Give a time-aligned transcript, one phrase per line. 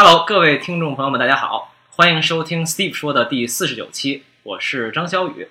[0.00, 5.48] Hello，各位听众朋友们，大家好，欢迎收听 Steve 说的第四十九期，我是张小雨。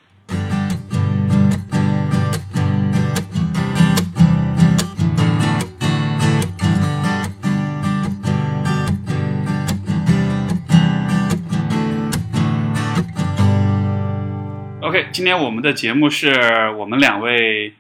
[14.80, 16.32] OK，今天我们的节目是
[16.78, 17.74] 我们两位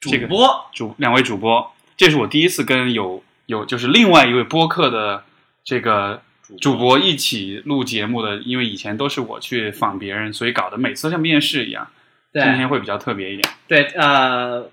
[0.00, 5.22] 主这个播主两位主播，这是我第一次跟有有就是另外一位播客的
[5.68, 6.22] 这个
[6.62, 11.86] 主播一起录节目的，因为以前都是我去访别人，所以搞得每次都像面试一样。
[12.32, 14.70] 对今天会比较特别一点，对呃，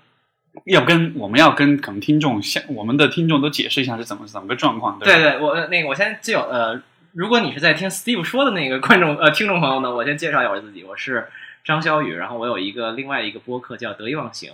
[0.64, 5.12] 要跟我们要跟可能听众像我们的听众都解释一下是怎么怎么个状况，对？
[5.12, 6.80] 对对，我呃那个我先就呃，
[7.12, 11.26] 如果你是在听 Steve 说的那个观众呃听众朋友呢，我先介绍一下我自己，我是
[11.62, 14.50] 张小雨，然后我有一个另外一个播客叫得意忘形，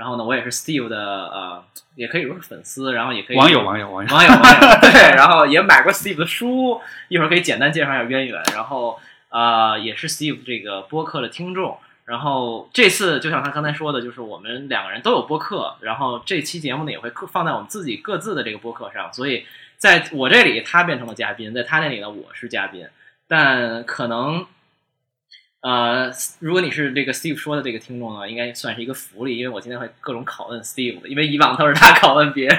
[0.00, 1.62] 然后呢，我也是 Steve 的呃，
[1.94, 8.42] 也可以说是粉丝，然后也可以网友网友网友，网友网友 对，然后也买过 Steve 的书，一会儿可以简单介绍一下渊源。
[8.54, 11.76] 然后呃，也是 Steve 这个播客的听众。
[12.06, 19.44] 然后这次就像他刚才说的，就是我们两个人都有播客，然后这期节目呢也会各放在我们自己各自的这个播客上，所以
[19.76, 22.88] 在我这里他变成了嘉宾，在他那里呢我是嘉宾，
[23.28, 24.46] 但可能。
[25.62, 32.58] 呃，如果你是这个 Steve 说的这个听众呢，应该算是一个福利，因为我今天会各种拷问 Steve，因为以往都是他拷问别人，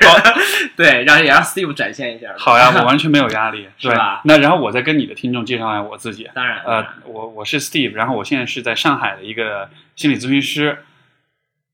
[0.75, 2.35] 对，让也让 Steve 展现一下。
[2.37, 10.77] 好呀，我完 全没有压力，是吧那然后我再跟你的听众介绍一下我自己，当然，呃，我我是 Steve，然后我现在是在上海的一个心理咨询师，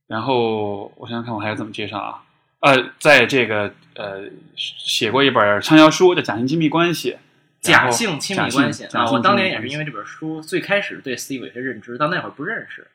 [0.07, 2.23] 然后我想想看我还要怎么介绍啊？
[2.61, 4.21] 呃，在这个呃
[4.55, 7.11] 写过一本畅销书叫《假性亲密关系》，
[7.61, 12.87] 假性亲密关系啊，我当年也是因为这本书最开始对 Steve 有些认知，到那会儿不认识。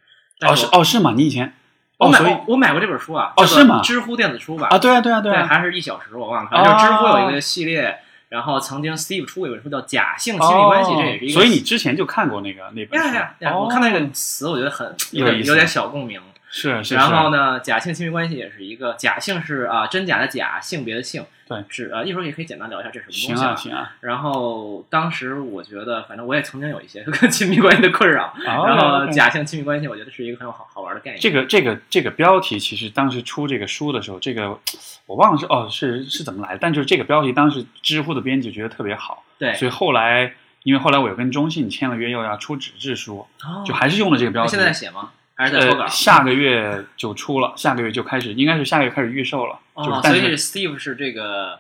[0.47, 1.13] 哦是哦是吗？
[1.17, 1.53] 你以前
[1.99, 4.69] 我买过我买过这本书啊，哦是吗知乎电子书吧？
[4.71, 11.35] 啊对啊对啊对，啊，还是一小时我忘了，哦反正就是知乎有一个系列，然后曾经 Steve 出过一本书叫《假性亲密关系》，哦这也是一个。
[11.35, 13.53] 所以你之前就看过那个那本书呀呀呀！
[13.53, 16.21] 哦我看那个词，我觉得很有点有点小共鸣。
[16.55, 31.21] 是是，然后呢，假性亲密关系也是一个假性是啊真假的假，性别的性，对是啊，一会儿也可以简单聊一下这是什么东西啊行啊，然后当时我觉得，反正我也曾经有一些跟 亲密关系的困扰，然后哦假性亲密关系，我觉得是一个很有好好玩的概念。
[31.21, 34.59] 这个这个这个标题，其实当时出这个书的时候，这个
[35.07, 40.35] 我忘了是哦是是怎么来的，但就是这个标题，当时知乎的编辑觉得特别好，对，所以后来
[40.65, 44.47] 因为后来我又跟中信签了约，又要出纸质书，哦就还是用了这个标题。
[44.47, 45.13] 那现在在写吗？
[45.43, 45.89] 还是在脱稿呃，？
[45.89, 49.59] 下个月就出了，下个月就开始，应该是下个月开始预售了。
[49.77, 51.59] 就是哦，所以 Steve 是这个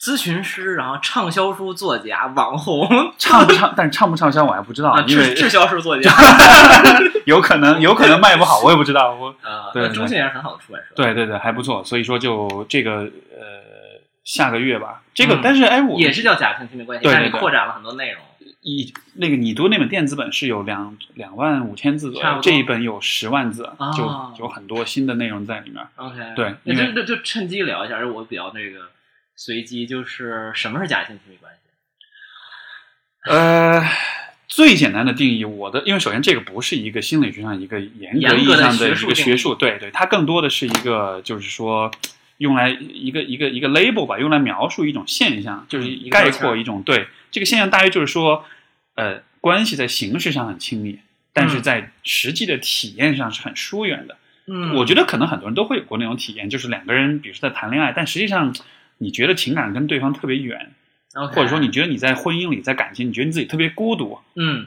[0.00, 2.86] 咨询师，然后畅销书作家、网红
[3.16, 6.12] 畅不畅，但是畅不畅销我还不知道，啊，因为滞滞销书作家。
[7.24, 9.14] 有可能有可能卖不好，我也不知道。
[9.14, 10.94] 我啊，对中信也是很好的出版社。
[10.94, 13.08] 对对对还不错，所以说就这个呃
[14.24, 18.20] 下个月吧，这个、嗯但是哎我也是叫假性亲密关系，但是扩展了很多内容。
[18.64, 25.86] 一那个你读那本电子本是有两两万五千字左右，这一本有十万字，哦就有很多新的内容在里面。
[25.96, 28.86] OK，对那就就就趁机聊一下，我比较那个
[29.36, 33.30] 随机，就是什么是假性亲密关系？
[33.30, 33.82] 呃，
[34.48, 41.90] 最简单的定义，我的，因为首先这个不是一个心理学上一个严格意义上的一个学术，对对，它更多的是一个就是说
[42.38, 48.44] 用来一个一个一个 label 吧，用来描述一种现象，就是概括一种对这个现象，大约就是说，
[48.94, 51.00] 呃，关系在形式上很亲密，
[51.32, 54.16] 但是嗯在实际的体验上是很疏远的。
[54.46, 58.54] 嗯我觉得可能很多人都会有过那种体验，就是两个人，比如说在谈恋爱，但实际上
[58.98, 60.72] 你觉得情感跟对方特别远
[61.14, 64.18] ，OK，或者说你觉得你在婚姻里，在感情，你觉得你自己特别孤独。
[64.36, 64.66] 嗯，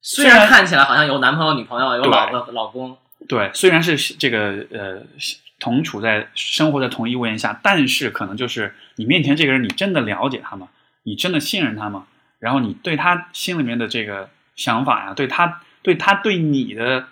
[0.00, 2.96] 虽然看起来好像有男朋友、女朋友，有老婆、老公，
[3.28, 5.02] 对，虽然是这个呃
[5.58, 10.68] 同处在生活在同一屋檐下，但是可能就是你面前这个人，你真的了解他吗？
[11.02, 12.06] 你真的信任他吗？
[12.44, 17.06] 然后你对他心里面的这个想法呀，对他对他对你的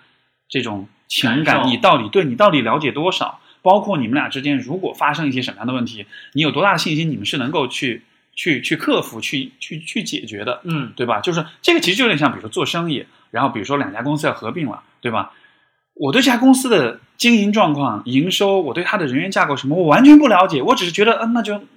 [0.47, 3.39] 这种情感，你到底对你到底了解多少？
[3.63, 8.03] 包括你们俩之间如果发生一些什么样的问题，你有多大的信心，你们是能够去
[8.35, 10.61] 去去克服、去去去解决的？
[10.65, 11.19] 嗯对吧？
[11.19, 15.31] 就是这个其实就有点像，比如说做生意，然后比如说两家公司要合并了，对吧？
[15.95, 20.61] 我对这家公司的经营状况、营收，我对它的人员架构什么，我完全不了解。
[20.61, 21.67] 我只是觉得，嗯，那就嗯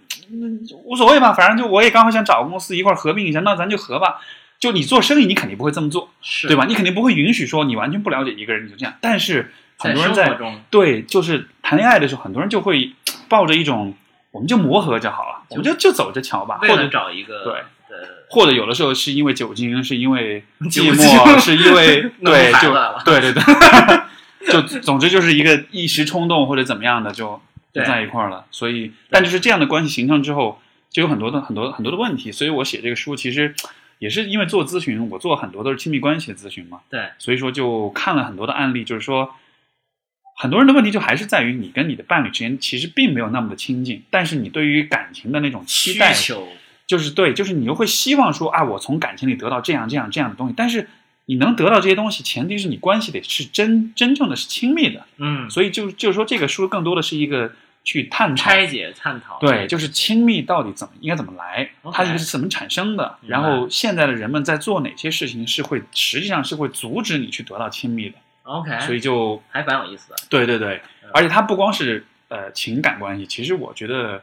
[0.85, 4.21] 无所谓吧，反正就我也刚好想找个公司一块儿合并一下，那咱就合吧。
[4.59, 6.65] 就你做生意，你肯定不会这么做，是对吧？
[6.67, 8.95] 你肯定不会允许说你完全不了解一个人你就这样。
[9.03, 10.37] 但是很多人在
[10.71, 12.93] 对，就是谈恋爱的时候，很多人就会
[13.29, 13.95] 抱着一种，
[14.31, 22.75] 我们就磨合就好了，我们就就走着瞧吧，或者找一个对的或者有的时候是因为酒精，是因为 寂寞，是因为 对，就
[23.05, 23.43] 对对对，
[24.51, 27.41] 就总之就是一个一时冲动或者怎么样的就
[27.77, 28.47] 就在一块儿了。
[28.51, 33.55] 所以，但就是这样的关系形成之后，就有很多的很多很多的问题，所以我写这个书其实
[33.99, 39.31] 也是因为做咨询，我做很多都是亲密关系的咨询嘛，对，所以说就看了很多的案例，就是说
[40.37, 46.15] 很多人的问题就还是在于你跟你的伴侣之间其实并没有那么的亲近，但是你对于感情的那种期待，
[46.87, 50.89] 就是对，就是你又会希望说啊，我从感情里得到这样这样这样的东西，但是
[51.25, 57.51] 你能得到这些东西，前提是你关系得是真真正的是亲密的，嗯，所以就就是说这个书更多的是一个
[57.87, 58.37] 去探讨。
[58.37, 70.17] 拆解探讨，对，就是亲密到底怎么应该怎么来它是怎么产生的，然后现在的人们在做哪些事情是会实际上是会阻止你去得到亲密的，OK，所以就还蛮有意思的。
[70.29, 70.83] 对对对。
[71.05, 74.21] 嗯，而且它不光是呃情感关系，其实我觉得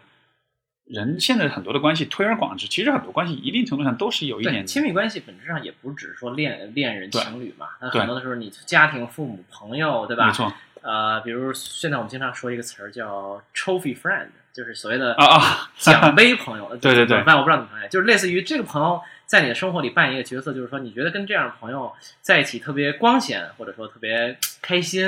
[0.85, 10.27] 人现在很多的关系推而广之，其实很多关系一定程度上都是有一，点亲密关系本质上也不只是说恋恋人、情侣嘛，那很多的时候你家庭、父母、朋友，对吧？
[10.27, 16.75] 没错呃，比如现在我们经常说一个词儿叫 trophy friend，就是所谓的啊啊，奖杯朋友。
[16.81, 21.91] 对对对反正我不知道怎么翻译，就是类似于这个朋友在你的生活里扮演一个角色，就是说你觉得跟这样的朋友
[22.21, 25.07] 在一起特别光鲜，或者说特别开心，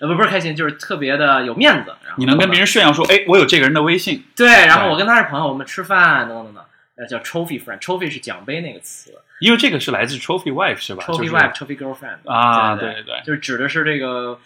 [0.00, 1.94] 呃，不不是开心，就是特别的有面子。
[2.04, 6.64] 然后你能跟别人炫耀说，哎，我有这个人的微信，对，然后我跟他是朋友，我们吃饭等等等等，
[6.96, 9.10] 呃叫 trophy friend，trophy 是奖杯那个词
[9.40, 14.38] 因为这个是来自 trophy wife 是吧，trophy wife，trophy girlfriend 啊，对对对对，就是指的是这个，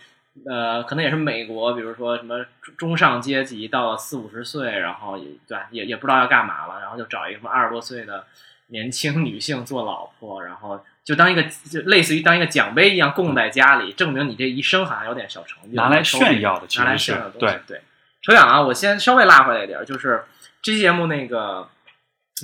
[0.47, 8.25] 呃，可能也是美国，比如说什么中中上阶级到了四五十岁，然后也对也也不知道要干嘛了，然后就找一个什么二十多岁的
[8.69, 17.57] 年轻女性做老婆，然后就当一个就类似于当一个奖杯一样供在家里，证明你这一生好像有点小成就，拿来炫耀的拿来炫耀的东西。
[17.67, 17.83] 对对，
[18.23, 20.25] 扯远了啊，我先稍微拉回来一点，就是
[20.61, 21.69] 这期节目那个，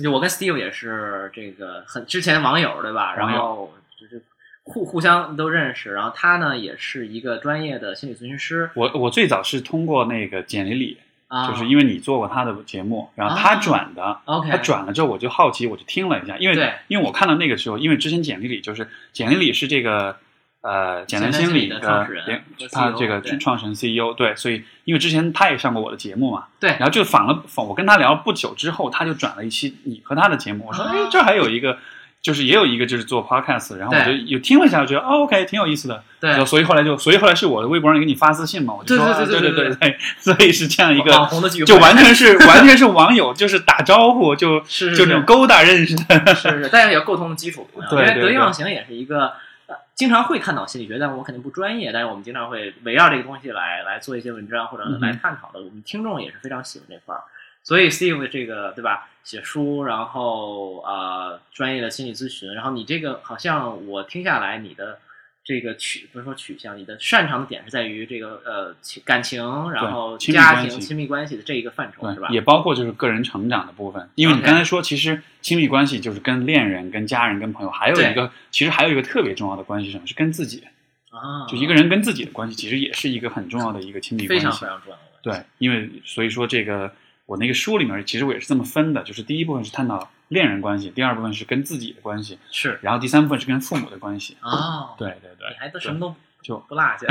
[0.03, 3.13] 就我跟 Steve 也是这个很之前网友对吧？
[3.15, 4.23] 然后就是
[4.67, 8.67] 互互相都认识，然后他呢也是一个专业的心理咨询师。
[8.73, 10.97] 我我最早是通过那个简里里，
[11.27, 16.73] 啊，就是因为你做过他的节目，然后他转的他转了之后我就好奇，我就听了一下，因为对。
[16.87, 20.17] 因为我看到那个时候，因为之前简历里就是简历里是这个
[20.61, 22.41] 呃简单心理的创始人
[22.71, 26.71] 他这个创始人 CEO 对，所以因为之前他也上过我的节目嘛，对。
[26.71, 30.91] 然后就访了访，我跟他聊不久之后，他就转了一期你和他的节目，我说啊。
[30.91, 31.77] 哎，这还有一个。
[32.25, 46.33] 就是也有一个就是做 podcast，然后我就有听了一下，我觉得哦 OK 挺有意思的，对然后所以后来就所以后来是我的微博上给你发私信嘛，我就说对对对啊对对所以是这样一个网红的聚会，就完全是完全是网友，就是打招呼，就是是就那种勾搭认识的。
[46.33, 49.33] 是是，大家有沟通的基础，对因为得意忘形也是一个。
[49.67, 51.89] 呃经常会看到心理学，但我肯定不专业。
[51.93, 55.59] 但是我们经常会围绕这个东西来来做一些文章或者来探讨的。
[55.59, 57.23] 我们听众也是非常喜欢这块儿，
[57.65, 59.09] 所以 Steve 这个对吧？
[59.25, 64.99] 写书，然后呃专业的心理咨询，然后你这个好像我听下来，你的
[65.43, 72.27] 这个取不是说取向，你的擅长的点是在于这个呃情感情，然后家庭、亲密关系的这一个范畴是吧，？
[72.29, 80.05] 也包括就是个人成长的部分，因为你刚才说，其实亲密关系就是跟恋人、跟家人、跟朋友，还有一个其实还有一个特别重要的关系是什么？
[80.05, 80.63] 是跟自己，
[81.09, 84.67] 啊，就一个人跟自己的关系，其实也是一个很重要的一个亲密关系非常非。
[84.67, 85.01] 常重要的。
[85.23, 86.93] 对，因为所以说这个
[87.25, 94.37] 我那个书里面其实我也是这么分的，就是第一部分是探讨恋人关系，第二部分是跟自己的关系，是然后第三部分是跟父母的关系。
[94.41, 97.07] 哦，对对对，你还都什么都就不落下。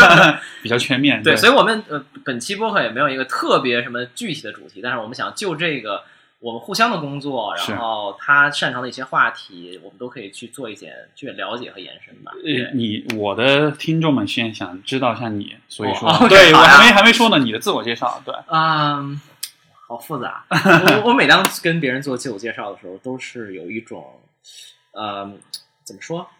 [0.62, 1.22] 比较全面。
[1.22, 6.02] 对，对，所以我们呃本期播客也没有一个特别什么具体的主题，但是我们想就这个
[6.38, 12.32] 我们互相的工作，然后他擅长的一些话题，我们都可以去做一些去了解和延伸吧。
[12.42, 19.20] 呃，你我的听众们现在想知道一下你，所以说，对我还没还没说呢，你的自我介绍，对，嗯，
[19.90, 20.44] 好复杂。
[21.02, 24.20] 我我每当跟别人做自我介绍的时候，都是有一种
[24.92, 25.28] 呃
[25.82, 26.30] 怎么说，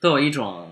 [0.00, 0.70] 都有一种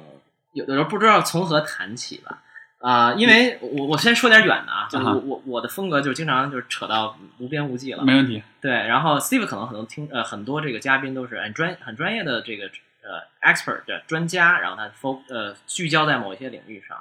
[0.52, 2.44] 有的时候不知道从何谈起吧。
[2.78, 8.04] 啊、因为我我先说点远的啊，就我我我的风格就是经常就是扯到无边无际了。
[8.04, 8.40] 没问题。
[8.61, 12.70] 对，然后 Steve 可能很多听呃很多这个嘉宾都是很专很专业的这个
[13.02, 16.96] 呃 expert 的专家，然后他 fo 呃聚焦在某一些领域上。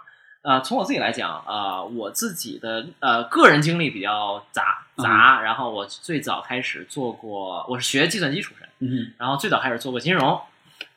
[0.46, 10.40] 呃，从我自己来讲，啊、我自己的呃个人经历比较杂杂，然后我最早开始做过，我是学计算机出身，嗯然后最早开始做过金融，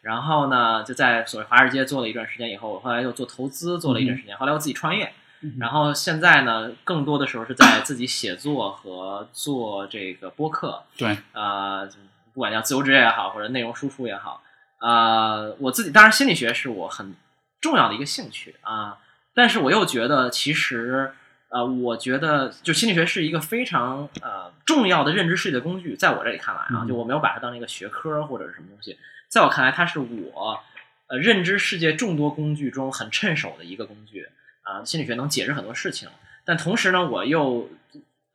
[0.02, 11.88] 然后呢就在所谓华尔街做了一段时间以后，我后来又做投资做了一段时间，后来我自己创业，哼，然后现在呢，更多的时候是在自己写作和做这个播客，对，呃，
[12.34, 14.42] 不管叫自由职业也好，或者内容输出也好，
[14.80, 17.14] 呃，我自己当然心理学是我很
[17.62, 18.98] 重要的一个兴趣啊、
[19.38, 21.12] 但是我又觉得其实。
[21.50, 28.98] 呃，我觉得就心理学是一个非常呃重要的认知世界的工具，在我这里看来啊，嗯就我没有把它当成一个学科或者是什么东西，
[29.30, 30.60] 在我看来，它是我
[31.06, 34.28] 呃认知世界众多工具中很趁手的一个工具
[34.60, 34.84] 啊。
[34.84, 36.10] 心理学能解释很多事情，
[36.44, 37.70] 但同时呢，我又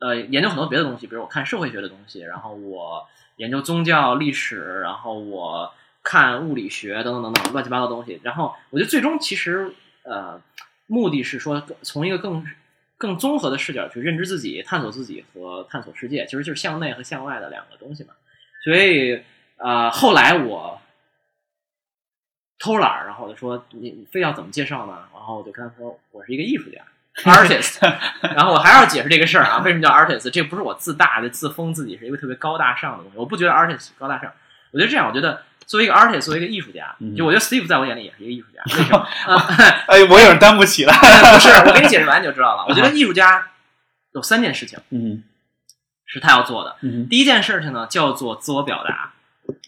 [0.00, 3.06] 呃研究很多别的东西，比如我看社会学的东西，然后我
[3.36, 8.18] 研究宗教历史，然后我看物理学等等等等乱七八糟的东西。
[8.24, 10.40] 然后我觉得最终其实呃
[10.86, 12.46] 目的是说从一个更
[12.96, 18.14] 更综合的视角去认知自己、探索自己和探索世界，其实就是向内和向外的两个东西嘛。
[18.64, 19.22] 所以
[19.56, 20.80] 呃后来我
[22.58, 25.08] 偷懒儿，然后我就说你你非要怎么介绍呢？
[25.12, 26.80] 然后我就跟他说我是一个艺术家。
[27.22, 27.78] artist，
[28.34, 30.28] 然后我还要解释这个事儿啊，为什么叫 artist？
[30.30, 34.32] 这不是我自大的自封自己是一个特别高大上的东西，我不觉得 artist 高大上。
[34.72, 38.62] 我觉得这样，我觉得作为一个 artist，作为一个艺术家，嗯就我觉得 Steve 在我眼里也是一个艺术家。
[38.76, 39.06] 为什么？
[39.26, 39.36] 呃
[39.88, 40.92] 哎，我有点担不起了。
[41.32, 42.64] 不是，我给你解释完你就知道了。
[42.68, 43.48] 我觉得艺术家
[44.12, 45.22] 有三件事情嗯
[46.06, 46.76] 是他要做的。
[46.82, 49.12] 嗯第一件事情呢，叫做自我表达，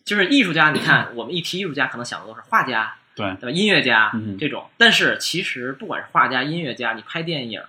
[0.04, 0.70] 就是艺术家。
[0.70, 3.50] 你看，我们一提艺术家，可能想的都是画家，对对吧？
[3.50, 7.60] 音乐家嗯这种，但是其实不管是画家、音乐家，你拍电影，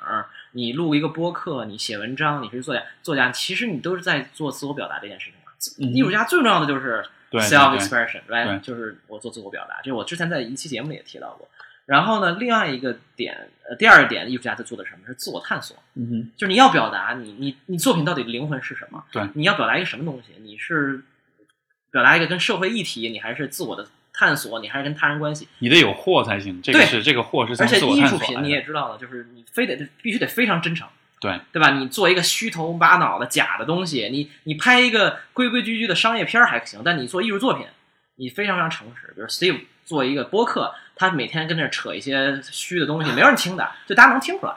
[0.51, 5.51] 你录一个播客，你写文章，你是作家，作家，其实你都是在做自我表达这件事情嘛。
[5.79, 8.59] 嗯艺术家最重要的就是对 self expression，对 right？
[8.61, 11.47] 就是我做自我表达，这我之前在一期节目里也提到过。
[11.85, 15.07] 然后呢，另外一个点，呃，第二点，艺术家在做的什么？
[15.07, 15.77] 是自我探索。
[15.93, 19.05] 嗯哼就是你要表达你你你作品到底灵魂是什么？
[19.11, 20.33] 对你要表达一个什么东西？
[20.41, 21.01] 你是
[21.89, 25.47] 表达一个跟社会议题，你还是自我的探索，你还是跟他人关系？
[25.59, 30.85] 你得有货才行，这个对是这个货是从而且艺术品你也知道了，就是你非得必须得非常真诚，
[31.19, 31.71] 对对吧？
[31.71, 37.65] 你做一个虚头巴脑的假的东西，你你拍一个规规矩矩的商业片还行，但你做艺术作品，
[38.17, 39.13] 你非常非常诚实。
[39.15, 44.53] 比如 Steve 做一个播客，他每天跟那儿扯一些虚的东西，没有人听的，就大家能听出来，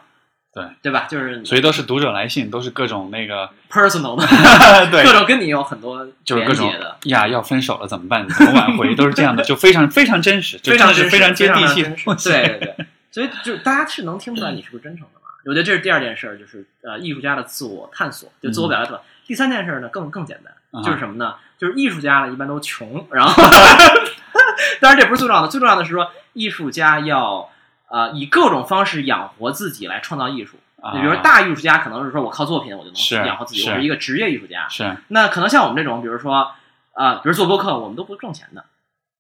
[0.53, 1.07] 对对吧？
[1.09, 4.27] 就是所以都是读者来信，都是各种那个 personal 的，
[4.91, 6.71] 对各种跟你有很多就是各种。
[7.05, 8.29] 呀，要分手了怎么办？
[8.29, 8.95] 怎么挽回？
[8.95, 11.83] 都是这样的，就非常非常真实，就非常真的是非常接地气。
[11.83, 15.20] 对对对，所以就大家是能听出来你是不是真诚的嘛？
[15.45, 19.03] 我觉得这是第二件事儿，就是呃，艺术家的自我探索，就自我表达者。
[19.27, 21.37] 第三件事儿呢，更更简单，啊就是什么呢？
[21.57, 23.43] 就是艺术家呢一般都穷，然后，
[24.81, 27.51] 当然这不是最重要的，最重要的是说艺术家要
[27.89, 30.57] 呃以各种方式养活自己来创造艺术。
[30.83, 34.67] 啊你比如说大艺术家可能是说我靠作品我就能养活自己，是我是一个职业艺术家。
[34.69, 36.53] 是那可能像我们这种，比如说，
[36.95, 38.65] 呃，比如做播客，我们都不挣钱的，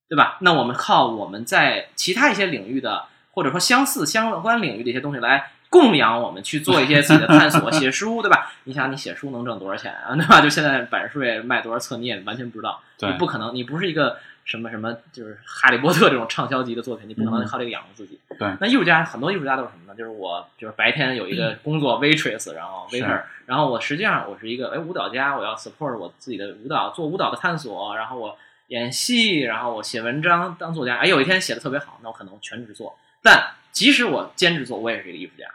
[0.08, 0.38] 对吧？
[0.40, 8.52] 那我们靠我们在其他一些领域的，或者说相似相关领域的一些东西来供养我们去做一些自己的探索， 写书，对吧？
[8.64, 10.14] 你想，你写书能挣多少钱啊？
[10.18, 10.40] 对吧？
[10.42, 18.18] 就现在版税卖多少册，你也完全不知道，对你不可能，你不是一个什么什么，就是哈利波特这种畅销级的作品，你不可能嗯靠这个养活自己。
[18.36, 19.96] 对那艺术家很多艺术家都是什么呢？
[19.96, 28.36] 就是我就是白天有一个工作 waitress， 然后 waiter，然后我实际上我是一个哎舞蹈家，我要 support 我自己的舞蹈，做舞蹈的探索，然后我
[28.68, 30.96] 演戏，然后我写文章当作家。
[30.96, 32.98] 哎，有一天写的特别好，那我可能全职做。
[33.22, 35.46] 但即使我兼职做，我也是一个艺术家。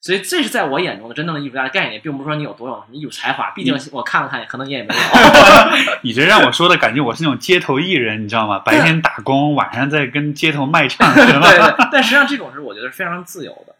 [0.00, 5.00] 所以这是在我眼中的真正的艺术家的概念，并不是说你有多有艺术才华，毕竟我看了看，可能你也没有。
[6.02, 8.60] 你这让我说的感觉我是那种街头艺人，你知道吗？
[8.60, 11.12] 白天打工，晚上在跟街头卖唱？
[11.14, 13.74] 对对，但实际上这种是我觉得是非常自由的，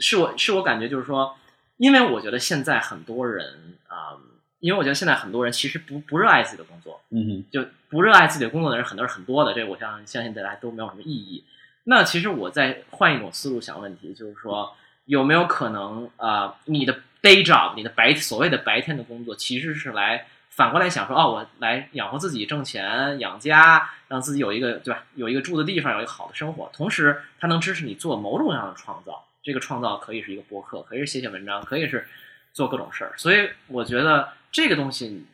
[0.00, 1.36] 是我是我感觉就是说，
[1.76, 4.18] 因为我觉得现在很多人啊、
[4.58, 11.44] 因为我觉得现在很多人其实不不热爱自己的工作，嗯哼，就不热爱自己的工作的人很多是很多的，这个我相相信大家都没有什么意义。
[11.84, 14.72] 那其实我在换一种思路想问题，就是说
[15.04, 29.24] 有没有可能啊、你的 day job，你的白所谓的白天的工作，其实是来反过来想说，哦，我来养活自己，挣钱养家，让自己有一个对吧，有一个住的地方，有一个好的生活，同时它能支持你做某种样的创造。
[29.44, 32.06] 这个创造可以是一个博客，可以是写写文章，可以是
[32.52, 33.12] 做各种事儿。
[33.16, 35.26] 所以我觉得这个东西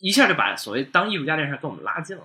[0.00, 2.24] 一下就把所谓当艺术家这件事儿跟我们拉近了。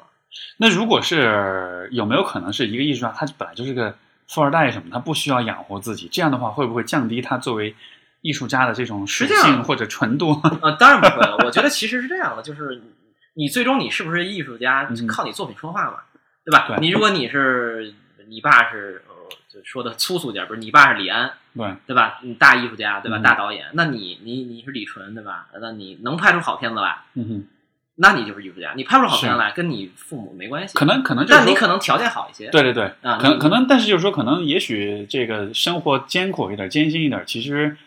[0.58, 3.96] 那如果是有没有可能是一个艺术家，他本来就是个
[4.27, 7.75] 富二代什么，他不需要养活自己，这样的话会不会降低他作为
[8.22, 10.39] 艺术家的这种属实性或者纯度？
[10.62, 11.38] 呃，当然不会了。
[11.46, 12.82] 我觉得其实是这样的，就是
[13.36, 15.98] 你最终你是不是艺术家嗯，靠你作品说话嘛，
[16.44, 16.67] 对吧？
[16.67, 17.94] 对你如果你是
[18.27, 19.13] 你爸是呃，
[19.48, 22.20] 就说的粗俗点儿，不是你爸是李安，对，对吧？
[22.24, 23.17] 你大艺术家，对吧？
[23.20, 25.48] 嗯大导演，那你你你是李纯，对吧？
[25.62, 27.48] 那你能拍出好片子来，嗯哼，
[27.96, 28.74] 那你就是艺术家。
[28.75, 30.74] 你拍不出好片来，跟你父母没关系。
[30.78, 32.50] 可能可能就是但你可能条件好一些。
[32.50, 37.78] 对对对，啊可能可能，但是就是说，可能也许这个生活艰苦一点、艰辛一点，其实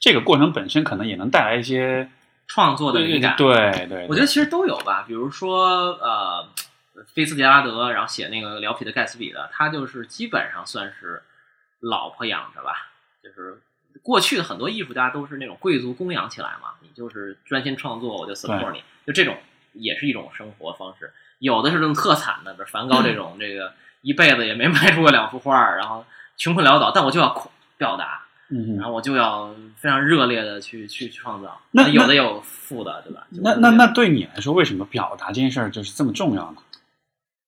[0.00, 2.08] 这个过程本身可能也能带来一些
[2.46, 3.36] 创作的对灵感。
[3.36, 5.04] 对对，我觉得其实都有吧。
[5.06, 6.48] 比如说，呃，
[7.14, 11.22] 菲茨杰拉德，然后写那个《聊皮的盖茨比》的，他就是基本上算是
[11.80, 12.90] 老婆养着吧。
[13.22, 13.60] 就是
[14.02, 19.36] 过去的很多艺术家都是那种贵族供养起来嘛，你就是专心创作，我就 support 你，就这种
[19.78, 21.12] 也是一种生活方式。
[21.38, 26.04] 有的是那种特惨的，比如梵高这种，这个一辈子也没卖出过两幅画儿，然后
[26.36, 28.22] 穷困潦倒，但我就要表达。
[28.78, 31.60] 然后我就要非常热烈的去去去创造。
[31.70, 33.26] 那有的有负的，对吧？
[33.30, 36.62] 那那那对你来说，为什么表达这件事儿就是这么重要呢？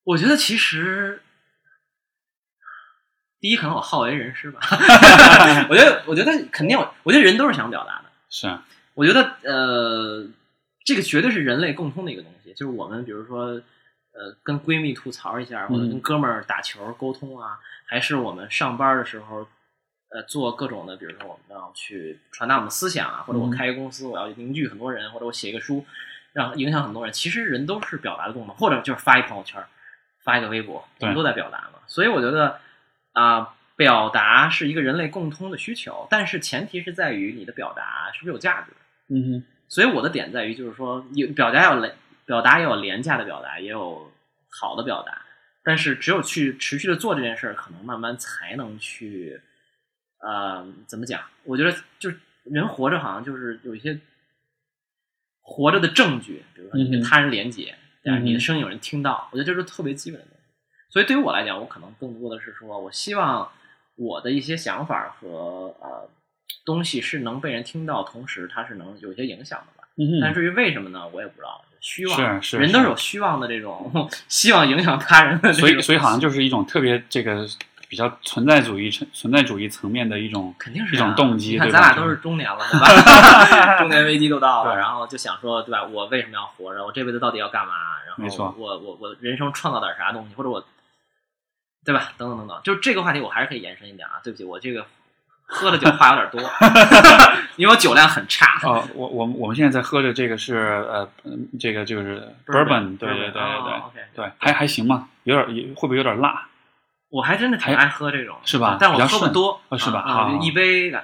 [0.04, 1.22] 我觉得其实，
[3.40, 4.60] 第一可能我好为人师吧。
[5.70, 8.04] 我觉得我觉得肯定，我觉得人都是想表达的。
[8.28, 10.26] 是啊，我觉得呃，
[10.84, 19.46] 这个绝对是人类共通的一个东西，就是我们比如说呃，跟闺蜜吐槽一下，或者跟哥们儿打球沟通啊，还是我们上班的时候。
[20.12, 25.86] 呃，做各种的，比如说我们要去传达我们的思想啊，或者我开一个公司，我要凝聚很多人，或者我写一个书，
[26.32, 27.12] 让影响很多人。
[27.12, 29.62] 其实人都是表达的动作，或者就是发一朋友圈，
[30.24, 31.78] 发一个微博，我们都在表达嘛。
[31.86, 32.58] 所以我觉得
[33.12, 38.72] 啊，表达是一个人类共通的需求，但是前提是在于你的表达是不是有价值。
[39.14, 39.44] 嗯哼。
[39.70, 41.94] 所以我的点在于，就是说有表达要廉，
[42.26, 44.12] 表达也有廉价的表达，也有
[44.50, 45.22] 好的表达，
[45.64, 49.40] 但是只有去持续的做这件事儿，可能慢慢才能去。
[50.22, 51.22] 呃，怎么讲？
[51.44, 53.98] 我觉得就是人活着，好像就是有一些
[55.40, 58.18] 活着的证据，比如说你跟他人连接，对吧？
[58.18, 60.42] 你的声音有人听到，我觉得这是特别基本的东西。
[60.90, 63.50] 所以对于我来讲，我可能更多的是说，我希望
[63.96, 66.06] 我的一些想法和呃
[66.64, 69.88] 东西是能被人听到，同时它是能有些影响的吧。
[70.22, 71.06] 但至于为什么呢？
[71.12, 71.62] 我也不知道。
[71.80, 77.46] 虚妄是人都是有虚妄的这种 希望影响他人的，所以所以好像就是一种特别这个。
[77.88, 81.54] 比较存在主义存存在主义层面的一种，肯定是一种动机。
[81.54, 83.78] 你看，咱俩都是中年了，对吧？
[83.82, 85.84] 中年危机都到了，然后就想说，对吧？
[85.84, 86.86] 我为什么要活着？
[86.86, 87.72] 我这辈子到底要干嘛？
[88.06, 90.64] 然后我我我人生创造点啥东西，或者我，
[91.84, 92.12] 对吧？
[92.16, 94.20] 等等等等，就这个话题，我还是可以延伸一点啊。
[94.22, 94.86] 对不起，我这个
[95.50, 96.40] 喝的酒话有点多，
[97.56, 98.60] 因为我酒量很差。
[98.62, 100.56] 哦，我我我们现在在喝的这个是
[100.88, 101.08] 呃，
[101.58, 103.42] 这个就是 bourbon，对对对对
[103.94, 105.08] 对，对，还还行吗？
[105.24, 106.46] 有点会不会有点辣？
[107.10, 108.78] 我还真的挺爱喝这种，是吧？
[108.80, 110.00] 但我喝不多，是吧？
[110.00, 110.94] 啊，一杯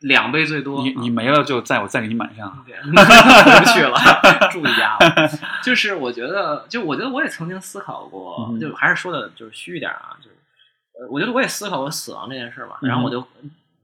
[0.00, 0.82] 两杯最多。
[0.82, 2.50] 你你没了就再我再给你满上。
[2.66, 3.96] 回不去了，
[4.50, 4.98] 住一家。
[5.62, 10.36] 就是我觉得，就我觉得我也曾经思考过，就还是说的就是虚一点啊，就是
[11.00, 12.76] 呃，我觉得我也思考过死亡这件事嘛。
[12.82, 13.24] 然后我就，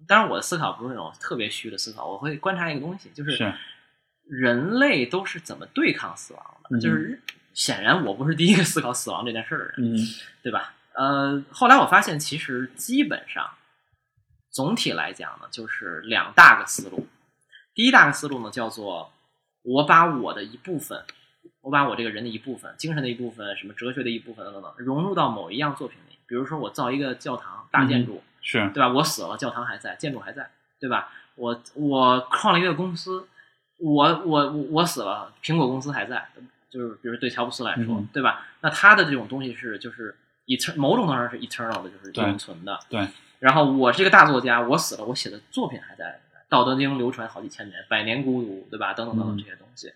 [0.09, 3.55] 当然我的思考不是那种特别虚的思考，我会观察一个东西，就是
[4.25, 6.81] 人类都是怎么对抗死亡的。
[6.81, 7.23] 就是
[7.55, 9.97] 显然我不是第一个思考死亡这件事的人，嗯，
[10.43, 10.75] 对吧？
[10.95, 13.49] 呃，后来我发现，其实基本上
[14.51, 17.07] 总体来讲呢，就是两大个思路。
[17.75, 19.13] 第一大个思路呢，叫做
[19.63, 21.05] 我把我的一部分，
[21.61, 26.19] 我把我这个人的一部分、精神的一部分、什么哲学的一部分等等，融入到某一样作品里。
[26.27, 28.89] 比如说，我造一个教堂大建筑，是对吧？
[28.89, 31.11] 我死了，教堂还在，建筑还在，对吧？
[31.37, 33.29] 我我创了一个公司，
[33.79, 36.29] 我我我死了，苹果公司还在，
[36.71, 38.47] 就是比如对乔布斯来说，对吧？
[38.61, 40.17] 那他的这种东西是就是。
[40.49, 42.81] etern 某种程度上是 eternal 的，就是永存的。
[42.89, 43.07] 对。
[43.39, 48.95] 然后我是一个大作家，我死了，我写的作品还在，《道德经》流传好几千年，百年孤独，对吧？
[48.95, 49.93] 等等等等这些东西，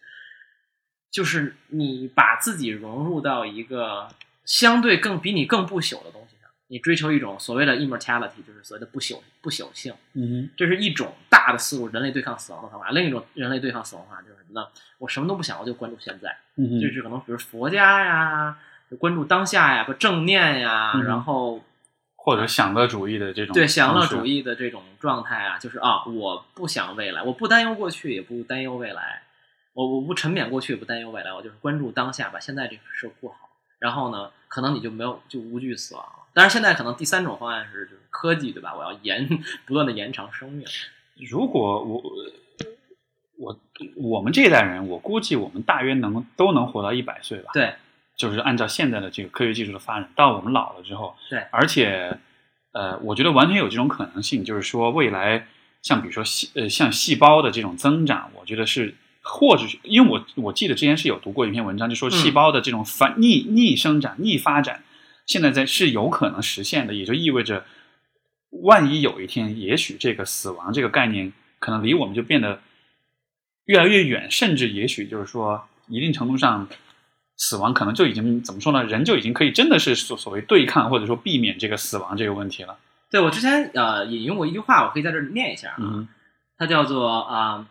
[1.11, 4.09] 就是你把自己融入到一个
[4.44, 6.41] 相对更比你更不朽的东西上，
[6.72, 9.92] 你追求一种所谓的 immortality，就是所谓的不朽不朽性。
[10.14, 12.90] 嗯这是一种大的思路，人类对抗死亡的方法。
[12.92, 14.66] 另一种人类对抗死亡方法就是什么呢？
[14.96, 16.35] 我什么都不想，我就关注现在。
[16.56, 18.56] 嗯就是可能比如佛家呀。
[18.98, 21.64] 关注当下呀，不正念呀，然后
[22.14, 29.22] 或者享乐主义的这种对享乐主义的这种状态啊，就是啊，我不想未来，我不担忧过去，也不担忧未来，
[29.72, 33.48] 我我不沉湎过去，也不担忧未来，我就是关注当下，把现在这个事过好。
[33.78, 36.35] 然后呢，可能你就没有就无惧死亡了。
[36.35, 38.75] 但是现在可能第三种方案是就是科技，对吧？
[38.75, 39.29] 我要延
[39.66, 40.66] 不断的延长生命。
[41.29, 42.03] 如果我
[43.38, 43.61] 我
[43.97, 47.51] 我们这一代人，我估计我们大约能都能活到一百岁吧？
[47.55, 47.75] 对。
[48.14, 52.18] 就是按照现在的这个科学技术的发展，到我们老了之后，对，而且，
[52.73, 55.47] 呃，我觉得完全有这种可能性，就是说未来
[55.81, 64.85] 像比如说细呃像细胞的这种增长，我觉得是，或者是因为我我记得之前是有读过一篇文章，就说细胞的这种反逆逆生长逆发展，
[65.26, 67.64] 现在在是有可能实现的，也就意味着，
[68.50, 72.61] 万一有一天，也许这个死亡这个概念可能离我们就变得
[73.64, 76.68] 越来越远，甚至也许就是说一定程度上。
[77.38, 78.85] 死亡可能就已经怎么说呢？
[78.85, 82.78] 人就已经可以真的是所所谓对抗或者说避免这个死亡这个问题了。
[83.11, 86.06] 对我之前呃引用过一句话，我可以在这念一下啊，
[86.56, 87.68] 它叫做啊，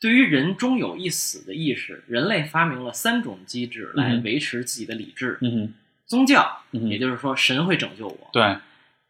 [0.00, 5.38] 对于人终有一死的意识，人类发明了三种机制来维持自己的理智。
[5.40, 5.72] 嗯
[6.06, 8.28] 宗教，也就是说神会拯救我。
[8.32, 8.56] 对，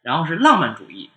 [0.01, 1.09] 然后是浪漫主义，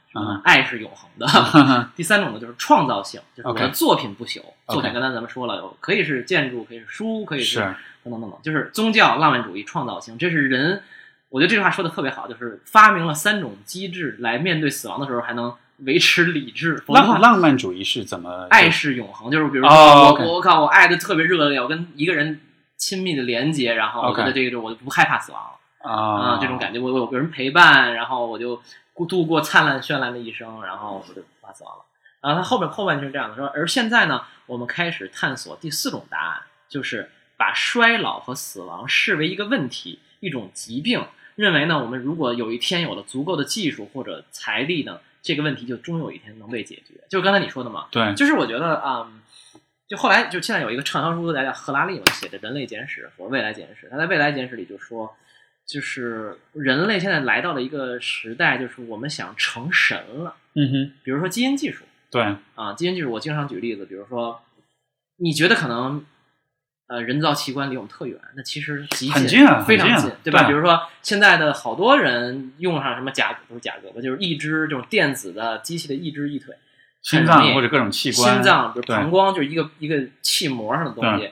[0.45, 1.91] 爱是永恒的。
[1.97, 4.41] 第三种呢就是创造性，就是我的作品不朽。
[4.69, 7.61] 作品刚才咱们说了，可以是建筑，可以是书，可以是。
[8.03, 10.83] 等等等等，就是宗教、浪漫主义、创造性，这是人。
[11.29, 18.47] 我觉得这句话说的特别好，就是发明了三种机制来面对死亡的时候还能维持理智，浪浪漫主义是怎么？
[18.51, 22.41] 爱是永恒，就是比如说哦我、我靠，我爱的特别热烈，我跟一个人
[22.77, 28.61] 亲密的连接，然后我觉得这个就我就不害怕死亡了啊、这种感觉，我我有人陪伴，然后我就
[29.09, 31.85] 度过灿烂绚烂的一生，然后我就不怕死亡了。
[32.21, 41.03] 然后他后边后半句是这样的说，而现在呢，我们开始探索第四种答案，就是把衰老和死亡视为一个问题，一种疾病，
[41.35, 47.03] 认为呢，我们如果有一天有了足够的技术或者财力呢，这个问题就终有一天能被解决。
[47.09, 49.11] 就是刚才你说的嘛，对，就是我觉得啊、
[49.89, 55.17] 就后来就现在有一个畅销书作家叫赫拉利嘛，写的《人类简史》和《未来简史》，他在《未来简史》里就说，
[55.71, 60.35] 就是人类现在来到了一个时代，就是我们想成神了。
[60.55, 62.23] 嗯哼，比如说基因技术对，
[62.55, 64.43] 啊，基因技术我经常举例子，比如说
[65.17, 66.05] 你觉得可能。
[66.93, 70.49] 呃，人造器官离我们特远，那其实极近，很近啊非常很近啊，对吧？
[70.49, 76.53] 比如说现在的好多人用上什么假不是假胳膊，就是一只这种电子的机器的一只一腿，
[77.01, 81.31] 心脏或者各种器官，心脏，比如膀胱，就是一个一个气膜上的东西，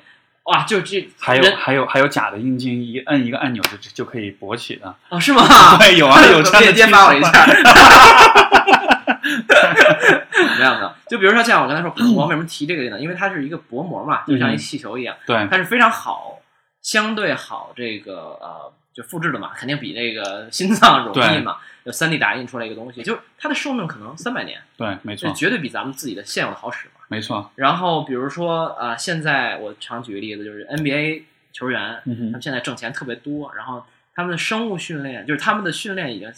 [0.48, 4.94] 哇，就这还有还有还有假的阴茎，一摁一个按钮就就可以勃起的。
[5.10, 5.42] 哦，是吗？
[5.78, 7.30] 对，有啊， 有这样的链接发我一下。
[10.32, 12.98] 怎么样的，就比如说像我刚才说薄膜，为什么提这个呢？
[12.98, 16.38] 因为它是一个薄膜嘛，就像一气球一样，对，它是非常好，
[16.80, 21.58] 相对好这个呃，就复制的嘛，肯定比这个心脏容易嘛。
[21.84, 27.00] 就三 D 打印出来一个东西，就是它的寿命可能三百年，对，没错，这绝对比咱们自己的现有的好使嘛。
[27.06, 27.50] 没错。
[27.54, 36.30] 然后比如说啊、呃现在我常举个例子，就是 NBA 球员，嗯，他们现在挣钱特别多，然后他们的生物训练，就是他们的训练已经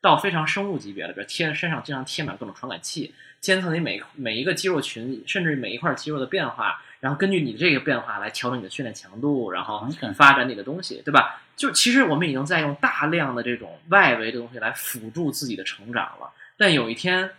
[0.00, 11.40] 到非常生物级别了，比如贴身上经常贴满各种传感器，监测你每每一个肌肉群，甚至每一块肌肉的变化，然后根据你的这个变化来调整你的训练强度，然后发展你的东西，对吧？
[11.56, 17.30] 就其实我们已经在用大量的这种外围的东西来辅助自己的成长了，但有一天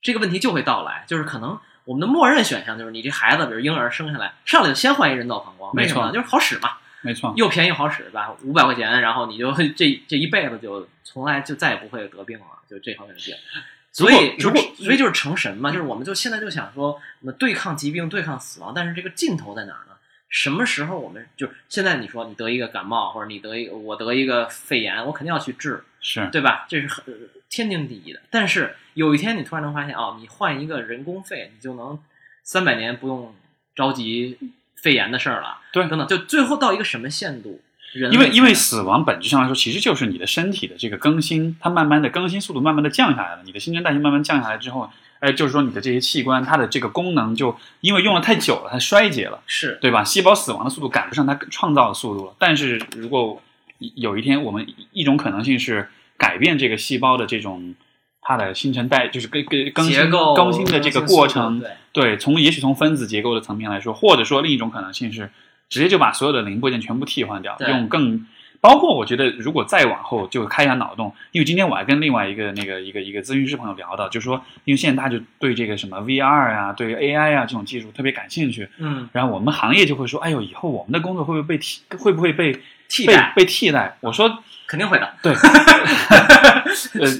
[0.00, 6.12] 这个问题就会到来，就是可能我们的默认选项就是你这孩子，比如婴儿生下来上来就先换一人造膀胱，为什么呢？
[6.12, 8.34] 没就是好使嘛，没错，又便宜又好使，对吧？
[8.44, 13.34] 五百块钱，然后你就 这这一辈子就从来就再也不会得病了，就这方面的病。
[13.92, 19.92] 所以，如果所以就是成神嘛，就是我们就现在就想说，我们对抗疾病、对抗死亡，但是这个尽头在哪儿呢？
[20.30, 26.64] 什么时候我们就现在你说你得一个感冒，或者你得一个我得一个肺炎，我肯定要去治，是对吧？
[26.70, 27.12] 这是很呃
[27.50, 28.20] 天经地义的。
[28.30, 32.02] 但是有一天你突然能发现，哦，你换一个人工肺，你就能
[32.42, 33.34] 三百年不用
[33.74, 34.38] 着急
[34.76, 37.60] 肺炎的事儿了，对等等，就最后到一个什么限度？
[38.10, 44.88] 因为因为死亡本质上来说，其实就是你的身体的这个更新，它慢慢的更新速度慢慢的降下来了，你的新陈代谢慢慢降下来之后，
[45.20, 50.02] 哎，就是说你的这些器官它的这个功能就因为用了太久了，它衰竭了，是对吧？
[50.02, 52.34] 细胞死亡的速度赶不上它创造的速度了。
[52.38, 53.40] 但是如果
[53.94, 57.74] 有一天我们一种可能性是改变这个细胞的这种
[58.22, 65.30] 它的新陈代，就是更更更新结构更新的这个过程，对对，从也许从分子结构的层面来说，或者说另一种可能性是
[65.72, 68.26] 直接就把所有的零部件全部替换掉，用更
[68.60, 83.96] 包括我觉得如果再往后就开一下脑洞，因为今天我还跟另外一个那个一个一个咨询师朋友聊到，就是说因为现在大家就对这个什么 VR 啊，对 AI 啊这种技术特别感兴趣，嗯，然后我们行业就会说，哎呦，以后我们的工作会不会被替会不会被被替代被替代？
[84.00, 85.10] 我说肯定会的。
[85.22, 85.32] 对，
[87.00, 87.10] 呃。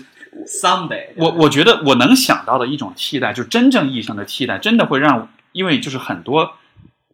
[0.47, 6.55] Someday，我我觉得我能想到的一种替代，就真正意义上的替代，真的会让，因为就是很多，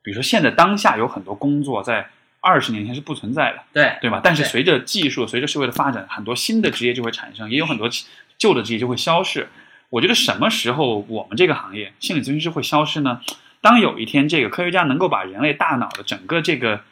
[0.02, 2.08] 比如说现在当下有很多工作在
[2.40, 4.20] 二十年前是不存在的，对对吧？
[4.22, 7.88] 但是随着技术、随着社会的发展，很多新的职业就会产生，也有很多
[8.38, 9.48] 旧的职业就会消逝。
[9.90, 13.20] 我觉得什么时候我们这个行业心理咨询师会消失呢？
[13.60, 16.82] 当有一天这个科学家能够把人类大脑的整个这个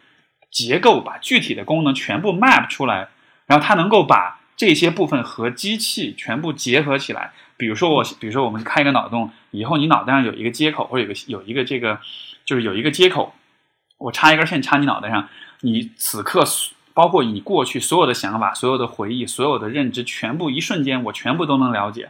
[0.50, 3.08] 结构，把具体的功能全部 map 出来，
[3.46, 7.32] 然后他能够把这些部分和机器全部结合起来。
[7.56, 12.00] 比如说我，比如说我们开一个脑洞，以后你脑袋上有一个接口，或者有个有一个这个，
[12.46, 13.34] 就是有一个接口，
[13.98, 15.28] 我插一根线插你脑袋上，
[15.60, 16.44] 你此刻
[16.94, 22.08] 包括你过去所有的想法、所有的回忆、所有的认知，全部一瞬间我全部都能了解。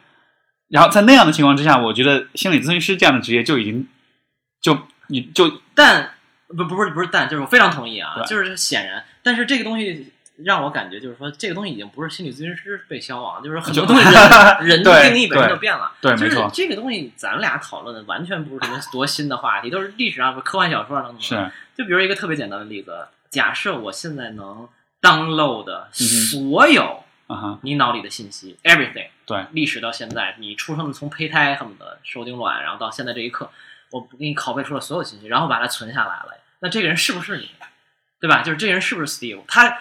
[0.69, 3.89] 然后在那样的情况之下，我觉得心理咨询师这样的职业就已经
[4.61, 6.13] 就你就但
[6.49, 10.13] 不不是不是但，就是我非常同意啊，就是显然，但是这个东西
[10.45, 14.05] 让我感觉就是说，这个东西已经不是心理咨询师被消亡，就是很多东西
[14.61, 15.93] 人人的定义本身就变了。
[16.01, 21.21] 对，就是没错，这个东西，咱俩讨论的完全不是什么多新的话题，都是历史上科幻小说等等。
[21.21, 24.69] 是，就比如一个特别简单的例子，假设我现在能
[25.01, 33.51] download 嗯所有啊，你脑里的信息，everything，对，历史到现在，你出生的从胚胎恨不得受精卵，然后到现在这一刻，
[33.91, 36.37] 我给你拷贝出了所有信息，然后把它存下来了。
[36.61, 37.51] 那这个人是不是你？
[38.19, 38.43] 对吧？
[38.43, 39.43] 就是这个人是不是 Steve？
[39.47, 39.79] 他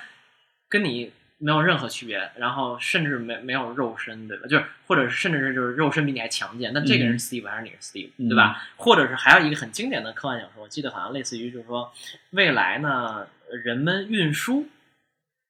[0.69, 4.47] 跟你没有任何区别，然后甚至没没有肉身，对吧？
[4.47, 8.63] 就是或者是甚至是就是肉身比你还强健，那这个人是 Steve 还是你是 Steve，、嗯对吧？
[8.77, 11.91] 或者是还有一个很经典的科幻小说，我记得好像类似于就是说
[12.31, 13.27] 未来呢，
[13.63, 14.67] 人们运输，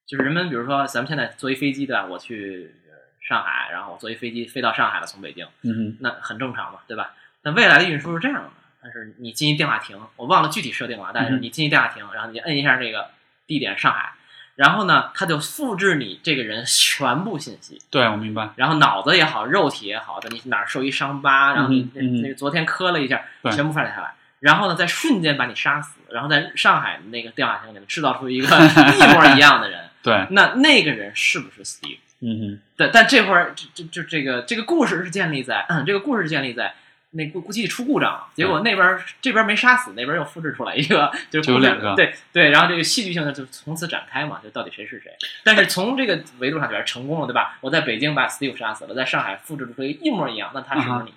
[0.07, 2.05] 就是人们比如说咱们现在坐一飞机对吧？
[2.05, 7.13] 我去呃上海，然后我坐一飞机飞到上海了，从北京，嗯那很正常嘛，对吧？
[7.43, 8.49] 那未来的运输是这样的，
[8.81, 13.11] 但是你进一电话亭，我忘了具体设定了，但是嗯你进一电话亭，然后你摁一下这个
[13.45, 14.13] 地点上海，
[14.55, 18.49] 然后呢，它就复制你这个人全部信息，对，我明白。
[18.55, 24.13] 然后脑子也好，肉体也好，你哪儿受一伤疤，然后你那那个昨天磕了一下，对全部发下来。
[24.39, 31.97] 然后呢，在瞬间把你杀死，然后在上海那个电话亭里面制造出一个 一模一样的人， 对，那那个人是不是 Steve？
[32.21, 36.73] 嗯哼，对，但这会儿这这就这个这个故事是建立在，嗯，这个故事是建立在
[37.15, 45.11] 那估估计出故障了，结果那边儿这边没杀死，那边又复制出来一个，就两个对对，然后这个戏剧性的就从此展开嘛，就到底谁是谁。
[45.43, 47.57] 但是从这个维度上讲成功了，对吧？
[47.61, 51.13] 我在北京把 Steve 杀死了，在上海复制出一个一模一样，那他是不啊是你？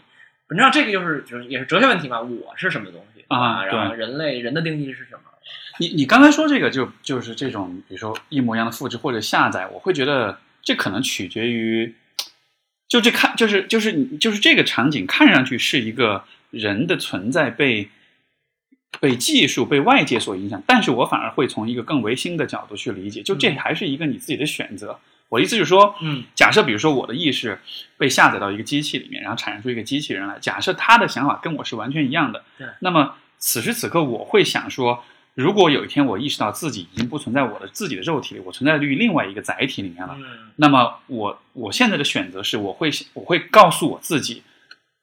[0.51, 2.21] 你知道这个就是就是也是哲学问题嘛？
[2.21, 5.21] 我是什么东西啊然后人类人的定义是什么？
[5.79, 11.95] 你你刚才说这个就就是这种，比如说一模一样的复制或者下载，我会觉得这可能取决于，
[12.89, 17.91] 就这看就是就是你就是这个场景看上去是一个人的存在被
[19.01, 23.57] 被技术被外界所影响，但是我反而会从一个更唯心的角度去理解，就这嗯。
[23.57, 24.99] 还是一个你自己的选择。
[25.29, 26.25] 我的意思就是说，嗯。
[26.35, 27.61] 假设比如说我的意识
[27.99, 32.67] 被下载到一个机器里面，然后产生出一个机器人来，假设他的想法跟我是完全一样的，对。
[32.81, 35.05] 那么此时此刻我会想说，
[35.39, 44.43] 如果有一天我意识到自己已经不存在我的自己的肉体里，我存在于另外一个载体里面了，嗯那么我我现在的选择是，我会我会告诉我自己，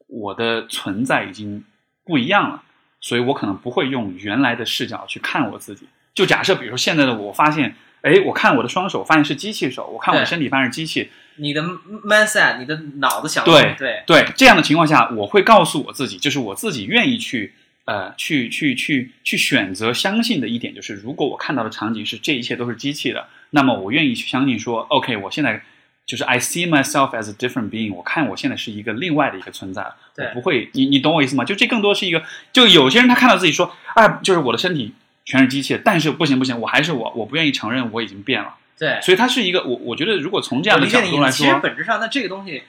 [0.08, 1.64] 我的存在已经
[2.04, 2.64] 不一样了，
[3.00, 5.88] 所以我可能不会用原来的视角去看我自己。
[6.14, 17.54] 就假设比如说现在的我发现，哎，我看我的双手发现是机器手，我看我的身体发现是机器，你的 mindset，你的脑子想对对对这样的情况下，我会告诉我自己，就是我自己愿意去
[17.86, 25.62] 呃去去去去选择相信的一点，就是如果我看到的场景是这一切都是机器的，那么我愿意去相信说，OK，我现在
[26.06, 31.44] 就是 I see myself as a different being，我看我现在是一个另外的一个存在，对我不会，你你懂我意思吗？
[31.44, 34.94] 就这更多是一个，就有些人他看到自己说，啊，就是我的身体
[35.24, 39.00] 全是机器，但是不行不行，我还是我，我不愿意承认我已经变了，对。
[39.02, 42.62] 所以它是一个，我我觉得如果从这样的角度来其实说，本质上，那这个东西，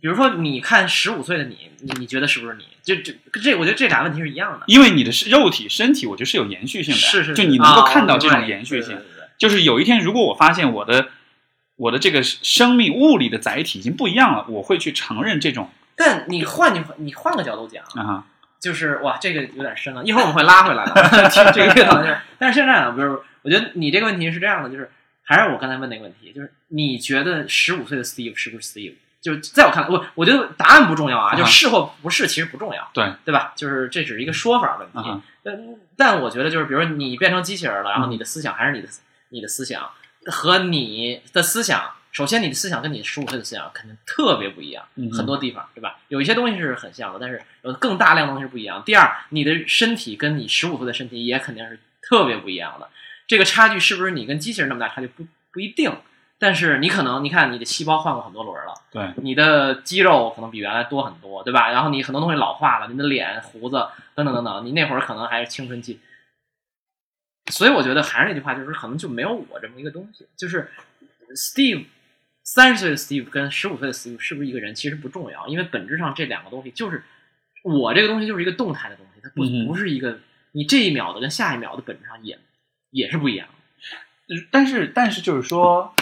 [0.00, 2.64] 比如说你看十五岁的你，你你觉得是不是你？
[2.82, 4.64] 就这这，我觉得这俩问题是一样的。
[4.66, 8.98] 因为你的是肉体身体，我觉得是有延续性的，是是，就你能够看到这种啊延续性。
[9.38, 11.08] 就是有一天，如果我发现我的
[11.76, 18.26] 我的这个生命物理的载体已经不一样了，我会去承认这种但你换你你换个角度讲，啊哈，
[18.60, 20.92] 就是哇，这个有点深了，一会儿我们会拉回来的。
[21.28, 24.90] 其实这个讨论，但是现在啊，比如我觉得你这个问题是这样的，就是
[25.22, 28.94] 还是我刚才问那个问题，就是你觉得十五岁的 Steve 是不是 Steve？
[29.20, 33.52] 就是在我看来，我我觉得答案不重要啊，就是或不是其实不重要，对对吧？
[33.54, 35.22] 就是这只是一个说法问题。
[35.42, 35.58] 但
[35.96, 38.88] 但我觉得就是，比如说你变成机器人了，然后嗯你的思想还是你的
[39.28, 39.90] 你的思想
[40.26, 45.98] 和你的思想，首先你的思想跟你十五岁的思想肯定特别不一样，很多地方对吧？
[46.08, 48.82] 有一些东西是很像的，但是有更大量的东西是不一样。
[48.84, 52.88] 第二，你的身体跟你十五岁的身体也肯定是特别不一样的，
[53.26, 55.92] 这个差距是不是你跟机器人那么大差距不不一定。
[56.40, 61.70] 但是你可能，你看你的细胞换过很多轮了，对，你的肌肉可能比原来多很多，对吧？
[61.70, 63.76] 然后你很多东西老化了，你的脸、胡子
[64.14, 66.00] 等等等等，你那会儿可能还是青春期。
[67.50, 70.26] 所以我觉得还是那句话，就是可能就没有我这么一个东西。
[70.34, 70.70] 就是
[71.34, 71.84] Steve
[72.42, 77.02] 三十岁的 Steve 跟十五岁的 Steve 是不是一个人，其实不重要，因为本质上这两个东西就是
[77.64, 80.18] 我这个东西就是一个动态的东西，它不嗯不是一个
[80.52, 82.38] 你这一秒的跟下一秒的本质上也
[82.90, 83.54] 也是不一样的。
[84.50, 85.92] 但是但是就是说，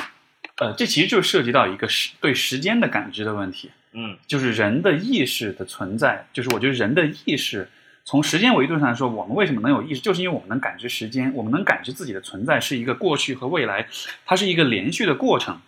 [0.61, 7.69] 呃，这其实就涉及到一个时对时间的感知的问题，嗯就是人的意识的存在，就是我觉得人的意识。
[8.05, 13.87] 从时间维度上来说，我们为什么能有意识，就是因为我们能感知时间，我们能感知自己的存在是一个过去和未来，
[14.25, 15.61] 它是一个连续的过程。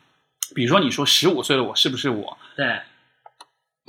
[0.55, 2.39] 比如说，你说十五岁的我是不是我？
[2.57, 2.81] 对，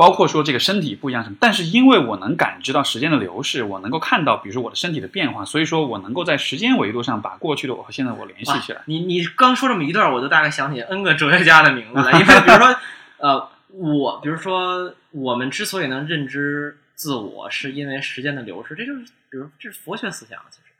[0.02, 8.82] 包括说这个身体不一样什么，但是因为我能感知到时间的流逝，我能够看到，比如说我的身体的变化，所以说我能够在时间维度上把过去的我和现在我联系起来。
[8.86, 12.76] 你你刚说这么一段，我就大概想起 N 个哲学家的名字了， 因为比如说，
[13.20, 20.72] 呃，我比如说我们之所以能认知自我，是因为时间的流逝，这就是比如这是佛学思想，其实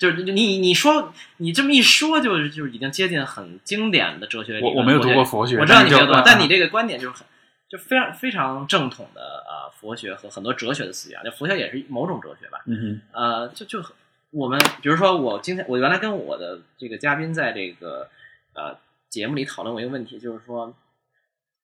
[0.00, 4.72] 就是你你说你这么一说，就是就是已经接近很经典的哲学理论。
[4.72, 7.26] 我我没有读过佛学，我知道你没有读但你这个观点就是很
[7.74, 12.62] 就非常非常正统的呃佛学和很多哲学的思想，就佛学也是某种哲学吧。
[12.66, 13.84] 嗯哼呃，就就
[14.30, 18.08] 我们比如说我今天我原来跟我的这个嘉宾在这个
[18.52, 20.72] 呃节目里讨论过一个问题，就是说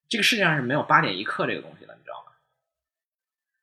[0.08, 2.32] 这个世界上是没有八点一刻这个东西的，你知道吗？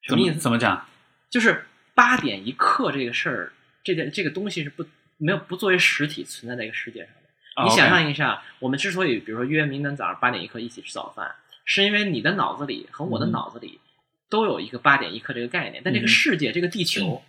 [0.03, 0.39] 什么么意思？
[0.39, 0.87] 怎么讲？
[1.29, 3.51] 就是八点一刻这个事儿，
[3.83, 4.85] 这件这个东西是不
[5.17, 7.27] 没有不作为实体存在在一个世界上的。
[7.55, 11.35] 啊你想象一下，我们之所以比如说约明天早上八点一刻一起吃早饭，
[11.67, 13.31] 是因为你的脑子里和我的嗯。
[13.31, 13.79] 脑子里
[14.27, 15.83] 都有一个八点一刻这个概念。
[15.85, 16.07] 但这个嗯。
[16.07, 17.21] 世界，这个地球，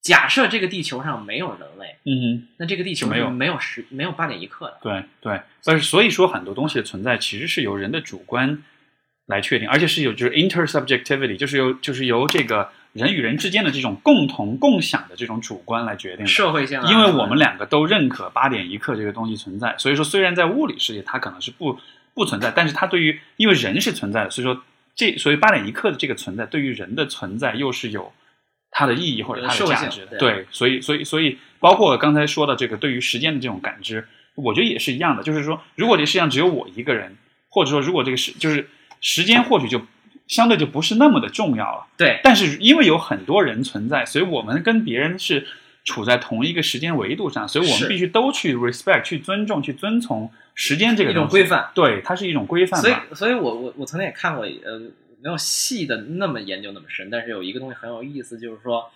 [0.00, 3.30] 假设这个地球上没有人类，嗯那这个地球没有。
[3.30, 4.78] 没有十没有八点一刻的。
[4.82, 8.62] 对对，但是所以说很多东西的存在其实是由人的主观
[9.26, 16.26] 来确定，而且是有就是 intersubjectivity，就是由就是由这个人与人之间的这种共同共享的这种主观来决定的。
[16.26, 21.78] 社会性啊，因为我们两个都认可八点一刻这个东西存在，所以说虽然在物理世界它可能是不
[22.14, 24.62] 不存在，但是它对于因为人是存在的，所以说
[24.94, 28.12] 这所以八点一刻的这个存在对于人的存在又是有
[28.70, 37.16] 它的意义或者它的价值对，所以所以所以包括刚才说的这个对于时间的这种感知，我觉得也是一样的，就是说如果这世界上只有我一个人，
[37.48, 38.68] 或者说如果这个时就是
[39.00, 39.82] 时间或许就
[40.26, 41.86] 相对就不是那么的重要了。
[41.96, 45.46] 对但是因为有很多人存在，所以我们跟别人是
[45.84, 50.30] 处在同一个时间维度上，所以我们必须都去 respect、去尊重、去遵从
[50.62, 51.70] 时间这个一种规范。
[51.74, 54.78] 对，它是一种规范所以。，所以我我我曾经也看过，呃，
[55.22, 58.90] 没有细的那么研究那么深，但是有一个东西很有意思，就是说，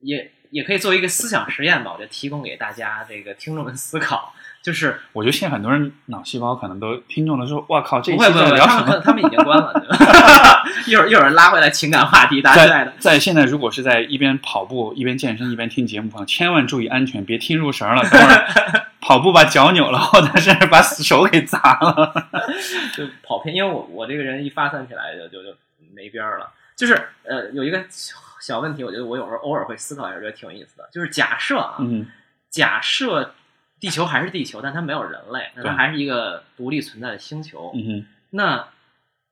[0.00, 9.82] 也也可以作为一个思想实验吧，我觉得提供给大家这个听众们思考，就是我觉得现在很多人脑细胞可能都听众都说：“哇靠，这一不会不在聊什么他们他们已经关了，
[10.86, 12.92] 一会儿一会儿拉回来情感话题，大家在的。
[12.98, 18.02] 在现在，如果是在一边跑步一边健身一边听节目千万注意安全，别听入神了。
[18.08, 22.14] 等会儿 跑步把脚扭了，或者是把手给砸了。
[22.94, 25.56] 就跑偏，因为我我这个人一发散起来就就就
[25.92, 26.48] 没边儿了。
[26.76, 26.94] 就是
[27.24, 30.88] 呃，有一个小小问题，我觉得我有时候偶尔会思考一下，觉得挺有意思的。
[30.92, 32.06] 就是假设啊，嗯，
[32.48, 33.34] 假设
[33.82, 37.72] 地球还是地球，但它没有人类，那它还是一个独立存在的星球。
[37.74, 38.68] 嗯哼，那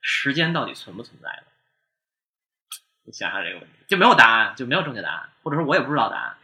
[0.00, 1.44] 时间到底存不存在呢？
[3.04, 6.36] 你想想这个问题，就没有答案，就没有正确答案，或者说我也不知道答案。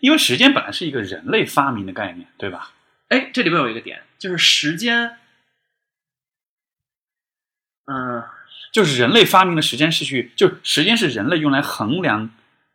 [0.00, 2.72] 因为时间本来是一个人类发明的概念，对吧？
[3.08, 5.18] 哎，这里边有一个点，就是时间，
[7.84, 8.24] 嗯、
[8.72, 12.30] 就是人类发明的时间是去，就是时间是人类用来衡量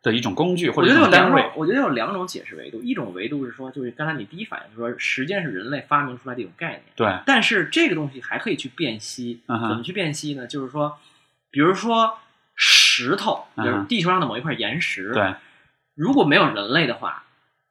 [0.06, 1.52] 的一种工具或者一种单位觉得有两种，。
[1.56, 2.80] 我觉得有两种解释维度。
[2.80, 6.82] 一种维度是说，就是刚才你第一反应是说，时间是人类发明出来的一种概念。
[6.94, 10.46] 对，但是这个东西还可以去辨析，嗯怎么去辨析呢？
[10.46, 10.96] 就是说，
[11.50, 12.16] 比如说
[12.54, 15.34] 石头，比如嗯哼地球上的某一块岩石，对，
[15.96, 17.24] 如果没有人类的话，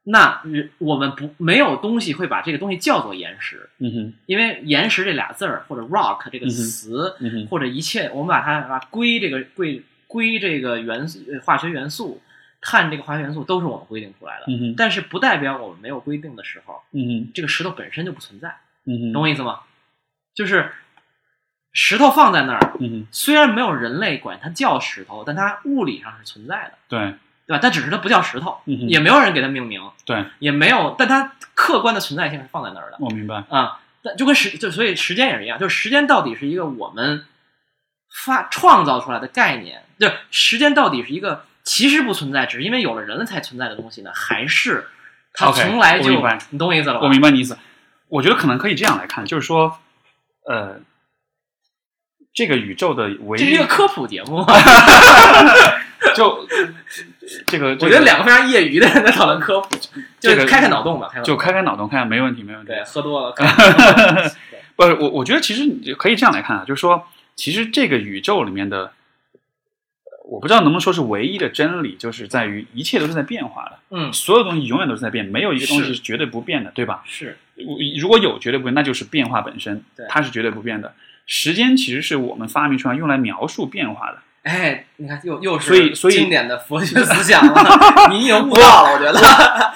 [0.04, 0.42] 那
[0.78, 7.16] 我们不没有东西会把这个东西叫做岩石，嗯哼，因为岩石这俩字儿或者 rock 这个词，
[7.50, 12.22] 或者一切，我们把它归这个归归这个元素呃化学元素，
[12.68, 19.60] 碳这个化学元素都是我们规定出来的，嗯，但是不代表我们没有规定的时候，嗯，这个石头本身就不存在，嗯，懂我意思吗？
[20.34, 20.72] 就是
[21.72, 27.14] 石头放在那儿，嗯，虽然没有人类管它叫石头，但它物理上是存在的，对，
[27.46, 27.58] 对吧？
[27.62, 33.44] 它只是它不叫石头，嗯也没有人给它命名，对，也没有，但它客观的存在性是放在那儿的我明白。
[33.48, 33.80] 啊。
[34.02, 37.24] 但就跟时就所以时间也是一样，就是时间到底是一个我们
[38.24, 44.86] 发创造出来的概念，就时间到底是一个其实不存在，只是因为有了人类才存在的东西呢，还是
[45.34, 46.08] 它从来就
[46.50, 47.00] 你懂我意思了吧？
[47.02, 47.58] 我明白你意思。
[48.08, 49.78] 我觉得可能可以这样来看，就是说，
[50.48, 50.80] 呃，
[52.32, 54.46] 这个宇宙的唯一这是一个科普节目，
[56.14, 56.46] 就
[57.48, 62.68] 这个，我觉得两个非常业余的人在讨论科普，就这个开开脑洞吧，开就开开脑洞看看，没问题，没问题。
[62.68, 63.34] 对，喝多了，
[64.76, 68.90] 不是我，我觉得其实你可以这样来看啊，就是说，其实这个宇宙里面的，呃
[70.28, 77.02] 我不知道能不能说是唯一的真理，就是在于一切都是在变化的，嗯，所有东西永远都是在变，没有一个东西是是绝对不变的，对吧？
[77.06, 80.94] 是如如果有绝对不变，那就是变化本身对，它是绝对不变的。
[81.26, 87.64] 时间其实是我们发明出来用来描述变化的，哎，你看又又是所以所以经典的佛学思想了，
[88.10, 89.20] 你已经悟到了，我觉得。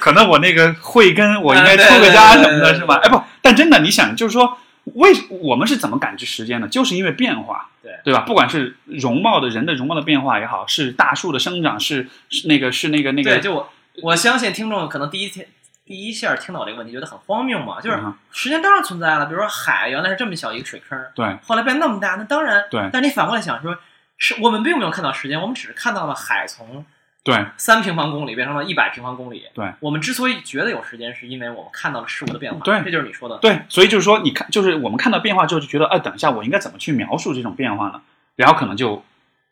[0.01, 3.01] 可能我那个慧根，我应该出个家什么的，是吧？
[3.03, 6.69] 哎，不，但真的，你想，就是说，为我们是怎么感知时间的？
[6.69, 8.21] 就是因为变化，对对吧？
[8.21, 13.73] 不管是容貌的人的容貌的变化也好，是大树的生长，是是那个是那个那个，对，就我
[14.03, 15.47] 我相信听众可能第一天
[15.85, 23.77] 第一下听到这个问题，觉得很荒谬嘛，就是嗯时间当然存在了，比如说海原来是这么小一个水坑，对后来变那么大，那当然，对但你反过来想说，
[24.17, 26.85] 是我们并没有看到时间，我们只是看到了海从
[27.23, 29.45] 对三平方公里变成了一百平方公里。
[29.53, 32.61] 对，我们之所以觉得有时间，是因为我们看到了事物的变化。
[32.65, 33.37] 对这就是你说的。
[33.39, 38.01] 对，所以就是说，你看，就是我们看到变化之后，就觉得，哎、等一下，我应该怎么去描述这种变化呢？
[38.37, 39.05] 然后可能就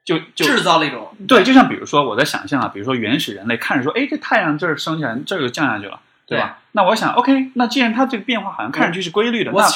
[0.02, 6.58] 就就制造了一种对，就像比如说我在想象啊，比如说原始人类看着说，哎，这太阳这儿升起来，这儿又降下去了，对吧？
[6.78, 9.66] 那我想，OK，那既然它这个变化好像看上去是规律的，那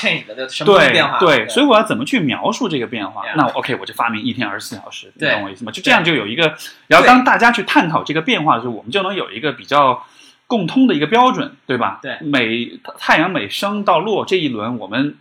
[0.48, 1.18] 什么对变化？
[1.18, 5.72] 对，所以我要怎么去描述这个变化那 OK，我就发明一天二十四小时，你懂我意思吗？
[5.72, 6.54] 就这样就有一个，
[6.86, 10.04] 然后当大家去探讨这个变化的时候，我们就能有一个比较
[10.46, 11.98] 共通的一个标准，对吧？
[12.00, 15.16] 对每太阳每升到落这一轮，我们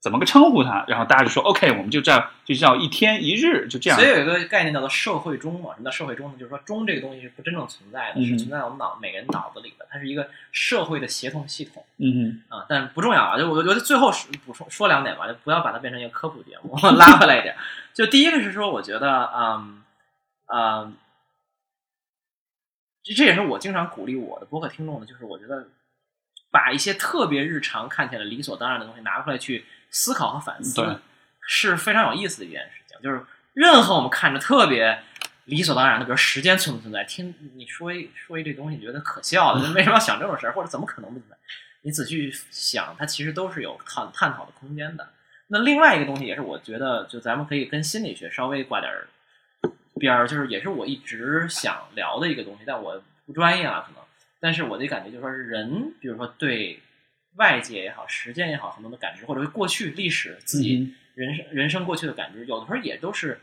[0.00, 0.82] 怎么个称呼他？
[0.88, 4.10] 然后大家就说 OK，我们就这样就叫一天一日，就这样所以。
[4.10, 5.74] 有一个概念叫做社会钟嘛。
[5.74, 6.38] 什么叫社会钟呢？
[6.38, 12.64] 就是说钟这个东西是不真正存在的，嗯是存在我们脑每个人脑子里的，它是一个社会的协同系统嗯啊。
[12.66, 17.54] 但不重要啊，就我觉得最后是补充说两点吧，就不要把它变成一个科普节目，拉回来一点。
[17.92, 19.82] 就第一个是说，我觉得，嗯
[20.46, 20.94] 嗯，
[23.02, 25.68] 这这也是我经常鼓励我的播客听众的，就是我觉得
[26.50, 30.96] 把一些特别日常看起来理所当然的东西拿出来去思考和反思对，
[31.40, 32.96] 是非常有意思的一件事情。
[33.02, 35.02] 就是任何我们看着特别
[35.44, 41.36] 理所当然的，比如时间存不存在，听你说一说一这东西，你觉得可笑的， 为什么要想这种事儿，或者怎么可能不存在？
[41.82, 45.08] 你仔细想，它其实都是有探探讨的空间的。
[45.48, 49.08] 那另外一个东西也是我觉得，就咱们可以跟心理学稍微挂点儿
[49.98, 54.02] 边儿，就是也是我一直想聊的一个东西，但我不专业啊，可能。
[54.38, 56.80] 但是我的感觉就是说，人比如说对
[57.36, 63.40] 外界也好，时间也好，很多的感知，或者是过去历史自己嗯人生、人生过去的感知，有的时候也都是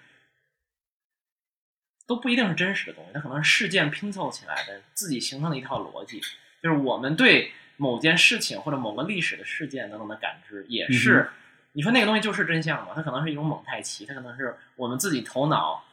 [2.06, 6.20] 都不一定是真实的东西，它可能是事件拼凑起来的，自己形成的一套逻辑。
[6.62, 11.30] 就是我们对某件事情或者某个历史的事件等等的感知，也是、嗯
[11.74, 12.94] 你说那个东西就是真相吗？
[12.96, 15.84] 它可能是一种蒙太奇，它可能是我们自己头脑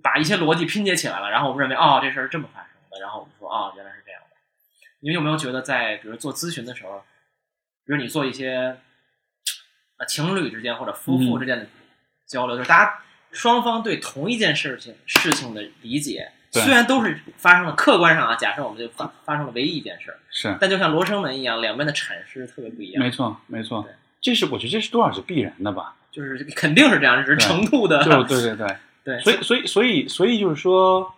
[0.00, 4.36] 把一些逻辑拼接起来了，然后我们认为哦这事儿是这么发生的，然后我们说哦原来是这样的。
[5.00, 7.02] 你们有没有觉得在比如做咨询的时候，
[7.86, 8.76] 比如你做一些
[9.98, 11.40] 呃情侣之间或者夫妇嗯。
[11.40, 11.66] 之间的
[12.26, 12.98] 交流，就是大家
[13.30, 20.56] 双方对同一件事情事情的理解，虽然都是发生了客观上啊，假设我们就发发生了唯一一件事儿，是。
[20.60, 23.02] 但就像罗生门一样，两边的阐释特别不一样。
[23.02, 25.94] 没，错没错对，这是我觉得这是多少是必然的吧？
[26.10, 28.76] 就是肯定是这样，只是程度的就对对对。
[29.06, 31.14] 对，所以，所以，所以，所以就是说，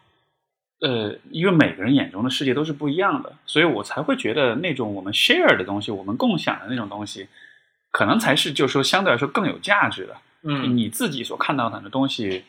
[0.81, 7.27] 呃，因为每个人眼中的世界都是不一样的，所以我才会觉得那种我们 share 的东西，我们共享的那种东西，
[7.91, 10.17] 可能才是就是说相对来说更有价值的。
[10.45, 12.45] 嗯你自己所看到的很多东西，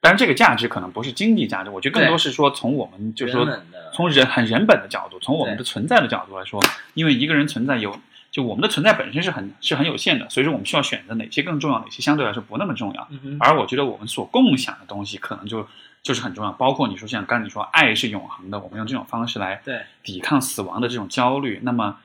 [0.00, 3.62] 当然这个价值可能不是经济价值，我觉得更多是说从我们就是说人
[3.92, 6.60] 从人很人本的角度，从我们的存在的角度来说，
[6.92, 7.98] 因为一个人存在有。
[8.30, 13.08] 就我们的存在本身是很是很有限的，所以说我们需要选择哪些更重要，哪些相对来说不那么重要。
[13.22, 15.64] 嗯而我觉得我们所共享的东西，可能就
[16.04, 21.58] 就是很重要，包括你说像刚才你说爱是永恒的，我们用这种方式来对抵抗死亡的这种焦虑。
[21.62, 21.96] 那么，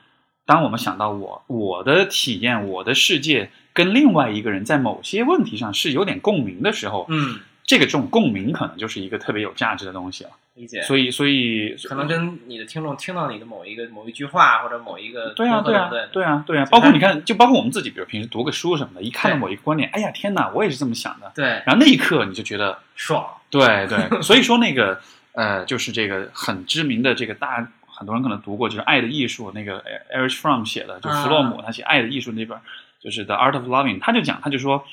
[0.46, 7.40] 当我们想到我我的体验、我的世界跟另外一个人在某些问题上是有点共鸣的时候，嗯
[7.70, 10.30] 这个这种共鸣可能就是一个特别有价值的东西了。
[10.54, 21.30] 理解，所以，所以可能跟你的听众听到你的某一个某一句话或者某一个对啊，对啊对，啊，对啊，包括你看，就包括我们自己，比如平时读个书什么的，一看到某一个观点，哎呀，天哪，我也是这么想的。
[21.36, 21.44] 对。
[21.64, 25.00] 然后那一刻你就觉得爽，对对， 所以说那个
[25.34, 29.80] 呃，就是这个很知名的这个大很多人可能读过，就是《爱的艺术》，那个
[30.12, 32.58] Erich Fromm 写的，就弗洛姆他写《爱的艺术》那本，
[33.00, 34.84] 就是《The Art of Loving》，他就讲，他就说，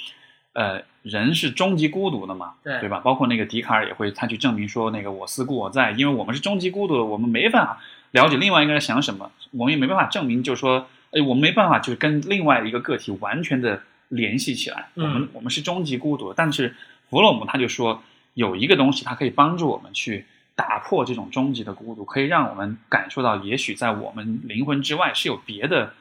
[0.58, 3.00] 呃，人是终极孤独的嘛，对对吧？
[3.04, 7.80] 包括那个笛卡尔也会，他去证明说，那个我思故我在，因为我们是终极孤独的，我们没办法
[8.10, 16.76] 了解另外一个人想什么，我们也没办法证明，就是说，哎，我们没办法就是跟另外一个个体完全的联系起来，嗯我们我们是终极孤独的，但是
[17.12, 18.02] 弗洛姆他就说，
[18.34, 25.94] 有一个东西，它可以帮助我们去打破这种终极的孤独，可以让我们感受到，也许在我们灵魂之外是有别的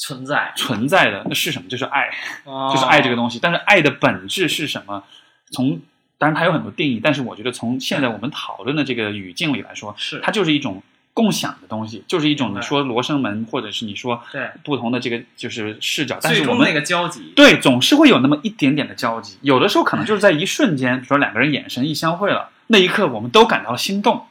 [0.00, 1.22] 存在，存在的。
[1.28, 1.68] 那是什么？
[1.68, 2.10] 就是爱，
[2.44, 3.38] 就就是爱这个东西。
[3.40, 5.04] 但是爱的本质是什么？
[5.52, 5.80] 从
[6.16, 10.82] 当然它有很多定义，但是我觉得从现在我们讨论的这个语境里来说，是它就是一种
[11.12, 24.24] 共享的东西，就是一种你说罗生门，或者是你说对不同的这个就是视角，但是我们那个交集，对，总是会有那么一点点的交集，有的时候可能就是在一瞬间，比如说两个人眼神一相会了，那一刻我们都感到了心动。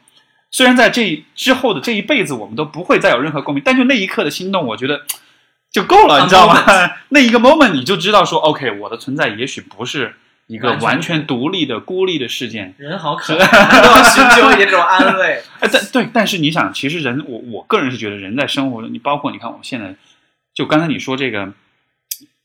[0.52, 5.02] 虽然在这之后的这一辈子，我们都不会再有任何共鸣，但就那一刻的心动，我觉得
[5.72, 6.64] 就够了，你知道吗
[7.10, 10.16] 那一个 moment 你就知道说，OK，我的存在也许不是
[10.48, 12.74] 一个完全独立的、孤立的事件。
[12.76, 15.42] 人好可爱，都要寻求一种安慰。
[15.60, 19.94] 哎，但对，但是你想，其实人，我我个人是觉得人在生活中，你包括你看我们现在，
[20.52, 21.52] 就刚才你说这个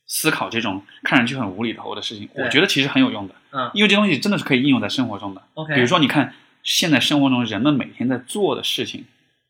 [0.06, 5.42] 思考这种看上去很无厘头的事情，我觉得其实很有用的，嗯因为这东西真的是可以应用在生活中的。
[5.56, 9.06] OK，比如说，你看现在生活中人们每天在做的事情，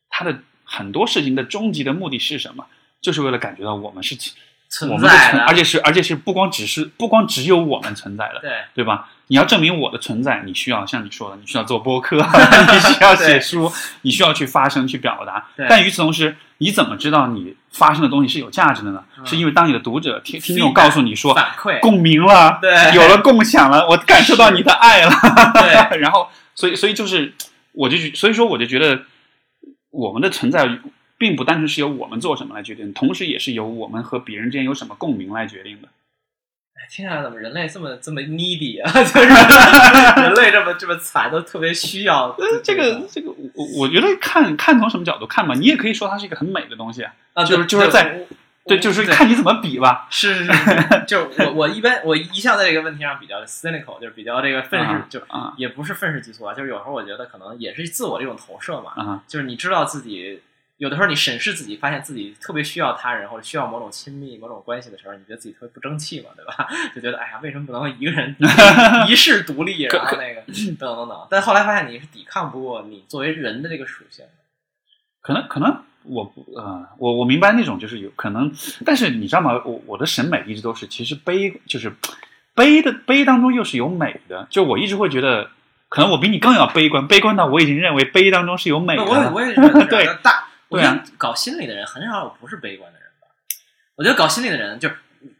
[0.10, 2.68] 它的很多事情的终极的目的是什么？
[3.06, 9.08] 就是为了感觉到我们是存存，在的，而且是而且是不光只是不光只有我们存在的，对对吧？
[9.28, 15.46] 你要证明我的存在，你需要像你说的，你需要做播客， 你需要写书，你需要去发声去表达。
[15.70, 19.04] 但与此同时，你怎么知道你发生的东西是有价值的呢？
[19.20, 25.12] 嗯是因为当你的读者听听众告诉你说反馈，共鸣了，对有了共享了，我感受到你的爱了。
[25.54, 27.34] 对 然后，所以，所以就是，
[27.72, 29.04] 我就所以说，我就觉得
[29.92, 30.68] 我们的存在
[31.18, 35.88] 并不单纯是由我们做什么来决定，同时也是由我们和别人之间有什么共鸣来决定的。
[36.88, 38.86] 听下来怎么人类这么这么 needy 啊？
[38.94, 39.28] 就是
[40.22, 47.12] 人类这么这么惨，都特别需要呃，这个这个，我我觉得看看从什么角度看吧，你也可以说它是一个很美的东西啊。
[47.34, 48.28] 啊，就是就是在
[48.68, 50.08] 对，就是看你怎么比吧。
[50.12, 60.42] 是是是是，就是我我一般我一向在这个问题上比较 cynical，就是比较这个愤世，啊就啊也不是愤世嫉俗啊，就是有时候我觉得可能也是自我的一种投射嘛，啊，就是你知道自己
[60.78, 66.68] 有的时候你审视自己，发现自己特别需要他人或者需要某种亲密、某种关系的时候，你觉得自己特别不争气嘛，对吧？
[66.94, 68.36] 就觉得哎呀，为什么不能一个人
[69.08, 71.28] 一世独立，然后那个等等等等。
[71.30, 74.32] 但后来发现你是抵抗不过你作为人的这个属性的。
[75.22, 78.52] 可能可能我不呃，我我明白那种就是有可能，
[78.86, 79.54] 但是你知道吗？
[79.66, 81.92] 我我的审美一直都是，其实悲就是
[82.54, 85.50] 悲的悲当中又是有美的，就我一直会觉得，
[85.90, 89.04] 可能我比你更要悲观，悲观到我已经认为悲当中是有美的。
[89.04, 93.28] 我我也觉得 对大，我觉对啊得搞心理的人很少有不是悲观的人吧。
[93.96, 94.96] 我觉得搞心理的人就是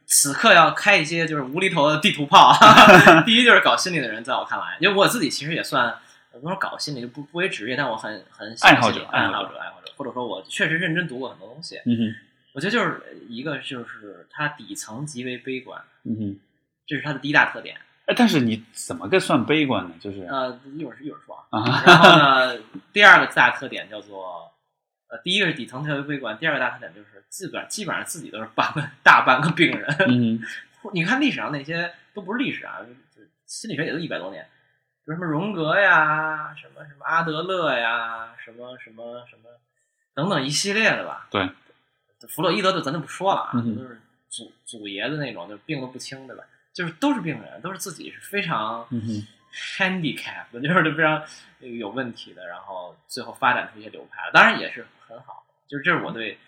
[0.06, 2.52] 此刻要开一些就是无厘头的地图炮。
[3.24, 5.94] 第一就是搞心理的人，在我看来，因为我自己其实也算。
[6.38, 11.80] 不说搞心理就不不为职业，但我很很喜爱好者爱爱好者爱好者，或者说我确实认真读过很多东西。
[11.86, 12.14] 嗯哼
[12.52, 16.40] 我觉得就是一个就是他底层极为悲观，嗯哼，
[16.86, 17.78] 这是他的第一大特点。
[18.04, 19.94] 哎，但是你怎么个算悲观呢？
[19.98, 22.58] 就是呃，一会儿一会儿说然后呢，
[22.92, 24.52] 第二个大特点叫做，
[25.08, 29.86] 呃，第一个是底层特别悲观，第二个大特点就是自个儿基本上自己都是半个大半个病人。
[30.08, 30.40] 嗯
[30.92, 32.78] 你看历史上那些都不是历史啊，
[33.14, 34.44] 就心理学也都一百多年，
[35.04, 39.50] 比如什么荣格呀，什么什么阿德勒呀，什么什么什么
[40.14, 41.26] 等等一系列的吧。
[41.28, 41.48] 对，
[42.28, 46.44] 弗洛伊德就咱就不说了啊，嗯哼都是祖祖爷的那种，就病得不轻，对吧？
[46.72, 48.86] 就是都是病人，都是自己是非常
[49.56, 51.22] handicap 的， 就是非常
[51.60, 55.54] 有问题的，然后最后发展出一些流派来，当然也是很好的。
[55.66, 56.38] 就是这是我对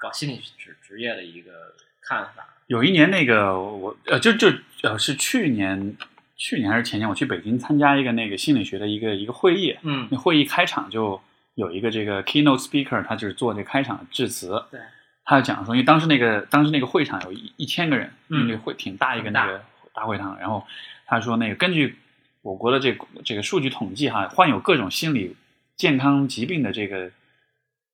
[0.00, 2.46] 搞心理职职业的一个看法。
[2.66, 4.48] 有一年那个我呃就就
[4.82, 5.96] 呃是去年
[6.36, 11.20] 去年还是前年我去北京参加一个那个心理学的一个一个会议，嗯那会议开场就
[11.54, 14.62] 有一个这个 keynote speaker，他就是做这个开场致辞。
[14.70, 14.78] 对，
[15.24, 20.38] 他就讲说，因为当时那个当时那个会场有一一千个人，嗯那个会挺大一个大那个大会堂。
[20.38, 20.64] 然后
[21.08, 21.96] 他说，那个根据
[22.42, 25.34] 我国的这个这个数据统计哈，患有各种心理
[25.76, 27.10] 健康疾病的这个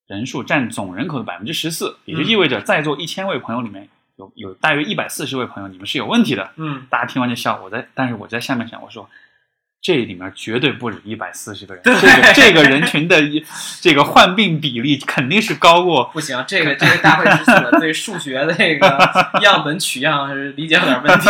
[0.09, 6.51] 人数占总人口的百分之十四，也就意味着在座一千位朋友里面有有大约一百四十位朋友你们是有问题的。
[6.57, 9.09] 嗯，大家听完就笑，我在，但是我在下面想，我说
[9.85, 13.45] 这里面绝对不止一百四十个人，对这个这个人群的一
[13.83, 16.05] 这个患病比例肯定是高过。
[16.05, 18.99] 不行，这个这个大会致辞对数学的这个
[19.43, 21.29] 样本取样是理解有点问题。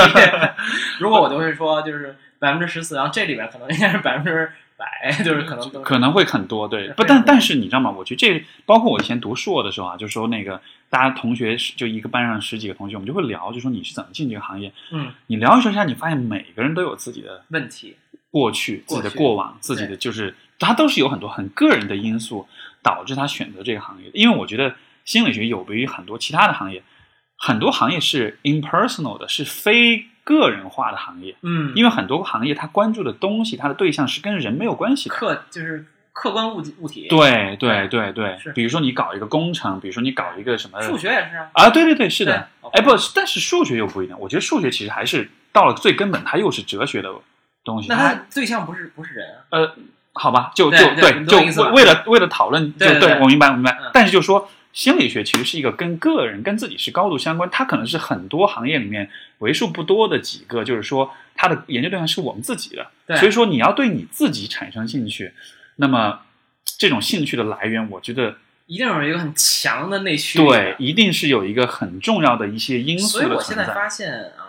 [1.01, 7.91] 如果我就会说，就是百分之十四，然后这里边可能应该是百分之百，就是可能可能会很多，对，不，但但是你知道吗？
[7.91, 14.73] 我觉得这包括我以前读硕的时候啊，就说那个大家同学就一个班上十几个同学，我们就会聊，就说你是怎么进这个行业。
[14.93, 17.97] 嗯你聊一说一下，你发现每个人都有自己的问题。
[18.35, 22.49] 过去、自己的过往、自己的就是，他都是有很多很个人的因素
[22.83, 24.19] 导致他选择这个行业的。
[24.19, 24.75] 因为我觉得
[25.05, 26.83] 心理学有别于很多其他的行业，
[27.39, 31.37] 很多行业是 impersonal 的，是非个人化的行业。
[31.43, 35.15] 嗯，因为很多行业他关注的东西，他的对象是跟人没有关系的。
[35.15, 41.51] 客就是客观物体物体。，对对对对，比如说你搞一个工程，比如说你搞一个什么数学也是啊。
[41.55, 42.49] 啊，对对对，是的。
[42.63, 44.19] 对哎，不，但是数学又不一样。
[44.19, 47.15] 我觉得数学其实还是到了最根本，它又是哲学的
[47.65, 47.89] 东西。
[47.89, 49.41] 那它他对象不是不是人啊。
[49.51, 49.75] 呃，
[50.13, 53.91] 好吧，就就对就为为了为了讨论，就对我明白我明白嗯。
[53.93, 59.09] 但是就说心理学其实是一个跟个人跟自己是高度相关，它可能是很多行业里面
[59.39, 62.87] 为数不多的几个，就是说它的研究对象是我们自己的。
[63.07, 65.33] 对所以说你要对你自己产生兴趣，
[65.77, 66.21] 那么
[66.79, 68.37] 这种兴趣的来源，我觉得
[68.67, 70.49] 一定有一个很强的内驱力。
[70.49, 73.27] 对，一定是有一个很重要的一些因素所以。
[73.27, 74.44] 我现在发现啊、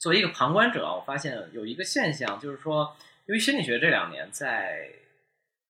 [0.00, 2.96] 作为一个旁观者，我发现有一个现象，就是说，
[3.26, 4.88] 因为心理学这两年在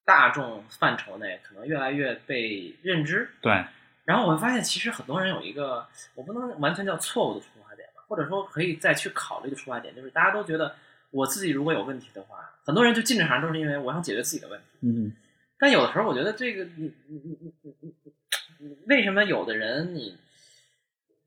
[0.04, 3.52] 大众范畴内可能越来越被认知，对，
[4.04, 10.76] 然后我会发现，其实很多人有一个我不能完全叫错误的出发点吧，或者说可以再去考虑的出发点，就是大家都觉得
[11.10, 14.66] 我自己如果有问题的话，很多人就进这行都是因为我想解决自己的问题。
[14.82, 15.12] 嗯
[15.58, 17.94] 但有的时候，我觉得这个你你你你你
[18.60, 20.16] 你，为什么有的人你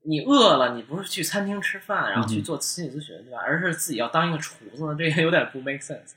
[0.06, 3.38] 你饿了，你不是去餐厅吃饭，然后去做心理咨询，对吧？
[3.44, 6.12] 而是自己要当一个厨子，这个有点不 make sense。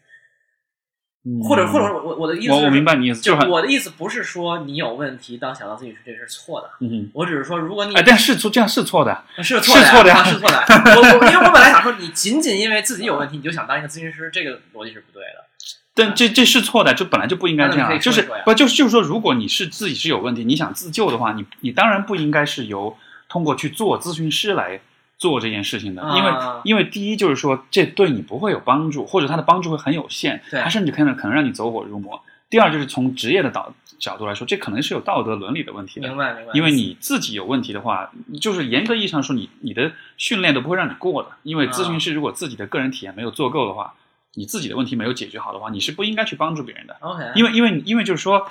[1.29, 7.11] 嗯或者或者我我的意思是，我我明白你意思，就就是我的意思不是说你有问题，当想到自己是这是错的，嗯哼。
[7.13, 10.63] 我只是说如果你哎，但是错这样是错的，是错的是错的是错的。
[10.95, 15.45] 我我因为我本来想说，你仅仅因为自己有问题，你就想当一个咨询师，这个逻辑是不对的。
[15.93, 22.95] 但这这是错的，就本来就不应该这样，就是不就是就是说，如果你是自己是有问题，你想自救的话，你你当然不应该是由
[23.37, 24.81] 通过去做咨询师来
[25.19, 32.19] 做这件事情的，因为啊因为第一就是说这对你不会有帮助，或者他的帮助会很有限，对它甚至可能可能让你走火入魔。
[32.49, 36.17] 第二就是从职业的导角度来说，这可能是有道德伦理的问题的明。
[36.17, 36.51] 白明白。
[36.55, 38.11] 因为你自己有问题的话，
[38.41, 41.29] 就是严格意义上说，你你的训练都不会让你过的。
[41.43, 43.93] 因为咨询师如果自己的个人体验没有做够的话，
[44.33, 46.97] 你自己的问题没有解决好的话，你是不应该去帮助别人的。
[47.01, 48.47] OK，因为因为因为就是说，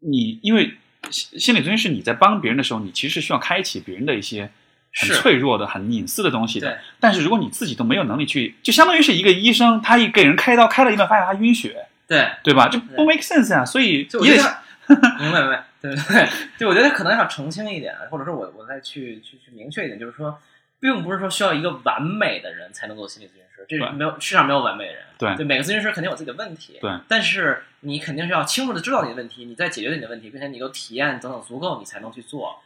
[0.00, 0.74] 你因为
[1.10, 4.50] 心心理咨询师你在帮别人的时候，你其实是需要开启别人的一些
[4.94, 6.78] 很脆弱的、很隐私的东西的对。
[7.00, 12.68] 但是如果你自己都没有能力去，就相当于是一个医生，他一给人开刀开了一半，发现他晕血，对，对吧？
[12.68, 13.64] 就不 make sense 啊。
[13.64, 14.62] 所以就我觉得也得
[15.20, 16.28] 明白明白，对对对，
[16.58, 20.38] 就我觉得可能要澄清一点，或者说我我再去去去明确一点，就是说，
[20.80, 32.60] 并不是说需要一个完美的人才能做心理咨询师，这没有世上没有完美的人，对对，每个咨询师肯定有自己的问题，对，但是你肯定是要清楚的知道你的问题，你在解决你的问题，并且你有体验等等足够，你才能去做，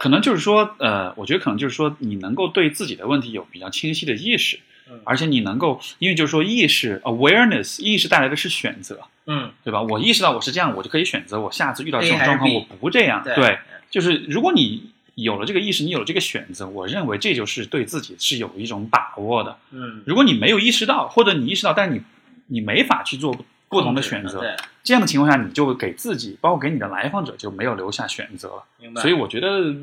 [0.00, 4.58] 可能就是说，呃，我觉得可能就是说，你能够对自己的问题有比较清晰的意识，
[4.90, 9.80] 嗯而且你能够，因为就是说意识 awareness 意识带来的是选择，嗯，对吧？
[9.82, 13.22] 我意识到我是这样，我就可以选择我下次遇到这种状况我不这样。
[13.22, 13.58] 对对，
[13.88, 14.90] 就是如果你
[15.22, 19.56] 有了这个意识，你有了这个选择，我认为这就是对自己是有一种把握的。
[19.70, 22.02] 嗯，如果你没有意识到，或者你意识到，但是你
[22.46, 23.36] 你没法去做
[23.68, 28.64] 不同的选择，对，这样的情况下，你就给自己，包括给你的来访者就没有留下选择了。
[28.78, 29.74] 明白，所以我觉得，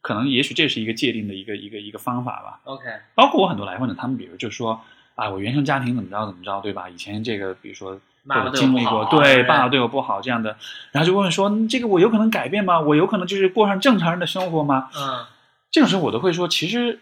[0.00, 2.60] 可能也许这是一个界定的一个一个一个方法吧。
[2.64, 4.80] OK，包括我很多来访者，他们比如就说
[5.14, 6.88] 啊，我原生家庭怎么着怎么着，对吧？
[6.88, 10.56] 以前这个比如说妈妈经历过，对爸爸对我不好这样的，
[10.92, 12.80] 然后就问说，嗯这个我有可能改变吗？
[12.80, 14.90] 我有可能就是过上正常人的生活吗？
[14.96, 15.24] 嗯，
[15.70, 16.98] 这种时候我都会说，其实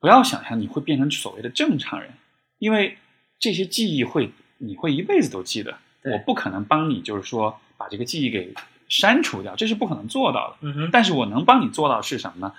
[0.00, 2.10] 不要想象你会变成所谓的正常人，
[2.58, 2.96] 因为
[3.38, 5.74] 这些记忆会你会一辈子都记得。
[6.04, 8.52] 我不可能帮你，就是说把这个记忆给
[8.88, 10.56] 删除掉，这是不可能做到的。
[10.62, 12.52] 嗯哼，但是我能帮你做到的是什么呢？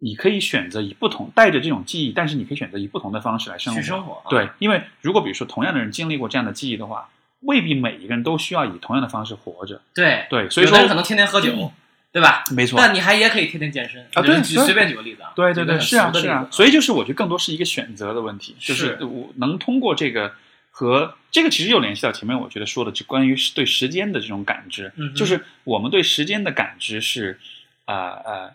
[0.00, 3.80] 你可以选择以不同带着这种记忆，但是你可以选择以不同的方式来生活。
[3.80, 7.08] 去生活，啊对，因为如果比如说同样的人经历过这样的记忆的话，
[7.44, 9.80] 未必每一个人都需要以同样的方式活着。
[9.94, 11.72] 对，对，所以说有可能天天喝酒，
[12.12, 12.44] 对吧？
[12.52, 12.80] 没错。
[12.80, 20.32] 那你还也可以天天健身啊对随便举个例子啊，对对对，是啊是啊所以就是我觉得更多是一个选择的问题，就是是我能通过这个
[20.70, 27.38] 和这个其实又联系到前面我觉得说的，就关于对时间的这种感知，嗯就是我们对时间的感知是
[27.86, 28.50] 呃呃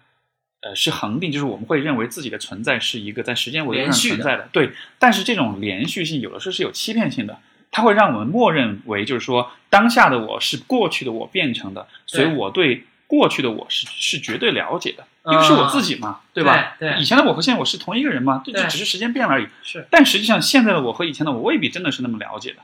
[0.62, 7.38] 呃是恒定，就是我们会认为自己的存在是一个在时间维度上存在的，对，但是这种连续性有的时候是有欺骗性的。
[7.72, 16.76] 它会让我们默认为，就是说，当下的我是过去的我变成的，所以我对过去的我是是绝对了解的，因为是我自己嘛，对吧？
[16.80, 18.42] 对对以前的我和现在我是同一个人嘛？
[18.46, 19.48] 这就只是时间变了而已。
[19.64, 22.58] 是，但实际上，现在的我和以前的我未必真的是那么了解的，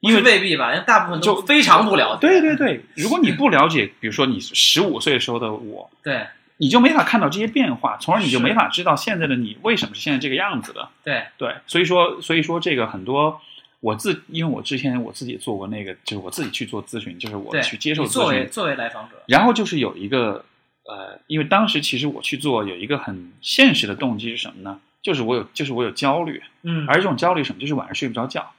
[0.00, 2.20] 因因为为未必吧，大部分都就非常不了解。
[2.20, 6.26] 对对对，如果你不了解，比如说你十五岁时候的我，对
[6.58, 10.88] 你就没法看到这些变化，从而你就没法知道现在的你为什么是现在这个样子的。
[11.02, 13.40] 对对，所以说，所以说这个很多，
[13.82, 20.44] 我自因为我之前我自己做过那个，就是我自己去做咨询，就是我，去接受咨询，为作为来访者，然后就是有一个
[20.84, 24.80] 呃，因为当时其实我去做有一个很现实的动机是什么呢？
[25.02, 27.60] 就是我有就是我有焦虑，嗯，而这种焦虑什么？
[27.60, 28.52] 就是晚上睡不着觉。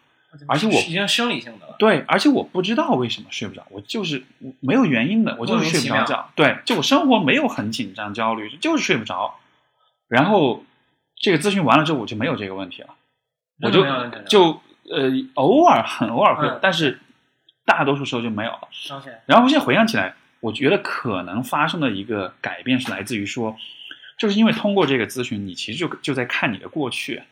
[0.48, 4.24] 而且我已经生理性的了，对，而且我不知道为什么睡不着，我就是
[4.62, 6.28] 没有原因的，我就是睡不着觉。
[6.36, 9.36] 对，就我生活没有很紧张、焦虑，就是睡不着。
[10.08, 10.66] 然后
[11.22, 12.96] 这个咨询完了之后，我就没有这个问题了，
[13.62, 13.86] 我就
[14.28, 14.60] 就
[14.94, 17.00] 呃偶尔很偶尔会但是
[17.66, 18.68] 大多数时候就没有了。
[18.92, 23.56] OK，然后我现在回想起来，我觉得可能发生的一个改变是来自于说，
[24.18, 27.24] 就是因为通过这个咨询，你其实就就在看你的过去。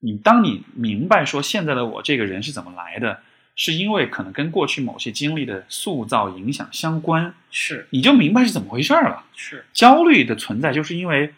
[0.00, 3.20] 你当你明白说现在的我这个人是怎么来的，
[3.56, 9.24] 是因为可能跟过去某些经历的塑造影响相关，是你就明白是怎么回事儿了。
[9.34, 11.32] 是焦虑的存在，就是因为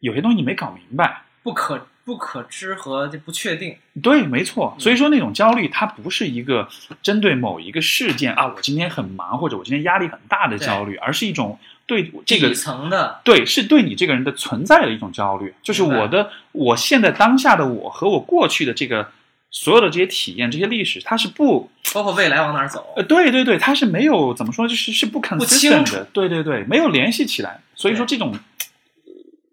[0.00, 1.22] 有些东西你没搞明白。
[1.44, 4.74] 不可不可知和这不确定，对，没错。
[4.74, 4.80] 嗯。
[4.80, 6.66] 所以说那种焦虑，它不是一个
[7.02, 13.20] 针对某一个事件啊，我今天很忙或者我今天压力很大的焦虑，而是一种对这个底层的。
[13.22, 19.10] 对，是对你这个人的存在的一种焦虑，就是我的我现在当下的我和我过去的这个
[19.50, 27.60] 所有的这些体验、这些历史，它是不包括未来往哪儿走呃，，对对对，它是没有怎么说，就是是不清 consistent 楚的，对对对，没有联系起来。
[27.74, 28.34] 所以说这种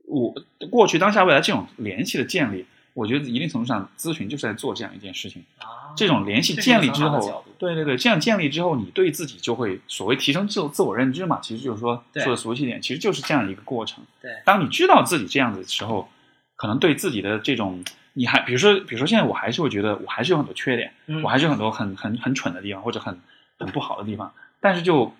[0.07, 0.33] 我
[0.69, 5.43] 过去、当下、未来这种联系的建立，我觉得一定程度上咨询就是在做这样一件事情。
[5.59, 14.03] 啊，这种联系建立之后对对对，这样建立之后，你对自己就会所谓提升自自我认知嘛，其实就是说对说的俗气一点，其实就是这样一个过程。
[14.21, 16.07] 对当你知道自己这样子的时候，
[16.55, 17.83] 可能对自己的这种，
[18.13, 23.19] 你还比如说，比如说现在我还是会觉得我还是有很多缺点，嗯我还是有很多很很很蠢的地方或者很
[23.57, 25.13] 很不好的地方，但是就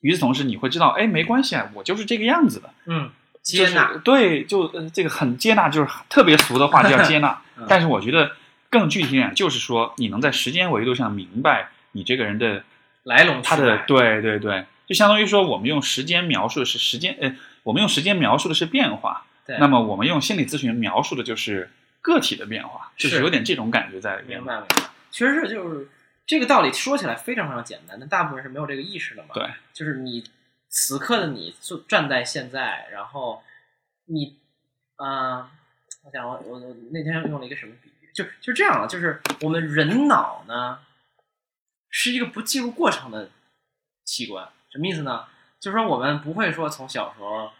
[0.00, 3.10] 与此同时，你会知道，哎，没关系啊，我就是这个样子的，嗯，
[3.42, 7.66] 就是接纳，对，就呃这个很接纳，就是特别俗的话就叫接纳 嗯。
[7.68, 8.32] 但是我觉得
[8.70, 12.62] 更具体一点，就是说你能在时间维度上明白你这个人的
[13.02, 17.34] 来龙他的去脉对对对，就相当于说我们用时间描述的是时间，呃，
[17.64, 21.68] 我们用时间描述的是变化，对，那么我们用心理咨询描述的就是
[22.00, 24.46] 个体的变化，就是是有点这种感觉在里面明。
[24.46, 24.76] 白明白，
[25.10, 25.88] 确实是就是
[26.26, 29.30] 这个道理说起来非常非常简单，但大部分人是没有这个意识的嘛。
[29.34, 30.22] 对，就是你
[30.74, 33.42] 此刻的你就站在现在，然后
[34.06, 34.40] 你，
[34.96, 35.50] 啊、
[36.02, 40.78] 我想我我我那天用了一个什么比喻，就就这样了，就是我们人脑呢
[41.90, 43.28] 是一个不记录过程的
[44.06, 45.26] 器官，什么意思呢？
[45.60, 47.52] 就是说我们不会说从小时候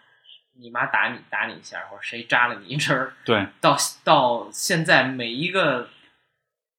[0.54, 5.90] 你妈打你打你一下，或者谁扎了你一针儿，对，到到现在每一个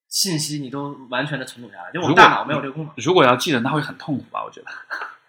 [0.08, 4.42] 信息你都完全的存储下来，就我们大脑没有这个功能，如果要记得，那会很痛苦吧？
[4.42, 4.66] 我觉得。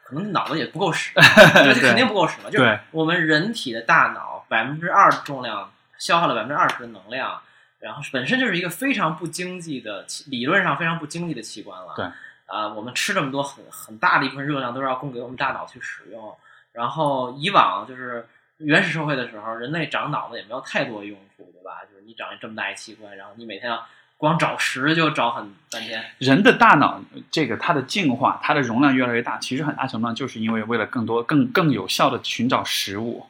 [0.06, 1.12] 可能脑子也不够使，
[1.56, 2.50] 这对肯定不够使嘛。
[2.52, 7.42] 就是对我们人体的大脑百分之二重量消耗了百分之二十的能量，
[7.80, 11.94] 然后本身就是一个非常不经济的，理论上非常不经济的器官了。
[11.96, 12.06] 对，
[12.46, 16.38] 啊、我们吃这么多很很大的一部分热量都是要供给我们大脑去使用。
[16.72, 18.28] 然后以往就是
[18.58, 21.82] 原始社会的时候，人类长脑子也没有太多用处，对吧？
[21.90, 23.88] 就是你长这么大一器官，然后你每天要
[24.18, 26.04] 光找食就找很半天。
[26.20, 33.26] 人的大脑这个它的进化，它的容量越来越大，其实很大程度上就是因为为了更多、更更有效的寻找食物，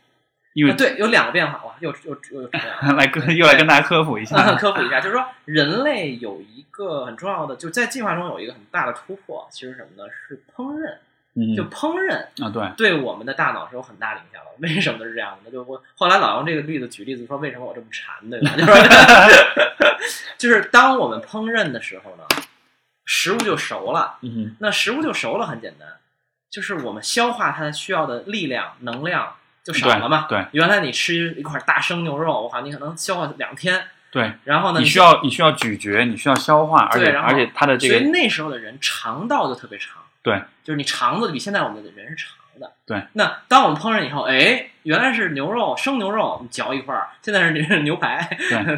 [0.53, 2.49] 因为啊，对，有两个变化，哇，又又又。
[2.95, 10.09] 来跟 又来跟大家科普一下， 科普一下，就是说人类有一个很重要的，就在进化中有一个很大的突破，其实什么呢？
[10.27, 10.97] 是烹饪。
[11.35, 14.51] 嗯就烹饪啊，对，对我们的大脑是有很大的影响的。
[14.59, 15.51] 为什么是这样的？
[15.51, 18.51] 就我后来老用这个例子举例子说，为什么我这么馋，对吧？
[18.57, 19.45] 就是
[20.37, 22.23] 就是当我们烹饪的时候呢，
[23.03, 24.17] 食物就熟了。
[24.21, 25.87] 嗯那食物就熟了，很简单，
[26.49, 30.27] 就是我们消化它需要的力量、能量就少了嘛。
[30.29, 42.71] 对原来你吃一块大生牛肉，我靠，你可能消化两天，对，然后呢，你需要你需要咀嚼，你需要消化，而且而且它的这个所以那时候的人肠道就特别长，对就是你肠子比现在我们的人是长的。
[42.85, 48.27] 对，那当我们烹饪以后，哎，原来是牛肉，生牛肉，你嚼一块儿，现在是牛 牛排，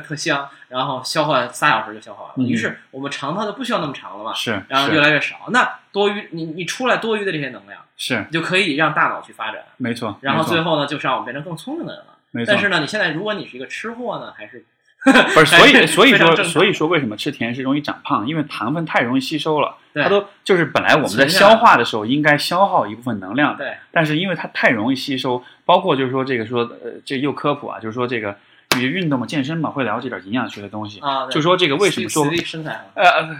[0.05, 2.35] 特香，然后消化仨小时就消化完了。
[2.37, 5.35] 嗯于是我们肠道就不需要那么长了嘛，是，然后越来越少。
[5.49, 12.13] 那多余，你你出来多余的这些能量，是你就可以让大脑去发展，没错，然后最后呢，就是让我们变成更聪明的人了。
[12.31, 14.65] 没错但是呢，你现在如果你是一个吃货呢，还是
[15.33, 18.27] 不是，所以所以说所以说为什么吃甜食容易长胖？
[18.27, 28.35] 因为糖分太容易吸收了，对它都就是本来我们在消化的时候应该消耗一部分能量，对但是因为它太容易吸收，包括就是说这个说呃这又科普啊，就是说这个
[28.75, 32.25] 你运动嘛健身嘛会了解点营养学的东西，啊，就说这个为什么说
[32.95, 33.35] 呃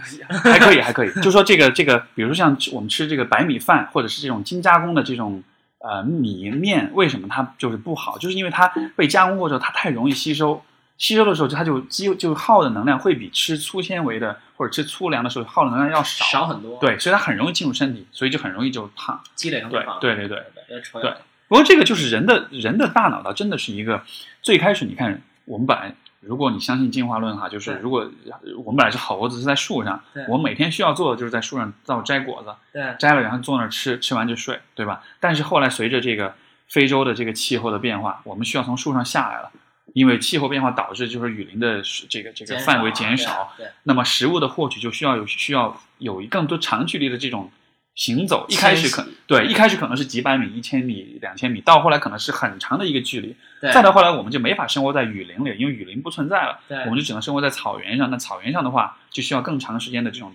[0.52, 1.10] 还可以，还可以。
[1.20, 5.42] 就说这个这个，比如说像我们吃这个白米饭，或者是这种精加工的这种
[5.80, 8.18] 呃米面，为什么它就是不好？
[8.18, 10.62] 就是因为它被加工过之后，它太容易吸收，
[10.98, 16.26] 吸收的时候它就肌就耗的能量会比吃粗纤维的或者吃粗粮的时候耗的能量要少。
[16.26, 19.18] 少很多，，对，所以它很容易进入身体，所以就很容易就胖。
[19.34, 21.14] 积累成对对对对对
[21.48, 24.02] 不过这个就是人的人的大脑，它真的是一个
[24.42, 25.94] 最开始你看我们本来。
[26.20, 28.10] 如果你相信进化论哈，就是如果
[28.56, 35.00] 我们本来是猴子是在树上对，我们每天需要做的就是在树上到摘果子，对摘了然后坐那儿吃，吃完就睡，对吧？
[35.20, 36.34] 但是后来随着这个
[36.66, 39.52] 非洲的这个气候的变化，我们需要从树上下来了，
[39.94, 43.52] 因为气候变化导致就是雨林的这个这个范围少减少，
[43.84, 47.50] 那么食物的获取就需要有需要有更多长距离的这种
[47.94, 48.46] 行走。
[48.48, 53.34] 一开始可对，一开始可能是几百米、一千米、两千米，到后来可能是很长的一个距离。
[53.60, 58.10] 对再到后来，我们就没法生活在雨林里，因为雨林不存在了，对我们就只能生活在草原上。
[58.10, 60.34] 那草原上的话，就需要更长时间的这种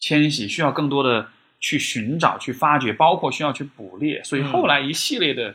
[0.00, 1.28] 迁徙，需要更多的
[1.60, 4.22] 去寻找、去发掘，包括需要去捕猎。
[4.24, 5.54] 所以嗯后来一系列的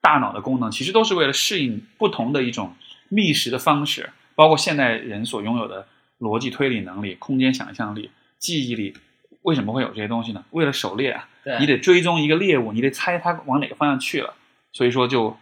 [0.00, 2.74] 大脑的功能，其实都是为了适应不同的一种
[3.08, 5.86] 觅食的方式，包括现代人所拥有的
[6.20, 8.94] 逻辑推理能力、空间想象力、记忆力。
[9.42, 10.44] 为什么会有这些东西呢？
[10.50, 11.26] 为了狩猎啊，
[11.58, 14.34] 你得追踪一个猎物，你得猜它往哪个方向去了。
[14.72, 15.34] 所以说，就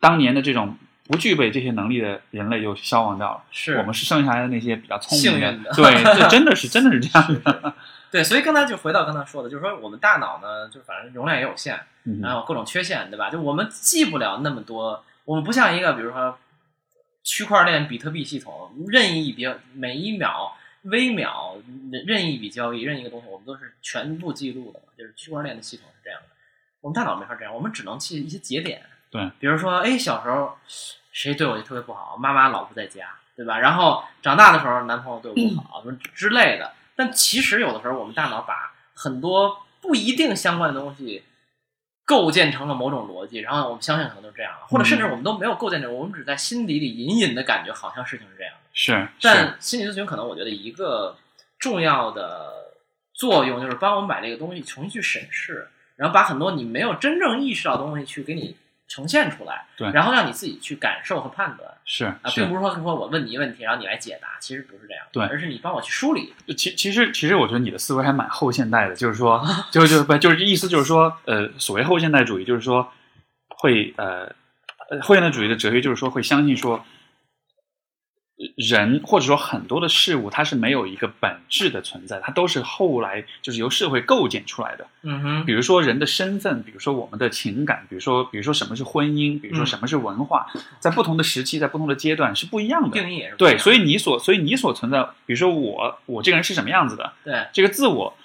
[0.00, 3.42] 当年的这种不具备这些能力的人类就消亡掉了。
[3.50, 7.74] 是我们是剩下来的那些比较聪明的对，这真的是真的是这样的。
[8.14, 13.28] 对，所以刚才就回到刚才说的，就是说我们大脑呢，就反正容量也有限，嗯然后各种缺陷，对吧？
[13.28, 16.38] 就我们记不了那么多我们不像一个比如说
[17.24, 21.56] 区块链比特币系统，任意一笔每一秒、微秒
[21.90, 24.84] 任任意一笔交易、任意一个东西，我们都是全部记录的嘛。
[24.96, 26.28] 就是区块链的系统是这样的，
[26.82, 28.80] 我们大脑没法这样，我们只能记一些节点。
[29.10, 30.56] 对，比如说，哎，小时候
[31.10, 33.58] 谁对我就特别不好，妈妈老不在家，对吧？
[33.58, 36.70] 然后长大的时候，男朋友对我不好，什么之类的。
[36.96, 41.22] 但其实有的时候，我们大脑把很多不一定相关的东西
[42.04, 48.60] 构建成了某种逻辑，然后我们相信可能都是这样了，或者甚至我们都没有构建这种，我们只在心底里隐隐的感觉好像事情是这样的。
[48.72, 51.16] 是，是但心理咨询可能我觉得一个
[51.58, 52.72] 重要的
[53.12, 58.56] 作用就是帮我们把这个东西重新去审视，然后把很多你没有真正意识到的东西去给你
[58.94, 59.90] 呈现出来，对。
[59.90, 61.68] 然后让你自己去感受和判断。
[61.84, 65.24] 是啊，并不是说说我问你一个问题，然后你来解答，其实不是这样，对。
[65.24, 72.88] 而是你帮我去梳理，其其实其实我觉得你的思维还蛮后现代的，就是说， 就就不就是意思就是说，呃，所谓后现代主义，就是说
[73.48, 74.32] 会呃，
[74.88, 76.84] 呃后现代主义的哲学就是说会相信说，
[78.56, 84.86] 人或者说很多的事物它是没有一个本质的存在，它都是后来就是由社会构建出来的。
[85.02, 90.46] 嗯哼，比如说人的身份，比如说我们的情感，比如说比如说什么是婚姻，比如说嗯什么是文化，
[90.80, 93.00] 在不同的时期，在不同的阶段是不一样的。
[93.00, 98.16] 定义也是对，所以你所所以你所存在，比如说我我这个人是什么样子的，对这个自我，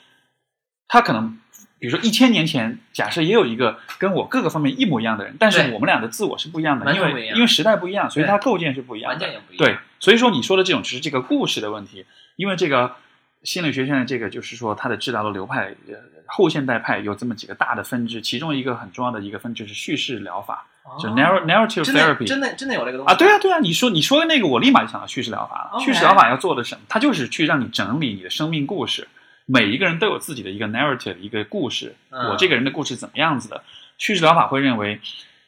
[0.88, 1.38] 他可能
[1.80, 9.28] 比如说一千年前，假设也有一个跟我各个方面一模一样的人，但是我们俩的自我是不一样的，因为因为时代不一样，所以它构建是不一样的。
[9.28, 12.06] 也不一样，对，所以说你说的这种只是这个故事的问题，
[12.36, 12.96] 因为这个
[13.44, 15.96] 心理学现在这个就是说它的治疗的流派，呃，
[16.28, 22.28] 后现代派有这么几个大的分支，其中一个很重要的一个分支是叙事疗法，哦，就 narr narrative therapy。
[22.28, 25.80] 真的真的有这个东西啊，对啊，对啊，你说你说的那个，我立马就想到叙事疗法了。
[25.80, 26.82] 叙事疗法要做的什么？
[26.90, 29.08] 它就是去让你整理你的生命故事。
[29.52, 31.96] 每一个人都有自己的一个 narrative，一个故事。
[32.12, 33.64] 嗯我这个人的故事怎么样子的？
[33.98, 35.02] 叙事疗法会认为，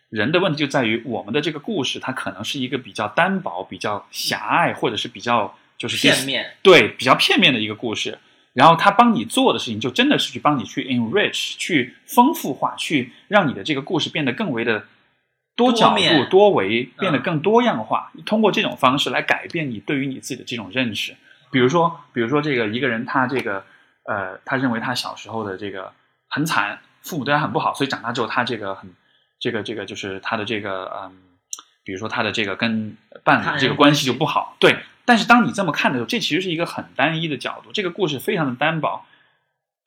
[0.10, 8.18] 人的问题就在于我们的这个故事，它可能是一个比较单薄、比较狭隘，或者是比较就是片面，对比较片面的一个故事。
[8.54, 14.84] 然后他帮你做的事情，就真的是去帮你去 enrich，去丰富化，去让你的这个故事变得更为的
[15.56, 18.12] 多角度、多多维，变得嗯更多样化。
[18.26, 21.16] 通过这种方式来改变你对于你自己的这种认识。
[21.52, 23.64] 比如说，比如说这个一个人，他这个
[24.04, 25.94] 呃，他认为他小时候的这个
[26.28, 28.94] 很惨，父母对他很不好，所以长大之后他这个很
[29.40, 31.12] 这个这个就是他的这个嗯，
[31.84, 34.78] 比如说他的这个跟伴侣这个关系就不好，对。
[35.04, 39.06] 但是当你这么看的时候，这其实是一个很单一的角度，这个故事非常的单薄。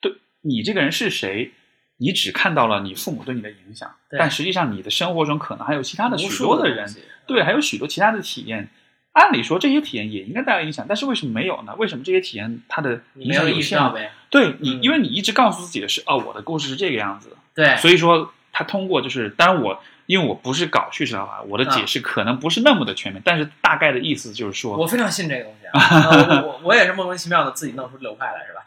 [0.01, 1.53] 对你这个人是谁，
[1.97, 8.69] 你只看到了你父母对你的影响，但实际上你的生活中可能还有其他的许多的人，的对，还有许多其他的体验。
[9.15, 11.73] 按理说这些体验也应该带来影响，但是为什么没有呢？
[11.77, 13.59] 为什么这些体验它的影你没有响有限呢？
[13.59, 28.61] 意识到呗，对你，嗯因为你一直告诉自己的是，哦，我的故事是这个样子的，对，所以说他通过就是，当然我因为我不是搞叙事疗法，我的解释可能不是那么的全面，但是大概的意思就是说，我非常信这个东西啊，呃 我我我也是莫名其妙的自己弄出流派来，是吧？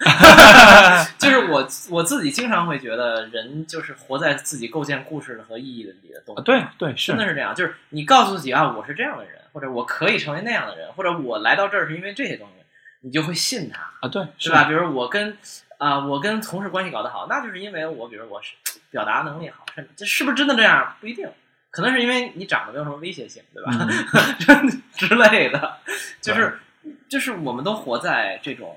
[1.19, 6.41] 就是我我自己经常会觉得，人就是活在自己构建故事和意义的里的东西。
[6.41, 12.65] 啊对对是真的是这样，就是你告诉自己啊，我是这样的人，或者我可以成为那样的人，或者我来到这儿是因为这些东西，
[13.01, 14.65] 你就会信他，啊对是对吧？
[14.65, 15.37] 比如我跟
[15.79, 18.55] 啊、我跟同事关系搞得好，那就是因为我，比如我是
[18.91, 21.31] 表达能力好，甚至这是不是真的这样不一定，
[21.71, 23.71] 可能是因为你长得没有什么威胁性，对吧？
[23.79, 25.79] 嗯之类的，
[26.21, 26.59] 就是
[27.09, 28.77] 就是我们都活在这种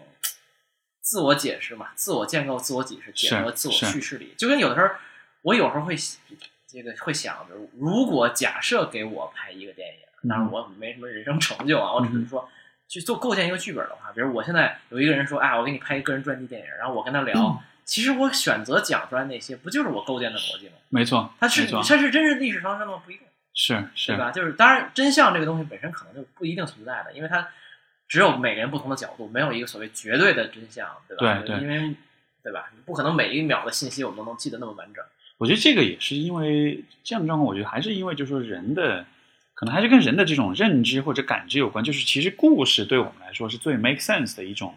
[1.02, 4.88] 自我解释嘛，自我建构、自我解释、解是和自我叙事里，就跟有的时候
[5.42, 5.96] 我有时候会
[6.68, 12.48] 这个会想，比如如果假设给我拍一个电影，当然嗯我没什么人生成就啊，我只是说。
[12.88, 20.74] 去做构建一个剧本的话，比如我现在有一个人说，哎，我给你拍一个个人传记电影，然后我跟他聊，嗯其实我选择讲出来那些，不就是我构建的逻辑吗？
[20.90, 23.02] 没错，它是没错它是真是历史上的吗？
[23.06, 23.26] 不一定。
[23.54, 24.30] 是是对吧？
[24.32, 27.48] 就是当然，真相这个东西本身可能就不一定存在的，因为它
[28.10, 31.42] 只有每个人不同的角度，没有一个所谓绝对的真相，对吧？
[31.46, 31.96] 对对因为
[32.44, 32.70] 对吧？
[32.76, 35.02] 你不可能每一秒的信息我们都能记得那么完整。
[35.38, 39.06] 我觉得这个也是因为这样的状况，我觉得还是因为就是说人的
[39.62, 41.86] 可能还是跟人的这种认知或者感知有关。
[41.86, 44.74] 就是其实故事对我们来说是最 make sense 的一种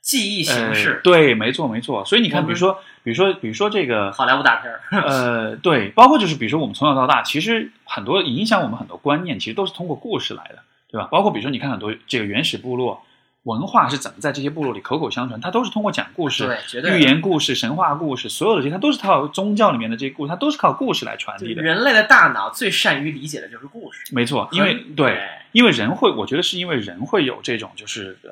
[0.00, 2.04] 记忆形呃式，对，没错没错。
[2.04, 11.08] 所以你看，比如说比如说比如说这个好莱坞大片儿，呃，对，包括就是比如说我们从小到大，其实很多影响我们很多观念，其实都是通过故事来的，对吧？
[11.10, 13.02] 包括比如说你看很多这个原始部落
[13.44, 16.58] 文化是怎么在这些部落里口口相传，它都是通过讲故事、
[16.92, 21.62] 寓言故事、神话故事，所有的这些它都是靠宗教里面的这些故事，它都是靠故事来传递的。
[21.62, 28.30] 人类的大脑最善于理解的就是故事，没错，因为对，因为人会，我觉得是因为人会有这种，就是呃，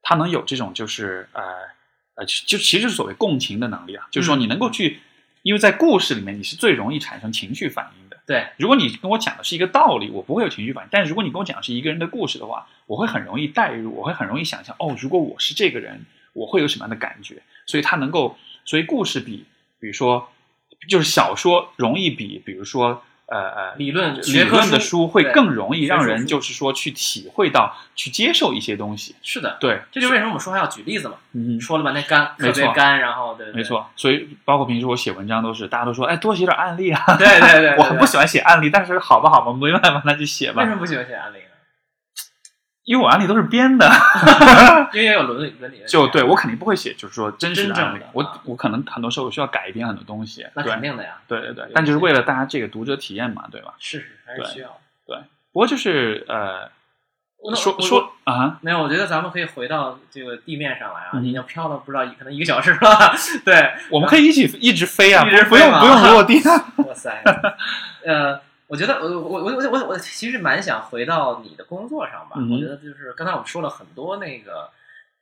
[0.00, 1.42] 他能有这种，就是呃
[2.14, 5.00] 呃，就其实是所谓共情的能力啊，就是说嗯你能够去，
[5.42, 10.88] 因为在故事里面你是最容易产生情绪反应的，对，如果你跟我讲的是一个道理，我不会有情绪反应。
[10.90, 17.42] 但是如果你跟我讲的是一个人的故事的话，我会很容易代入，我会很容易想象，哦，如果我是这个人，我会有什么样的感觉？
[17.66, 19.44] 所以它能够，所以故事比，
[19.80, 20.28] 比如说，
[20.88, 23.02] 就是小说容易比，比如说。
[23.32, 29.16] 呃呃，理论学科论的书书会更容易让人就是说去体会到、去接受一些东西。
[29.22, 31.14] 是的，对，这就是为什么我们说话要举例子嘛。
[31.32, 33.88] 嗯，说了吧，那干，没错特别干，然后对，没，错。
[33.96, 37.02] 所以包括平时我写文章都是，大家都说，哎，多写点案例啊。
[37.16, 40.74] 对对对 对，我很不喜欢写案例，但是好吧好吧，没办法，那就写吧为什。
[40.74, 41.41] 么不喜欢写案例呢？
[42.84, 43.88] 因为我案例都是编的，
[44.92, 48.02] 因为要有伦理伦理就对我肯定不会写，就是说真实的案例。
[48.12, 50.46] 我啊我可能很多时候需要改编很多东西。
[50.54, 53.74] 那对肯定的呀，对对对，但就是为了大家这个读者体验嘛，对吧？
[53.78, 54.68] 是是还是需要。
[55.06, 55.16] 对
[55.52, 56.70] 不过就是呃，
[57.54, 63.14] 说说啊，没有，我觉得咱们可以回到这个地面上来啊，嗯已经飘了不知道可能一个小时了。
[63.44, 66.72] 对，我们可以一起一直飞啊，不不用不用落地啊。
[66.78, 67.22] 哇塞，
[68.06, 68.40] 呃，
[68.72, 72.36] 我觉得我我我我我我其实蛮想回到你的工作上吧。
[72.38, 74.62] 嗯我觉得就是刚才我们说了很多那个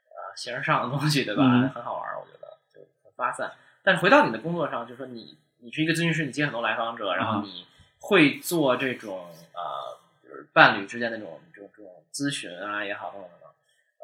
[0.06, 1.42] 呃形式上的东西，对吧？
[1.42, 3.50] 嗯很好玩儿，我觉得就很发散。
[3.82, 7.66] 但是回到你的工作上，就是说你你是一个咨询师，你接很多来访者，然后啊你
[7.98, 13.50] 会做这种呃，就是伴侣之间的这种这种这种咨询啊也好，等等等等。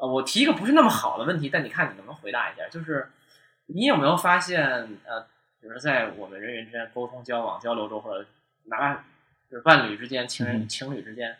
[0.01, 2.67] 呃，我提一个不是那么好的问题，但你看你能不能回答一下？
[2.69, 3.09] 就是
[3.67, 4.61] 你有没有发现，
[5.05, 5.21] 呃，
[5.61, 8.27] 比如说在我们人与人之间沟通、交往、交流中，或者
[8.65, 9.03] 哪怕
[9.49, 11.37] 就是伴侣之间、情人、嗯情侣之间，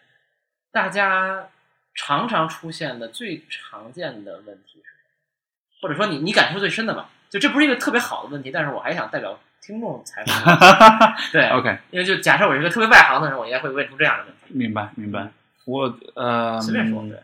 [0.71, 1.49] 大家
[1.93, 5.81] 常常出现的最常见的问题是？
[5.81, 7.09] 或者说你你感受最深的吧？
[7.29, 10.57] 就这不是一个特别好的问题，但是我还想代表听众采访。
[11.33, 14.53] 对 OK，因为就假设我是一个特别外行的人，我应该会问出这样的问题。
[14.53, 15.29] 明白明白。
[15.65, 17.19] 我呃，随便说，嗯对，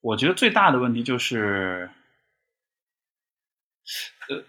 [0.00, 1.88] 我觉得最大的问题就是，
[4.28, 4.42] 呃，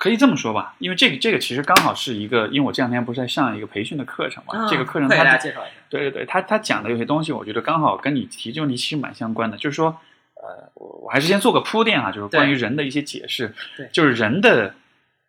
[0.00, 5.74] 可以这么说吧，因为这个这个其实刚好是一个，因为我这两天不是在上一个培训的课程嘛，嗯这个课程大家介绍一下。
[5.90, 9.88] 对对对，他他讲的有些东西，我觉得刚好跟你提这个问题其实蛮相关的，就是说，
[10.36, 14.74] 呃，我我还是先做个铺垫啊，就是关于人的一些解释，对就是人的。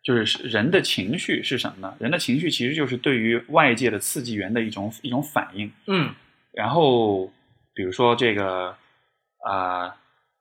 [0.04, 1.94] 就是人的情绪是什么呢？
[2.00, 5.70] 人的情绪其实就是对于外界的刺激源的一种一种反应。
[5.86, 6.12] 嗯，
[6.52, 7.30] 然后
[7.72, 8.74] 比如说这个
[9.46, 9.94] 啊、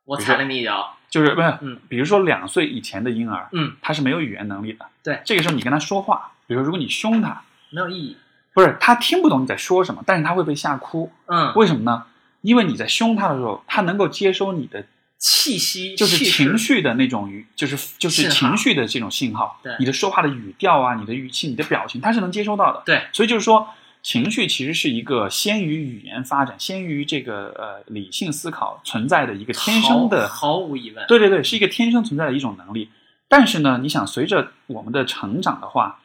[0.06, 0.98] 我踩了你一脚。
[1.12, 4.88] 就是不是，嗯比如说两岁以前的婴儿，嗯，他是没有语言能力的。
[5.04, 8.18] 对这个时候你跟他说话，比如说如果你凶他，没有意义。
[8.54, 11.12] 不是他听不懂你在说什么，但是他会被吓哭。
[11.28, 12.06] 嗯，为什么呢？
[12.42, 14.84] 因为你在凶他的时候，他能够接收你的
[15.18, 19.60] 气息就是情绪的那种语，就是就是情绪的这种信号。
[19.64, 22.84] 对你的说话的语调啊，你的语气、你的表情，他是能接收到的。
[22.86, 23.70] 对，所以就是说，
[24.04, 31.06] 情绪其实是一个先于语言发展、先于这个呃理性思考存在的一个天生的毫毫无疑问。
[31.08, 32.90] 对对对，是一个天生存在的一种能力。
[33.28, 36.02] 但是呢，你想随着我们的成长的话，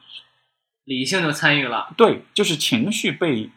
[0.85, 1.93] 理性就参与了。
[1.97, 3.49] 对，就是情绪被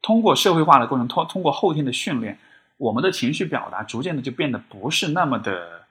[0.00, 2.38] 通过社会化的过程，通通过后天的训练，
[2.78, 5.82] 我们的情绪表达逐渐的就变得不是那么的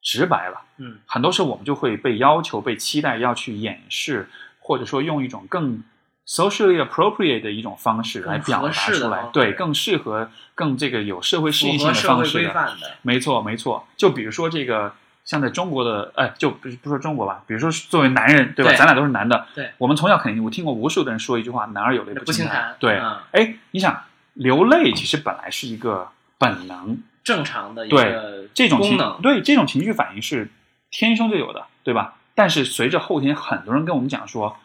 [0.00, 0.62] 直白了。
[0.78, 4.30] 嗯，很多时候我们就会被要求、被期待要去掩饰，
[4.60, 5.82] 或者说用一种更
[6.30, 12.54] socially appropriate 的一种方式来表达出来对，更适合、更这个有社会适应性的方式的。
[12.54, 12.76] 的。
[13.02, 13.84] 没错，没错。
[13.96, 14.92] 就比如说这个，
[15.24, 18.70] 像在中国的，哎，就不不说中国吧，比如说作为男人，对吧？
[18.70, 24.04] 对咱俩都是男的，对，我们从小肯定我听过无数的人说一句话：“男儿有泪不轻轻弹对，嗯哎，你想
[24.34, 29.20] 流泪，其实本来是一个本能，正常的一对个这种情功能。
[29.20, 30.48] 对这种情绪反应是
[30.92, 32.14] 天生就有的，对吧？
[32.36, 34.56] 但是随着后天很多人跟我们讲说，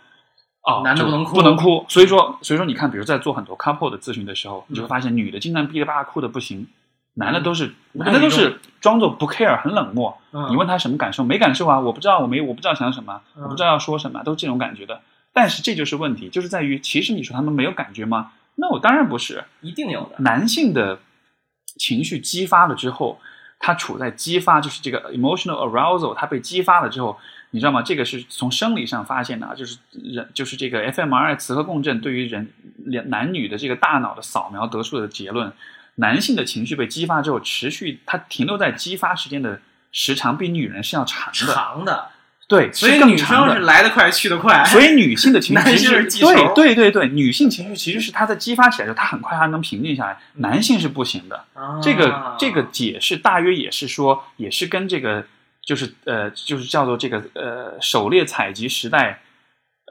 [0.66, 1.86] 哦，男的不能哭不能哭。
[1.88, 6.68] 所以说，所以说你看，比如在做很多 couple 的咨询的时候，你就会嗯发现女的经常噼里啪啦哭的不行，
[7.14, 10.18] 男的都是男的都是装作不 care，很冷漠。
[10.32, 15.02] 嗯你问他什么感受，没感受啊，我不知道，我没我不知道想什么，嗯我不知道要说什么，都是这种感觉的。
[15.32, 18.32] 但是这就是问题，就是在于，其实你说他们没有感觉吗？
[18.56, 19.44] 那我当然不是。
[19.62, 20.16] 一定有的。
[20.20, 21.00] 男性的
[21.78, 23.20] 情绪激发了之后，
[23.60, 27.18] 他处在激发，就是这个 emotional arousal，他被激发了之后，
[27.56, 27.82] 你知道吗？
[27.82, 35.50] 这个是从生理上发现的啊，就是人就是这个 fMRI 磁核共振对于人两男女的这个大脑的扫描得出的结论，
[35.96, 39.62] 男性的情绪被激发之后，持续它停留在激发时间的
[39.94, 42.10] 时长比女人是要长的，长的，
[42.50, 44.62] 对，所以女生是来得快去得快。
[44.66, 45.78] 所以女性的 情绪
[46.10, 51.46] 其实对对对对，女性情绪其实是她在激发起来的时候，她很快她能平静下来，男性是不行的。
[51.54, 55.26] 啊这个这个解释大约也是说，也是跟这个
[55.66, 59.22] 就是呃就是叫做这个呃狩猎采集时代。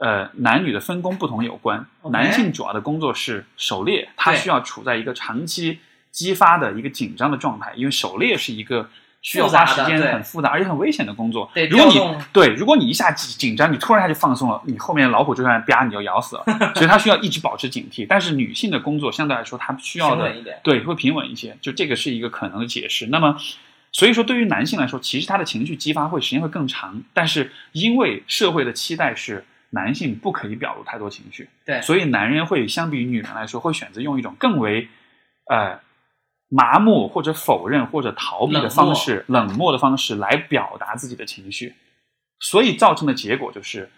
[0.01, 1.85] 呃，男女的分工不同有关。
[2.11, 5.79] 男性主要的工作是狩猎，他需要处在一个长期
[6.11, 8.89] 激发的一个紧张的状态，因为狩猎是一个
[9.21, 11.67] 需要花时间、很复杂而且很危险的工作对。
[11.67, 16.43] 如果你对，如果你一下紧紧张，你突然一下就放松了，你后面老虎追上来，啪，你就咬死了。
[16.75, 18.05] 所以他需要一直保持警惕。
[18.05, 20.29] 但是女性的工作相对来说，她需要的。
[20.61, 23.07] 对，会平稳一些，就这个是一个可能的解释。
[23.07, 23.37] 那么，
[23.97, 34.89] 所以说对于男性来说，其实他的情绪激发会时间会更长，但是因为社会的期待是男性不可以表露太多情绪，对，所以男人会相比于女人来说，会选择用一种更为
[35.49, 35.79] 呃
[36.49, 41.73] 麻木或者否认或者逃避的方式、冷漠的方式来表达自己的情绪，
[42.41, 43.89] 所以造成的结果就是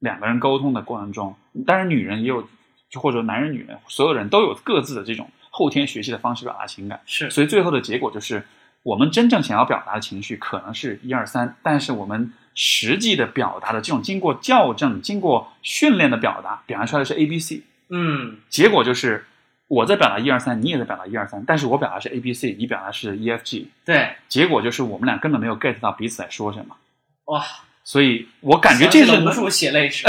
[0.00, 2.42] 两个人沟通的过程中，当然女人也有，
[2.90, 7.30] 就或者男人女人所有人都有各自的这种后天学习的方式表达情感，是。
[7.30, 8.44] 所以最后的结果就是，
[8.86, 19.24] 我们真正想要表达的情绪可能是一二三，但是我们实际的表达的这种经过校正、经过训练的表达，表达出来的是 A B C，嗯，结果就是
[19.66, 26.76] 我在表达一二三，你也在表达一二三，但是我表达是 A B C，你表达是 E F G，对，结果就是我们俩根本没有 get 到彼此在说什么，
[27.24, 27.44] 哇，
[27.82, 30.06] 所以我感觉这是无数血泪史。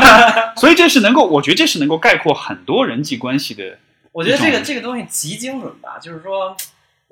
[0.56, 3.76] 所以这是能够，我觉得这是能够概括很多人际关系的。
[4.12, 6.56] 我觉得这个这个东西极精准吧，就是说，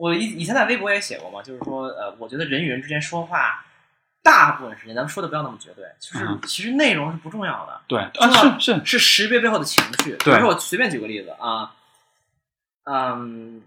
[0.02, 3.64] 我以以前在微博也写过嘛，就是说，呃，我觉得人与人之间说话，
[4.20, 8.10] 大部分时间咱们说的不要那么绝对，就是嗯其实内容是不重要的，对
[8.58, 10.16] 是是，是识别背后的情绪。
[10.16, 11.76] 比如说，我随便举个例子啊，
[12.82, 13.62] 嗯，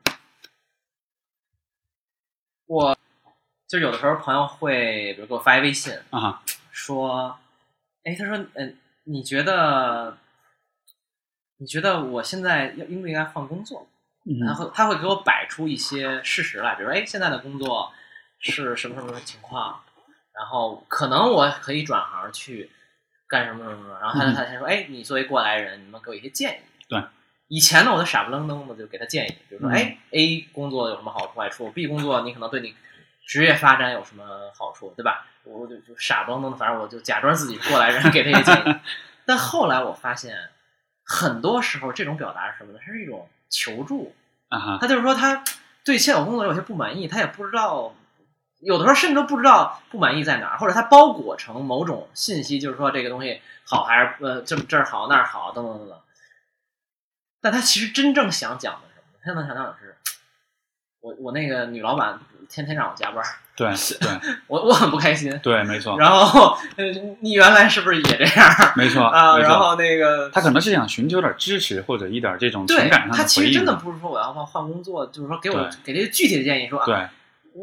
[2.65, 2.97] 我
[3.65, 7.39] 就有的时候朋友会，比如给我发一微信，啊，说，
[8.03, 10.17] 哎，他说，嗯、你觉得，
[11.59, 13.87] 你觉得我现在要应不应该换工作？
[14.27, 17.91] 嗯他会他会给我摆出一些事实来，比如说，哎，现在的工作
[18.39, 19.81] 是什么什么什么情况，
[20.33, 22.71] 然后可能我可以转行去
[23.27, 26.85] 干什么什么什么，然后他嗯他他说，哎，你作为过来人，你能给我一些建议？
[26.89, 27.03] 对，
[27.47, 32.75] 以前呢，我都傻不愣登的就给他建议，比如说，嗯哎，A 工作有什么好处坏处，B 工作你可能对你
[33.27, 34.23] 职业发展有什么
[34.57, 35.27] 好处，对吧？
[35.43, 38.75] 我就就傻不愣登的，反正我就假装自己过来人给他一些建议。
[39.27, 40.35] 但后来我发现，
[41.03, 42.79] 很多时候这种表达是什么呢？
[42.83, 44.15] 它是一种求助。
[44.47, 45.43] 啊，他就是说他
[45.83, 47.93] 对现有工作有些不满意，他也不知道，
[48.59, 55.99] 有的时候甚至都不知道不满意在哪儿，或者他包裹成某种信息，就是说这个东西好还是呃这这儿好那儿好等等等等。
[57.41, 59.19] 但他其实真正想讲的是什么？
[59.23, 59.97] 他能想讲的是，
[61.05, 62.17] 我我那个女老板
[62.49, 63.23] 天天让我加班，
[63.55, 63.67] 对
[63.99, 64.09] 对
[64.47, 65.39] 我我很不开心。
[65.43, 66.85] 对，没错，然后，呃，
[67.21, 69.33] 你原来是不是也这样没错啊？
[69.33, 73.45] 错然后那个他可能是想寻求点支持或者一点这种情感上的他其。
[73.45, 77.07] 实真的不是说我要换换工作，就是说给我给这些具体的建议，说啊，对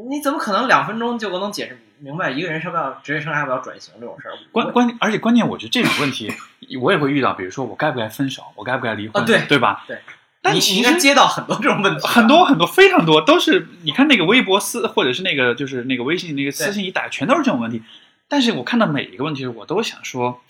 [0.09, 4.35] 你怎么可能两分钟就能解释明白一个人是不是要职业生涯要不要转型这种事儿？
[4.53, 6.33] 关关键，而且关键，我觉得这种问题
[6.81, 9.85] 我也会遇到，比如说我该不该分手，我该不该离婚，啊对对吧？
[9.87, 9.99] 对，
[10.45, 17.83] 你你应但其实该接到很多这种问题，很多很多非常多都是，你看那个微博私或者是那个就是那个微信那个私信一打，全都是这种问题。
[18.27, 20.41] 但是我看到每一个问题，我都想说，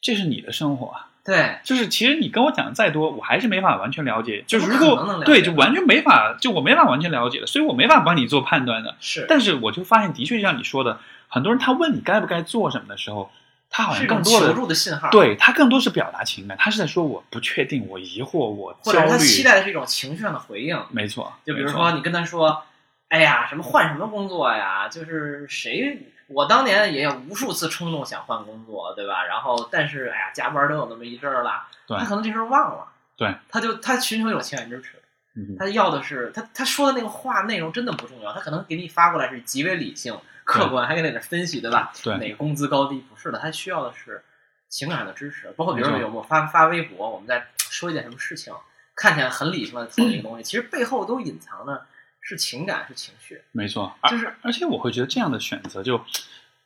[0.00, 1.08] 这是你的生活啊。
[1.24, 4.44] 对就是其实你跟我讲的再多，我还是没法完全了解。
[4.46, 8.94] 就是如果对，就完全没法，就我没法完全了解的，所以我没法帮你做判断的。
[9.00, 13.32] 是，但是我就发现，的确像你说的，很多人他问你该不该做什么的时候，
[13.68, 19.42] 他好像更多的助的信号，，对他更多是表达情感，他是在说我不确定，我疑惑，我焦或者他期。
[19.42, 22.62] 待的是一种情绪上的回应，没错，就比如说你跟他说，
[23.08, 26.12] 哎呀，什么换什么工作呀，就是谁。
[26.28, 29.24] 我当年也有无数次冲动想换工作，对吧？
[29.24, 35.00] 然后，但是，哎呀，加班都有那么一阵儿了，对他可能这事儿忘了，对，他就他寻求一种情感支持，
[35.36, 41.92] 嗯他要的是他他说的那个话内容真的不重要，他可能给你发过来是极为理性、客观，还给在那分析，对吧？
[42.02, 44.22] 对哪个工资高低不是的，他需要的是
[44.70, 48.54] 情感的支持，包括比如说没有我发发微博，我们在说一件什么事情，
[48.94, 51.84] 看起来很理性的讨论一个东西，其实背后都隐藏的
[52.22, 56.00] 是情感，是情绪，没错，就是而且我会觉得这样的选择就。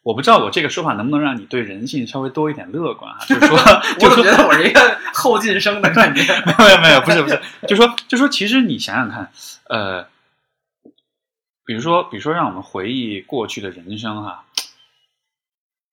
[0.02, 3.58] 我不知道我这个说法能不能让你对人性稍微多一点乐观啊， 就是说，
[4.00, 6.22] 我就觉得我是一个后进生的感觉。
[6.58, 7.38] 没有没有，不是不是，
[7.68, 9.30] 就说就说，其实你想想看，
[9.64, 10.08] 呃，
[11.70, 14.44] 比如说比如说，让我们回忆过去的人生哈，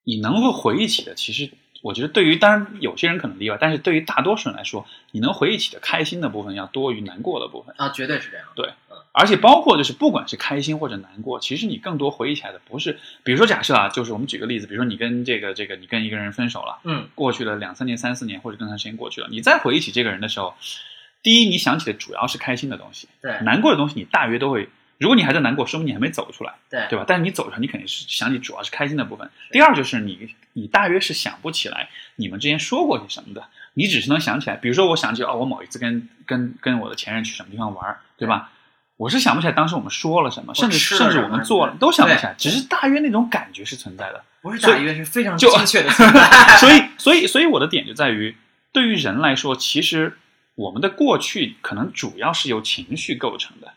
[0.04, 1.52] 你能够回忆起的，其实
[1.84, 7.76] 我觉得对于当然有些人可能例外，但是对于大多数人来说，你能回忆起的开心的部分要多于难过的部分。
[7.78, 8.48] 啊，绝对是这样。
[8.56, 8.74] 对
[9.12, 20.56] 而且包括就是不管是开心或者难过，其实你更多回忆起来的不是，比如说假设啊，就是我们举个例子，比如说你跟这个这个你跟一个人分手了，嗯，过去了两三年、三四年或者更长时间过去了，你再回忆起这个人的时候，
[21.22, 27.06] 第一你想起的主要是开心的东西，对难过的东西你大约都会，如果你还在难过，说明你还没走出来，对对吧？
[27.08, 29.30] 但是你走出来，你肯定是想起主要是开心的部分。
[29.52, 33.44] 第二就是你你大约是想不起来你们之前说过些什么的，
[33.74, 38.52] 你只是能想起来，比如说我想起哦，我某一次跟跟跟我的前任去什么地方玩儿，对吧？
[38.98, 44.24] 我是想不起来当时我们说了什么，甚至甚至我们做了都想不起来，只是大约那种感觉是存在的。
[44.42, 46.58] 不是大约是非常就精确的 存在。
[46.58, 48.36] 所以，所以，所以我的点就在于，
[48.72, 50.18] 对于人来说，其实
[50.56, 53.74] 我们的过去可能主要是由情绪构成的，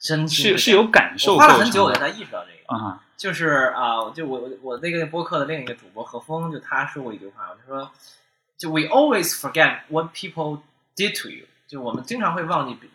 [0.00, 1.36] 真是是有感受。
[1.36, 2.58] 花了很久我才意识到这个。
[2.68, 7.90] 啊哈，就是啊，就我我我那个播客的另一个主播何峰，就他说过一句话，他说，
[8.58, 10.60] 就 we always forget what people
[10.94, 12.90] did to you，就我们经常会忘记别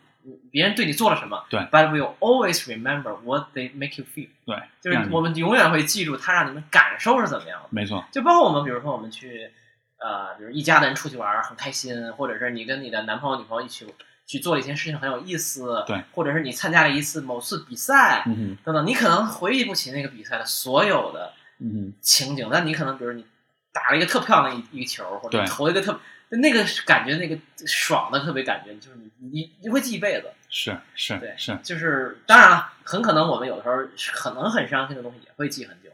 [0.52, 9.52] 别人对你做了什么，对，but we'll always remember what they make you feel，对，就是我们永远会记住他让你们感受是怎么样的，没错，就包括我们，比如说我们去
[9.98, 13.92] 呃，比如一家的人出去玩很开心，或者是你跟你的男朋友、女朋友一起
[14.26, 23.26] 去做了一件事情很有意思，对，或者是你参加了一次某次比赛，嗯，等等，你可能回忆不起那个比赛的所有的嗯，情景，但你可能比如你
[23.72, 27.38] 打了一个特漂亮的一一个球，或者投一个特那个感觉，那个
[27.68, 30.32] 爽的特别感觉，就是你你你会记一辈子。
[30.56, 33.76] 是是对是，就是当然了，很可能我们有的时候
[34.14, 35.90] 可能很伤心的东西也会记很久，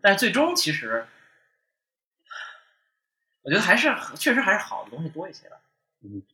[0.00, 1.04] 但是最终其实，
[3.42, 5.73] 我觉得还是确实还是好的东西多一些吧，嗯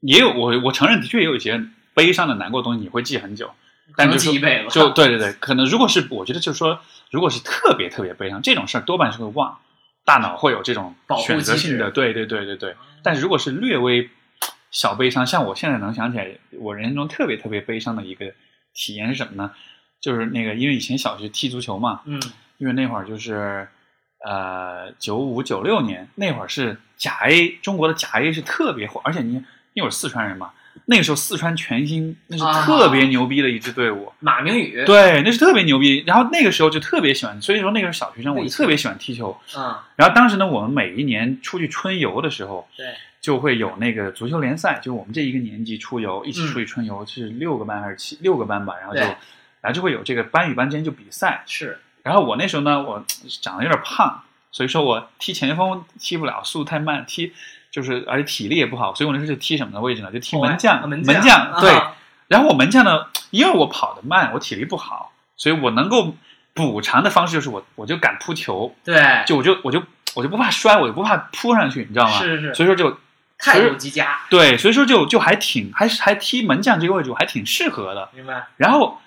[0.01, 1.63] 也有我我承认，的确也有一些
[1.95, 4.71] 悲伤的、难过的东西你会记很久，能但就记一辈子。
[4.71, 6.81] 就对对对，可能如果是我觉得就是说，
[7.11, 9.59] 如果是特别特别悲伤这种事儿，多半是会忘，
[10.05, 12.77] 大脑会有这种保护选择性的，对对对对对。
[13.03, 14.09] 但是如果是略微
[14.71, 16.29] 小悲伤，像我现在能想起来，
[16.59, 18.33] 我人生中特别特别悲伤的一个
[18.75, 19.53] 体验是什么呢？
[20.01, 22.21] 就是那个，因为以前小学踢足球嘛，嗯
[22.59, 23.69] 因为那会儿就是
[24.25, 29.43] 呃九五九六年那会儿是甲 A，中国的甲 A 是特别火，而且你
[29.75, 30.51] 因为我是四川人嘛，
[30.87, 34.13] 那个时候四川全兴那是啊特别牛逼的一支队伍。
[34.21, 36.03] 马明宇，对，那是特别牛逼。
[36.07, 39.37] 然后那个时候就特别喜欢，所以说那个时候小学生我就特别喜欢踢球。
[39.57, 42.87] 嗯，然后当时呢，我们每一年出去春游的时候，对，
[43.21, 48.75] 就会有那个足球联赛，就我们这一个年级出游，一起嗯出去春游，是六个班还是七六个班吧？
[48.81, 49.17] 然后就然
[49.65, 51.43] 后就会有这个班与班之间就比赛。
[51.47, 53.05] 是然后我那时候呢，我
[53.43, 57.33] 长得有点胖，所以说我踢前锋踢不了，速度太慢，踢
[57.71, 60.11] 就是而且体力也不好，所以我那时候就踢什么的位置呢？
[60.13, 61.71] 就踢门将，啊门门将对。
[61.71, 61.97] 啊
[62.31, 66.15] 然后我门将呢，因为我跑得慢，我体力不好，所以我能够
[66.55, 69.83] 补偿的方式就是我我就敢扑球，对，就我就我就
[70.15, 72.21] 我就不怕摔，我就不怕扑上去，你知道吗？
[72.21, 72.97] 是是是，所以说就
[73.37, 78.09] 态度极佳，对，所以说就就还挺还还踢门将这个位置，我还挺适合的。
[78.15, 78.47] 明白？
[78.57, 79.01] 然后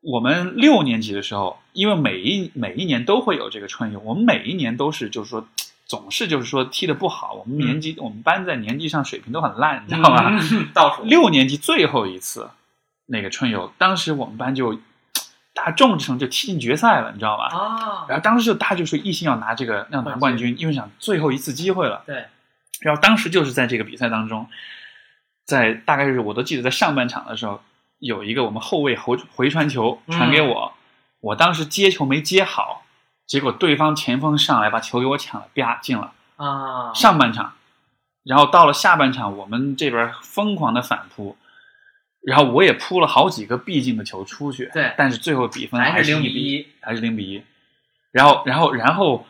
[0.00, 5.46] 我们六年级的时候，因为每一每一年都会有这个春游，我们每一年都是就是说
[5.86, 10.38] 总是就是说踢得不好，我们年级、我们班在年级上水平都很烂，你知道吗？
[10.52, 10.68] 嗯？
[10.74, 12.50] 倒数六年级最后一次
[13.06, 14.80] 那个春游，当时我们班就
[15.52, 17.48] 大众之成就踢进决赛了，你知道吧？
[17.52, 22.02] 哦，然后当时就大家就说一心要拿这个要拿冠冠军，因为想最后一次机会了。
[22.06, 22.24] 对，
[22.80, 24.48] 然后当时就是在这个比赛当中，
[25.44, 27.60] 在大概是我都记得在上半场的时候，
[27.98, 30.72] 有一个我们后卫回回传球传给我，
[31.20, 32.83] 我当时接球没接好，
[33.26, 36.12] 结果对方前锋上来把球给我抢了，啪进了。
[36.36, 37.52] 啊，上半场，
[38.24, 41.36] 然后到了下半场，我们这边疯狂的反扑，
[42.22, 47.42] 然后我也扑了好几个必进的球出去，对但是最后比分还是是0比比1，还是零比一。
[48.10, 49.24] 然后，然后，然后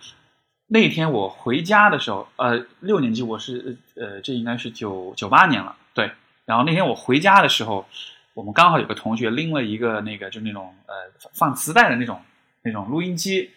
[0.66, 6.10] 那天我回家的时候，呃，六年级我是呃，这应该是九九八年了，对。
[6.46, 7.86] 然后那天我回家的时候，
[8.32, 10.94] 我们刚好有个同学拎了一个那个就那种呃
[11.34, 12.20] 放磁带的那种
[12.62, 13.50] 那种录音机，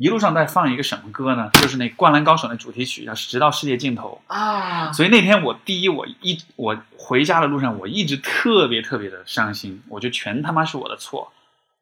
[0.00, 1.50] 一路上在放一个什么歌呢？
[1.60, 4.18] 就是那《灌篮高手》的主题曲，叫《直到世界尽头》。
[4.34, 11.30] 啊，所以那天我第一，我一我回家的路上，我一直特别特别的伤心，我觉得全他妈是我的错，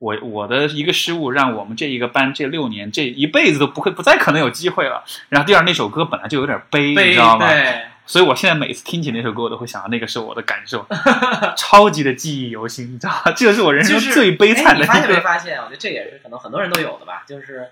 [0.01, 5.05] 我我的一个失误，让我们这一个班这六年这一辈子都不会不再可能有机会了。
[5.29, 7.47] 然后第二那首歌本来就有点悲，背你知道吗？
[7.47, 10.85] 对，所以我现在每次听起那首歌，我都会想到那个是我的感受，
[11.57, 13.31] 超级的记忆犹新，你知道吗？
[13.31, 15.21] 这个是我人生中最悲惨的发现没。
[15.21, 15.57] 发现？
[15.59, 17.69] 我觉得这也是可能很多人都有的吧，就是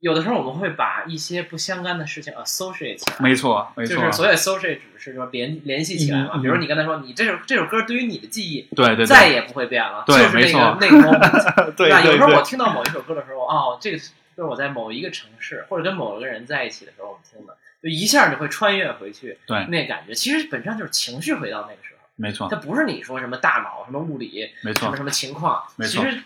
[0.00, 3.16] 有的时候我们会把一些不相干的事情 associate 起来。
[3.20, 11.72] 没错，没错就是，所谓 associate 只是说联联系起来嘛，比如你刚才说你这首这首歌对于你的记忆对对对，再也不会变了， 对就是那个那个？
[11.76, 14.04] 对对有时候我，听到某一首歌的时候，哦，这个就
[14.36, 26.22] 是我在某一个城市或者跟某一个人在一起的时候我们听的，就一下就会穿越回去，对那感觉其实本质上就是情绪回到那个时候，没错它，不是你说什么大脑什么物理没错什么，什么情况，没错其实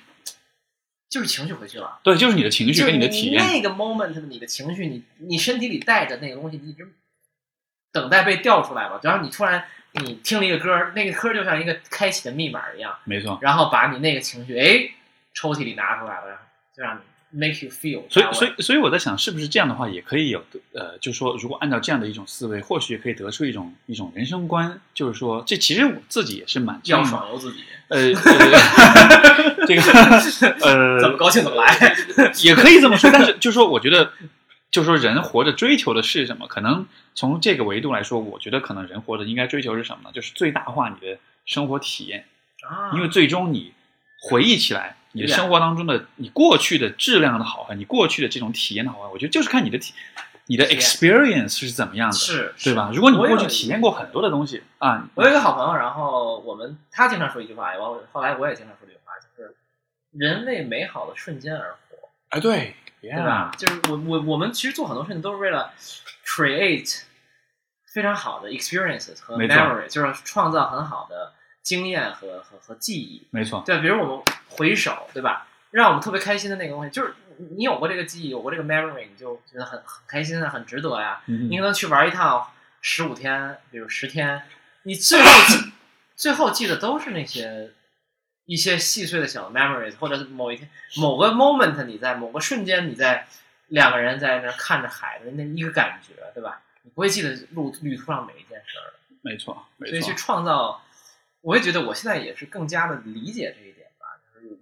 [1.08, 2.00] 就是情绪回去了。
[2.02, 6.88] 对，就是你的情绪就跟你的体验，那个 moment 的你的情绪，你你身体里带着那个东西，你一直
[7.92, 8.98] 等待被调出来吧。
[9.02, 14.90] 然后你突然你听了一个歌，那个歌就像一个开启的密码一样，没错，然后把你那个情绪哎
[15.34, 16.40] 抽屉里拿出来了，
[16.76, 17.00] 就让你
[17.34, 18.26] make you feel 所以。
[18.32, 20.42] 所以所以我在想，是不是这样的话也可以有
[20.72, 27.58] 呃，就是说，如果按照这样的一种思维，或许也可以得出一种一种人生观，就是说，这其实我自己也是蛮要倡爽由自己，
[27.88, 29.82] 呃，呃 这个
[30.62, 31.96] 呃， 怎么高兴怎么来。
[32.42, 34.12] 也可以这么说，但是就是说，我觉得，
[34.70, 36.46] 就是说，人活着追求的是什么？
[36.46, 40.10] 可能从这个维度来说，我觉得可能人活着应该追求是什么呢？
[40.12, 42.26] 就是最大化你的生活体验，
[42.68, 43.72] 啊因为最终你
[44.22, 49.94] 回忆起来，你的生活当中的你过去的质量的好坏，你过去的这种体验的好坏，我觉得就是看你的体，
[50.46, 52.90] 你的 experience 是怎么样的，是对吧？
[52.92, 59.56] 如果你过去体验过很多的东西啊，我有一个好朋友，然后我们他经常说一句话，我后来我也经常说这句话，就是
[60.10, 63.52] 人为美好的瞬间而活，哎，对，对对吧？？
[63.56, 65.72] 就是我我我们其实做很多事情都是为了
[66.26, 67.02] create
[67.92, 71.32] 非常好的 experiences 和 memory，就是创造很好的
[71.64, 73.26] 经验和和和记忆。
[73.30, 75.48] 没错，对，比如我们回首，对吧？
[75.72, 77.12] 让我们特别开心的那个东西，就是
[77.56, 81.20] 你有过这个记忆，有过这个 memory，你就觉得很很开心啊，很值得呀。
[81.26, 82.46] 嗯你可能去玩一趟
[82.80, 84.42] 十五天，比如十天，
[84.84, 85.72] 你最后记
[86.14, 87.72] 最后记得都是那些
[88.44, 93.26] 一些细碎的小 memories，或者是某一天某个 moment，你在某个瞬间，你在
[93.68, 96.60] 两个人在那看着海的那一个感觉，对吧？
[96.82, 98.92] 你不会记得路旅途上每一件事儿，
[99.22, 100.83] 没错，没所以去，创造，
[101.44, 104.06] 我也觉得我现在也是更加的理解这一点吧。
[104.34, 104.58] 就是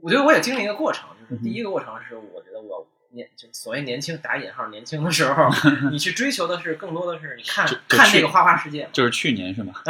[0.00, 5.50] 我觉得我也经历一个过程，就是第一个过程是我觉得我年就所谓年轻打引号年轻的时候，
[5.90, 8.90] 你去追求的是更多的是你看看这个花花世界嘛。
[8.92, 9.72] 就是去年是吗？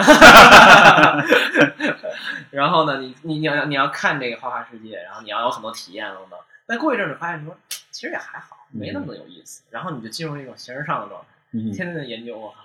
[2.51, 6.39] 然后呢，你你你要你要看这个花花世界，然后你要有很多体验等等。
[6.67, 7.55] 但过一阵儿，你发现说
[7.91, 9.65] 其实也还好，没那么有意思。
[9.71, 12.65] 然后你就进入一种形而上的状态，嗯，天天在研究，我靠，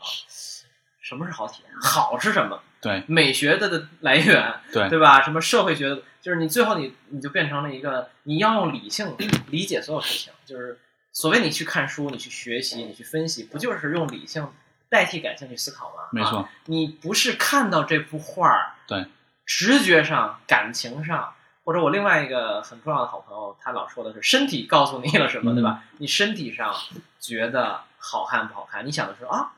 [1.01, 1.71] 什么是好体验？
[1.81, 2.61] 好是什么？
[2.83, 5.21] 对美学的的来源，对对吧？
[5.23, 9.15] 什么社会学的，就是你最后你你就变成了一个你要用理性
[9.47, 10.77] 理解所有事情，就是
[11.11, 14.47] 所谓你去看书，你去学习，你去分析，不就是用理性
[14.89, 16.03] 代替感性去思考吗？
[16.03, 19.05] 啊，没错，你不是看到这幅画儿，对，
[19.45, 21.33] 直觉上、感情上，
[21.63, 25.83] 或者我另外一个很重要的好朋友，他老说的是身体告诉你了什么，嗯对吧？
[25.97, 26.75] 你身体上
[27.19, 29.53] 觉得好看不好看，你想的是啊，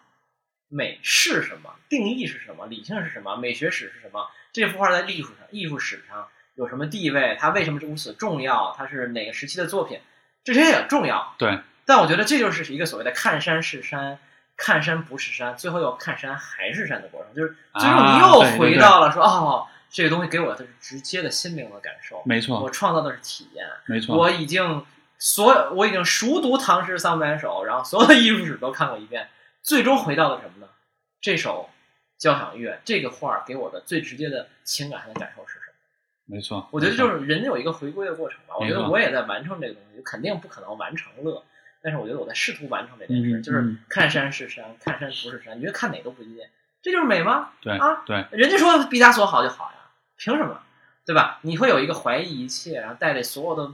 [0.70, 1.74] 美是什么？
[1.90, 2.66] 定义是什么？
[2.68, 3.36] 理性是什么？
[3.36, 4.28] 美学史是什么？
[4.52, 7.38] 这幅画在艺术上、艺术史上有什么地位？
[7.40, 8.74] 它为什么如此重要？
[8.78, 10.00] 它是哪个时期的作品？
[10.44, 11.36] 这些也重要。
[11.38, 14.20] 对，但我觉得这就是一个所谓的看山是山，
[14.56, 24.86] 看山不是山，最后又看山还是山的过程，就是最后你又回到了说、哦，这个东西给我的是直接的心灵的感受，没错我，创造的是体验，没错，我已经
[25.18, 29.28] 所有我已经熟读唐诗三百首，然后所有的艺术史都看过一遍，
[29.66, 30.72] 最终回到了什么呢？
[31.20, 31.72] 这首
[32.20, 36.36] 交响乐，这个画儿给我的最直接的情感上的感受是什么？
[36.36, 38.56] 没错，我觉得就是人有一个回归的过程吧。
[38.60, 41.44] 我觉得我也在完成这个东西，肯定不可能完成了，
[41.82, 45.58] 但是我觉得我在试图完成这件事，嗯就是嗯看山是山，看山不是山。
[45.58, 46.48] 你觉得看哪都不一样，
[46.84, 47.54] 这就是美吗？
[47.60, 50.62] 对啊对，人家说毕加索好就好呀，凭什么？
[51.08, 51.40] 对吧？
[51.42, 53.74] 你会有一个怀疑一切，然后带着所有的，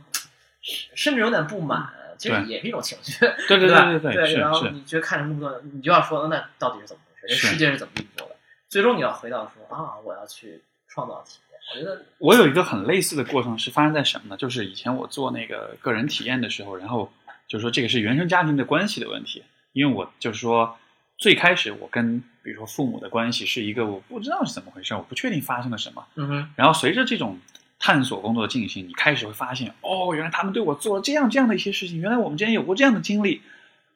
[0.96, 3.18] 甚至有点不满，其实也是一种情绪，
[3.48, 3.86] 对 对吧？
[3.86, 7.34] 对对对然后你觉得看着那么多，你就要说，那到底是怎么回事？
[7.34, 8.36] 这是世界是怎么运作的？
[8.70, 11.60] 最终你要回到说啊，我要去创造体验。
[11.74, 14.38] 我觉得我有一个很类似的过程是发生在什么呢？
[14.38, 17.12] 就是以前我做那个个人体验的时候，然后
[17.48, 19.44] 就是说这个是原生家庭的关系的问题，
[19.74, 20.78] 因为我就是说
[21.18, 27.40] 最开始我跟比如说父母的关系是一个我不知道是怎么回事，我不确定发生了什么，嗯哼，然后随着这种
[27.84, 33.42] 探索工作的进行，你开始会发现，哦，原来他们对我做了这样这样的一些事情，原来我们之间有过这样的经历，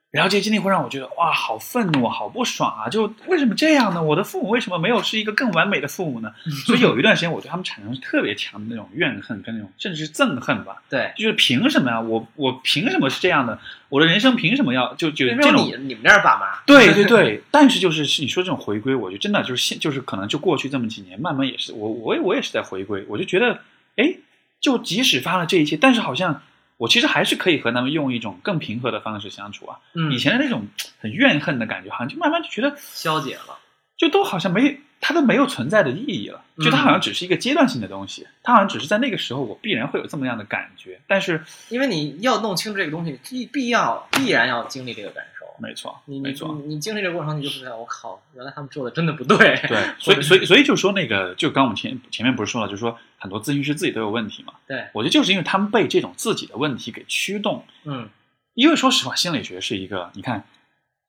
[0.10, 2.90] 然后这些经历会让我觉得，哇，好愤怒，好不爽啊！
[2.90, 4.02] 就为什么这样呢？
[4.02, 6.34] 我的父母为什么没有是一个更完美的父母呢？
[6.66, 11.12] 所以有一段时间，我对他们产生特别强的那种怨恨跟那种甚至是憎恨吧， 对。
[11.18, 12.00] 就是凭什么呀？
[12.00, 13.60] 我我凭什么是这样的？
[13.90, 16.64] 我的人生凭什么要就就这种你你们那儿爸妈？
[16.66, 23.60] 对 对对，但是就是你说这种回归，我就真的就是现就是可能就过去这么几年，慢慢也是我我也我也是在回归，我就觉得，
[23.96, 24.18] 哎，
[24.60, 26.42] 就即使发了这一切，但是好像
[26.78, 29.80] 我其实还是可以和他们用一种更平和的方式相处啊。
[29.94, 30.68] 嗯以前的那种
[31.00, 33.60] 很怨恨的感觉，好像就慢慢就觉得，消解了。
[33.98, 45.35] 就都好像没它都没有存在的意义了，就它嗯好像只是一个阶段性的东西，它好像只是在那个时候我必然会有这么样的感觉，但是因为你要弄清楚这个东西，必必要必然要经历这个感受。
[45.60, 46.58] 没错，没错。
[46.66, 49.38] 你你经历这个过程，你就会觉得我靠，原来他们做的真的不对。
[49.68, 54.54] 对，所以所以所以就说那个，就刚我们前前面不是说了，就是说很多咨询师自己都有问题嘛。
[54.68, 58.10] 对，我觉得就是因为他们被这种自己的问题给驱动，嗯，
[58.54, 60.44] 因为说实话，心理学是一个，你看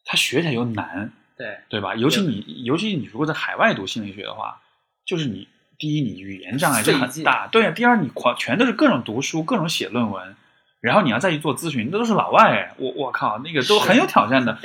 [0.05, 1.95] 它学起来又难，对，对吧？
[1.95, 4.61] 尤其你尤其你如果在海外读心理学的话，
[5.05, 5.49] 就是你
[5.79, 7.71] 第一你语言障碍就很大，对啊。
[7.73, 10.37] 第二你狂全都是各种读书，各种写论文，
[10.87, 14.57] 然后你要再去做咨询，那都是老外哎，我我靠，那个都很有挑战的。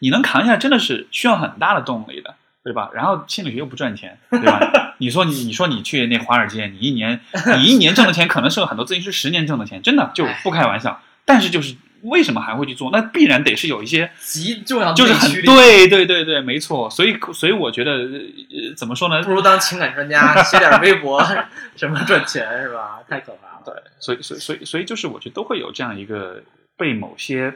[0.00, 2.90] 你能扛下来，真的是需要很大的动力的，对吧？
[2.92, 4.60] 然后心理学又不赚钱，对吧？
[4.98, 7.20] 你说你你说你去那华尔街，你一年
[7.56, 11.00] 你一年挣的钱，可能是很多咨询师十年挣的钱，真的就不开玩笑。
[11.24, 12.90] 但是就是为什么还会去做？
[12.90, 16.88] 那必然得是有一些极重要的就是很对对对对，没错。
[16.90, 19.32] 所以所以我觉得呃怎么说呢不？
[19.32, 21.22] 如当情感专家， 写点微博，
[21.76, 23.00] 什么赚钱是吧？
[23.08, 23.62] 太可怕了。
[23.64, 26.42] 对，所以所以所以所以就是我觉得都会有这样一个
[26.76, 27.54] 被某些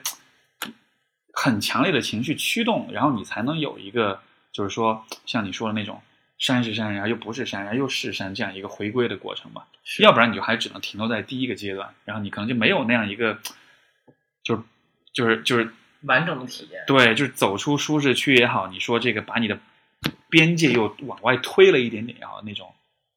[1.32, 4.20] 很强烈的情绪驱动，然后你才能有一个
[4.52, 6.00] 就是说像你说的那种
[6.38, 9.66] 山是山，然后又不是山，然后又是山这样一个回归的过程吧。
[10.00, 13.38] 要不然你就还只能停留在第一个阶段，然后你可能就没有那样一个
[14.44, 14.62] 就是
[15.12, 15.68] 就是就是
[16.02, 16.84] 完整的体验。
[16.86, 19.58] 对，就是走出舒适区也好，你说这个把你的
[20.28, 22.72] 边界又往外推了一点点也好，那种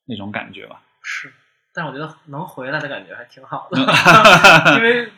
[0.05, 0.81] 那种感觉吧。
[1.01, 1.31] 是，
[1.73, 3.93] 但我觉得能回来的感觉还挺好嗯的，
[4.77, 5.11] 因为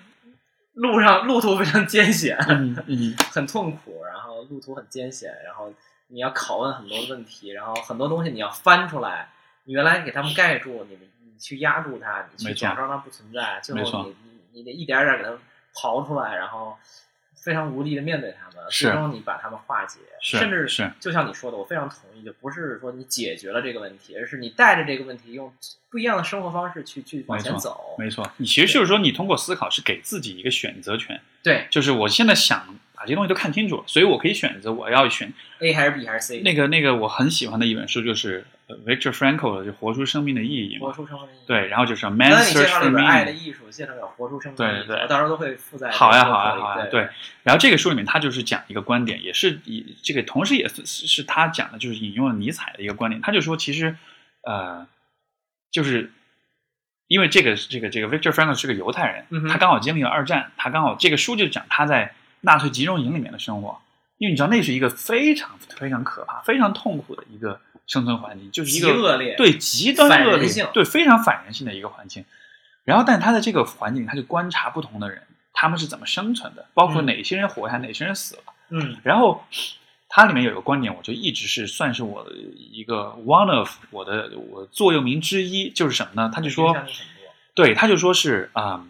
[0.74, 5.74] 路上路途非常艰险，嗯嗯，很痛苦，然后路途很艰险，然后
[6.08, 9.30] 你要拷问很多问题，然后很多东西你要翻出来，
[9.66, 15.38] 你原来给他们盖住，你你去压住它，你去假装它不存在，最后你你你得一点点给它
[15.76, 16.78] 刨出来，然后
[17.36, 25.54] 非常无力的面对他们，最终你把他们化解，是甚至是就像你说的，我非常同意，就不是说你解决了这个问题，而是你带着这个问题，用
[25.90, 27.96] 不一样的生活方式去去往前走。
[27.98, 28.30] 没错。
[28.38, 36.42] 你其实就是说，你通过思考是给自己一个选择权，对就是我现在想把这些东西都看清楚了，所以我可以选择我要选，A 还是 B 还是 C？
[36.42, 40.92] 那个那个我很喜欢的一本书，就是呃 Victor Frankl 的就《活出生命的意义》活。
[40.92, 41.48] 出生命的意义。
[41.48, 43.32] 对，然后就是刚 Man Search 绍 for 那本《爱的。
[43.32, 47.08] 艺术》，介绍有活出生命对的意义，对我到时候都会附在好呀，好呀，好呀，对。
[47.44, 53.22] 然后这个书里面，他就是讲一个观点，也是以这个，同时也是是是他讲的，就是引用了尼采的一个观点。
[53.22, 53.96] 他就说，其实，
[54.42, 54.86] 呃，
[55.72, 56.12] 就是
[57.08, 63.80] 因为这个这个这个 Victor Frankl 是个犹太人，嗯他刚好经历了二战，他刚好这个书就讲他在纳粹集中营里面的生活。
[64.18, 72.26] 因为你知道，那是一个非常非常可怕、非常痛苦的一个生存环境，就是一极个恶劣，对极端恶劣性，对非常反人性的一个环境。
[72.84, 78.42] 然后，但他在这个环境，他就观察不同的人，他们是怎么生存的，包括嗯哪些人活下来，哪些人死了。
[78.72, 79.44] 嗯然后，
[80.10, 86.32] 它里面有个观点，我觉得一直是算是我的一个 one of 我的我座右铭之一，就是什么呢？
[86.34, 86.76] 他就说
[87.54, 88.86] 对，他就说是啊、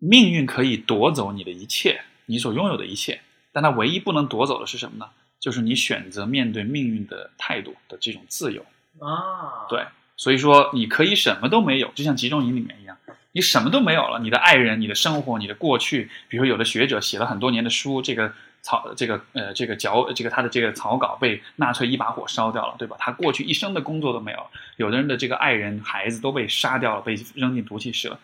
[0.00, 3.20] 命运可以夺走你的一切，你所拥有的一切，
[3.52, 5.06] 但它唯一不能夺走的是什么呢？
[5.38, 8.62] 就是你选择面对命运的态度的这种自由。
[8.98, 9.84] 啊，对，
[10.16, 12.96] 所以说你可以什么都没有，就像集中营里面一样，
[13.32, 18.32] 你什么都没有了，你的爱人、你的生活、你的过去，比如说有的学者写了很多年的书，这个
[18.62, 22.96] 草这个呃这个脚这个他的这个草稿被纳粹一把火烧掉了，对吧？
[22.98, 24.46] 他过去一生的工作都没有，
[24.76, 28.18] 有的人的这个爱人、孩子都被杀掉了，被扔进毒气室了。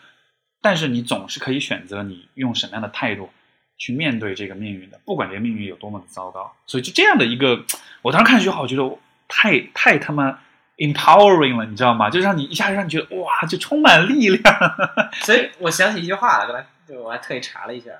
[0.60, 3.30] 但是你总是可以选择你用什么样的态度
[3.78, 6.54] 去面对这个命运的，不管这个命运有多么的糟糕。
[6.66, 7.62] 所以就这样的一个，
[8.02, 10.38] 我当时看这句话，我觉得太太他妈
[10.78, 12.10] empowering 了，你知道吗？
[12.10, 14.56] 就让你一下就让你觉得哇，就充满力量。
[15.22, 17.90] 所以我想起一句话了，刚才就我还特意查了一下，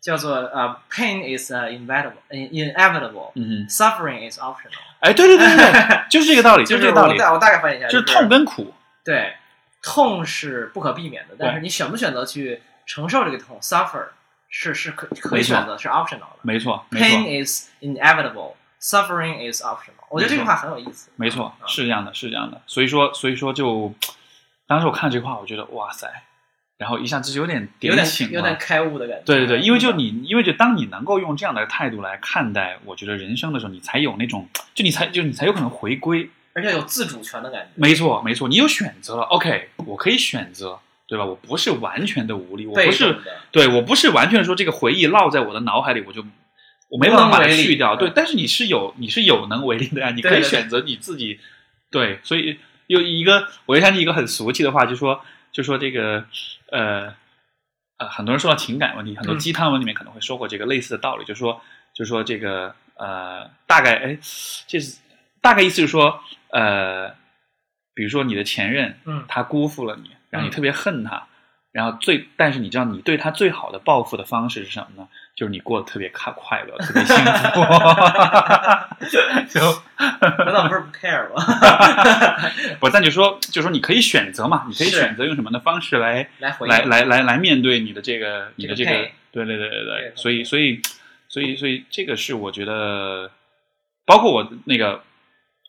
[0.00, 8.72] 叫做呃、pain is uh, inevitable inevitable 嗯哼，suffering is optional，哎，对对对对对， 就是这个道理，就是这个道理，我大我大概翻译一下，就是痛跟苦。
[9.04, 9.34] 对，
[9.82, 14.08] 痛是不可避免的，但是你选不选择去承受这个痛 （suffer）
[14.48, 16.36] 是是可可以选择，是 optional 的。
[16.42, 20.04] 没错，Pain is inevitable, suffering is optional。
[20.10, 21.10] 我觉得这句话很有意思。
[21.16, 22.60] 没错，啊是这样的，是这样的。
[22.66, 23.94] 所以说，所以说就，
[24.66, 26.08] 当时我看这句话，我觉得哇塞，
[26.76, 28.56] 然后一下子就有点有点点醒了有点。
[28.58, 29.22] 开悟的感觉。
[29.24, 36.28] 对对对，因为就嗯你，因为就当你能够用这样的态度来看待，我觉得人生的时候，你才有那种，就你才就你才有可能回归。
[36.52, 37.68] 而且有自主权的感觉。
[37.74, 41.24] 没错，没错，你有选择了，OK，我可以选择，对吧？
[41.24, 43.18] 我不是完全的无力，我不是，
[43.50, 46.24] 对我不是完全说这个回忆烙在我的脑海里，我就
[46.88, 47.96] 我没办法把它去掉。
[47.96, 51.38] 对嗯，但是你是有你是有能为力的呀，你可以选择你自己。
[51.90, 55.20] 对，所以有一个我就想起一个很俗气的话，就说
[55.52, 56.24] 就说这个
[56.70, 57.12] 呃
[57.98, 61.60] 呃，很多人说到情感问题，很多嗯鸡汤文里面可能会说过这个类似的道理，就说
[61.94, 64.18] 就说这个呃大概哎，
[64.68, 64.96] 这是
[65.40, 66.20] 大概意思就是说
[66.52, 67.10] 呃，
[67.94, 71.26] 比如说你的前任，嗯他辜负了你，然后你嗯特别恨他，
[71.72, 75.08] 然后最，但是你知道你对他最好的报复的方式是什么呢？
[75.36, 77.60] 就是你过得特别快快乐，特别幸福。
[79.48, 79.82] 就
[80.44, 81.42] 难道不是不 care 吗？
[82.78, 88.90] 不，但就说，就说你可以选择嘛，你可以是选择用什么样的方式来来来来来来面对你的这个你的这个
[89.32, 90.82] 对对对对对，所以所以
[91.28, 93.30] 所以所以这个是我觉得，
[94.04, 95.02] 包括我那个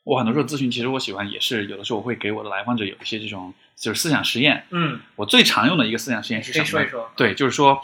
[0.04, 4.66] 我很多时候咨询，其实我喜欢也是有的时候我会给我的来访者有一些这种就是思想实验。
[4.72, 6.70] 嗯，我最常用的一个思想实验是什么呢？
[6.70, 7.12] 说一说。
[7.16, 7.80] 对，就是说，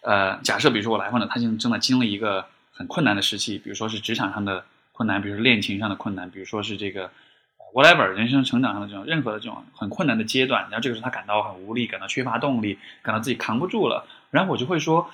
[0.00, 15.10] 呃，假设比如说我来访者他现在正在经历一个很困难的时期，比如说是职场上的困难，比如说恋情上的困难，比如说是这个呃 whatever 人生成长上的这种任何的这种很困难的阶段，然后这个时候他感到很无力，感到缺乏动力，感到自己扛不住了，然后我就会说，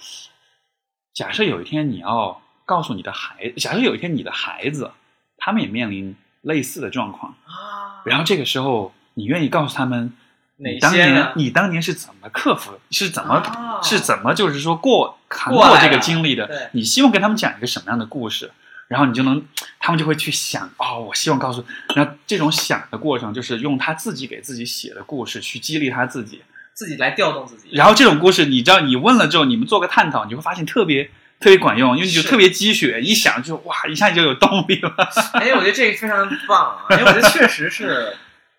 [1.13, 4.93] 假设有一天你要告诉你的孩，假设有一天你的孩子
[5.37, 6.15] 他们也面临
[6.45, 10.13] 类似的状况，啊，然后这个时候你愿意告诉他们。
[10.57, 11.33] 哪你当年些？
[11.35, 12.79] 你当年是怎么克服？
[12.93, 16.71] 是怎么、啊是怎么就是说过扛过这个经历的？
[16.73, 18.53] 你希望跟他们讲一个什么样的故事？
[18.87, 19.43] 然后你就能，
[19.81, 21.65] 他们就会去想哦，我希望告诉，
[21.97, 26.41] 然后这种想的过程就是用他自己给自己写的故事去激励他自己。
[26.73, 27.71] 自己来调动自己。
[27.73, 31.11] 然后这种故事，你知道，你问了之后，你们做个探讨，你会发现特别
[31.41, 34.95] 特别管用，因为你就特别积雪，一想就哇，一下就有动力了。
[35.35, 36.87] 哎，我觉得这个非常棒啊！
[36.91, 38.17] 因 为我觉得确实是，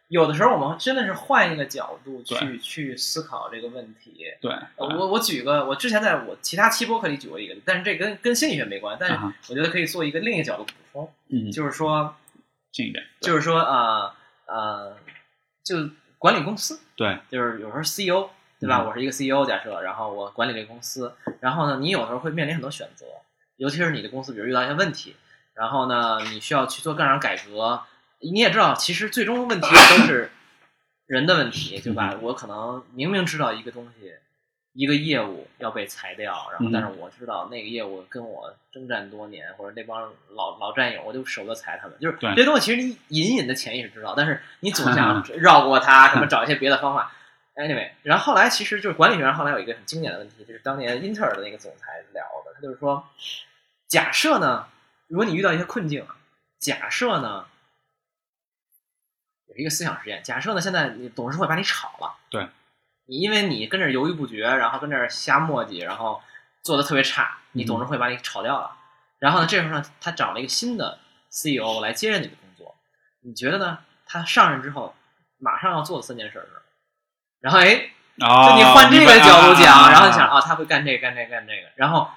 [0.09, 4.25] 有的时候我们真的是换一个角度去去思考这个问题。
[4.39, 9.17] 对，呃我我举个，我之前在我其他期播课里举过一个，但是这跟跟心理学没关，但是
[9.49, 12.15] 我觉得可以做一个另一个角度补充，嗯，就是说，
[12.71, 14.13] 近一点，就是说，呃
[14.47, 14.97] 呃，
[15.63, 15.89] 就
[16.19, 18.81] 管理公司，对，就是有时候 CEO 对吧？
[18.83, 23.05] 嗯我是一个 CEO，假设，然后我管理这个公司，然后呢，你有时候会面临很多选择，
[23.57, 25.15] 尤其是你的公司，比如遇到一些问题，
[25.53, 27.81] 然后呢，你需要去做各种改革。
[28.19, 30.31] 你也知道，其实最终问题都是
[31.05, 32.15] 人的问题，对吧？
[32.21, 34.13] 我可能明明知道一个东西，
[34.73, 41.97] 一个业务要被裁掉，然后嗯但是我知道那个业务跟我征战多年，或者那帮老老战友，我就舍不得裁他们。
[41.99, 47.11] 就是对这些东西，其实你隐隐的潜意识知道，但是你总想 绕过它，什么找一些别的方法。
[47.55, 53.07] Anyway，然后后来其实就是管理学上后来有一个很经典的问题，就是当年英特尔的那个总裁聊的，他就是说，
[53.87, 54.67] 假设呢，
[55.07, 56.17] 如果你遇到一些困境啊，
[56.59, 57.47] 假设呢，
[59.47, 62.49] 有一个思想实验，假设呢，现在你董事会把你炒了，对，
[63.05, 66.21] 你因为你跟这儿犹豫不决，然后跟这儿瞎磨叽，然后
[66.61, 68.75] 做的特别差，你董事会把你炒掉了，
[69.19, 70.99] 然后呢，这时候呢，他找了一个新的
[71.29, 72.75] CEO 来接任你的工作，
[73.21, 73.79] 你觉得呢？
[74.07, 74.93] 他上任之后
[75.39, 76.61] 马上要做的三件事是？
[77.45, 77.91] 然后哎，
[78.21, 82.09] 啊，就你换这个角度讲，啊然后你想啊，他会干这个干这个干这个，然后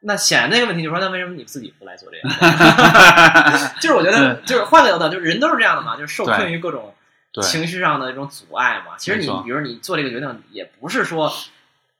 [0.00, 2.28] 那显然那个问题就是说，那为什么你自己不来做这个？
[3.78, 6.94] 就是我觉得，就是换个角度，就是人都是这样的嘛，就是受困于各种
[7.42, 8.96] 情绪上的这种阻碍嘛。
[8.96, 11.30] 其实你比如你做这个决定，也不是说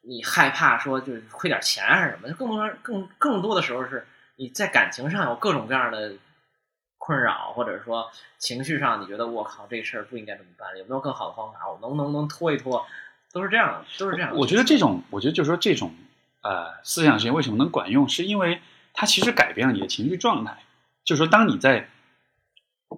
[0.00, 6.14] 你害怕说就是亏点钱还是什么，更多更更多的时候是你在感情上有各种各样的
[7.00, 11.58] 困扰，或者说情绪上你觉得我靠这事儿不应该这么办，有没有更好的方法？
[11.66, 12.86] 我能不能能拖一拖？
[13.32, 14.36] 都是这样的，都是这样的。
[14.38, 15.94] 我觉得这种，我觉得就是说这种
[16.42, 18.60] 呃思想实验为什么能管用，是因为
[18.92, 20.58] 它其实改变了你的情绪状态。
[21.04, 21.88] 就是说，当你在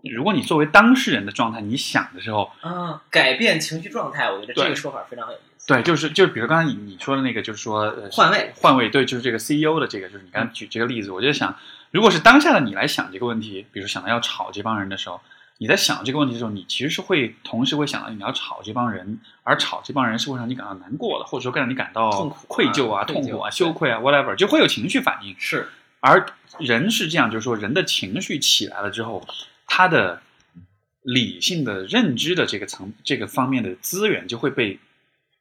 [0.02, 5.66] 如果你作为当事人的状态，你想的时候，啊，改变情绪状态，我觉得这个说法非常有意思。
[5.66, 11.56] 对，就是就是比如刚才你你说的那个，就是说呃换位换位，对，就是这个 CEO 的这个，就是你刚才举这个例子，我就想，
[11.92, 15.20] 如果是当下的你来想这个问题，比如想到要炒这帮人的时候，
[15.58, 25.36] 你在想这个问题的时候，你其实是会同时会想到你要炒这帮人，而炒这帮人是会让你感到难过的，或者说会让你感到痛苦啊愧疚啊、痛苦啊、羞愧啊，whatever，就会有情绪反应。
[25.38, 25.68] 是
[26.00, 26.26] 而
[26.58, 29.24] 人是这样，就是说人的情绪起来了之后，
[29.66, 30.22] 他的
[31.02, 34.80] 理性的认知的这个层这个方面的资源就会被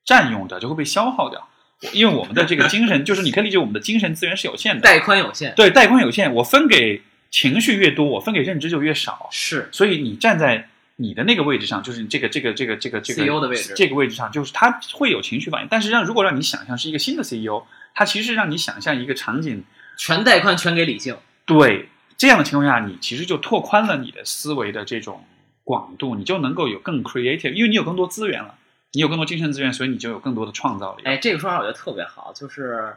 [0.03, 1.47] 占用掉，就会被消耗掉。
[1.93, 7.01] 因为我们的这个精神，就是你可以理解我们的精神资源是有限的，带宽有限，对带宽有限，我分给
[7.31, 9.27] 情绪越多，我分给认知就越少。
[9.31, 15.67] 是所以你站在你的那个位置上，就是这个这个这个这个这个 CEO 的位置这个位置上，就是他会有情绪反应。
[15.71, 17.63] 但是让如果让你想象是一个新的 CEO，
[17.95, 19.63] 他其实是让你想象一个场景，
[19.97, 21.17] 全带宽全给理性。
[21.45, 25.25] 对这样的情况下，你其实就拓宽了你的思维的这种
[25.63, 28.53] 广度，你就能够有更 creative，因为你有更多资源了，
[28.93, 31.03] 你有更多精神资源，所以你就有更多的创造力。
[31.03, 32.93] 哎，这个说法我觉得特别好，就是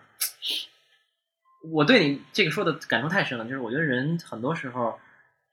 [1.73, 3.45] 我对你这个说的感触太深了。
[3.45, 4.99] 就是我觉得人很多时候，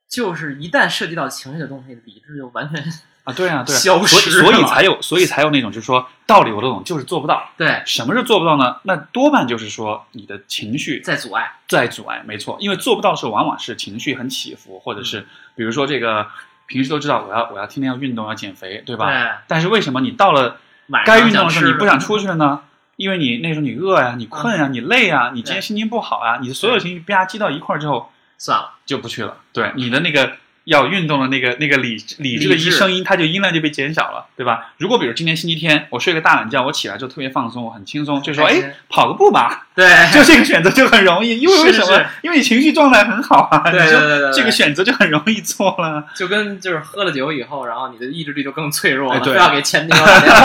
[0.10, 2.84] 就是一旦涉及到情绪的东西，理智就完全
[3.24, 7.52] 啊，对啊，对啊， 消所以失了所以才有，所以才有那种就是说道理我都懂，就是做不到。
[7.56, 8.78] 对什么是做不到呢？
[8.84, 11.60] 那多半就是说你的情绪在阻碍。
[11.68, 16.28] 在阻碍，没错，因为做不到的时候，往往是情绪很起伏，或者嗯是比如说这个
[16.72, 19.08] 平时都知道我要我要天天要运动要减肥，对吧？
[19.12, 20.58] 对，但是为什么你到了
[21.06, 22.62] 该运动的时候你不想出去了呢？
[22.96, 29.38] 因为你那时候你饿呀、你困呀、你累呀、你今天心情不好啊，你的所有情绪吧积到一块儿之后算了，就不去了。
[29.52, 30.34] 对，你的那个
[30.72, 34.72] 要运动的那个那个理理智的一声音，它就音量就被减小了，对吧？
[34.78, 42.02] 如果比如今天星期天，我睡个大懒觉，我起来就特别放松，我很轻松，就说哎，跑个步吧，对， 就这个选择就很容易，因为为什么？
[42.24, 46.06] 因为你情绪状态很好啊，对就对对对对这个选择就很容易做了。
[46.16, 50.40] 就跟就是喝了酒以后，然后你的意志力就更脆弱了，哎对非要给前女友打电话。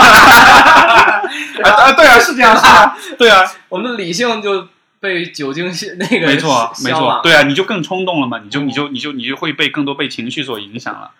[1.63, 4.67] 啊啊，对啊，是这样，是啊， 对啊，我们的理性就
[5.07, 11.11] 被酒精那个没错，没错，对啊，你就更冲动了嘛，你就你就你就你就会被更多被情绪所影响了。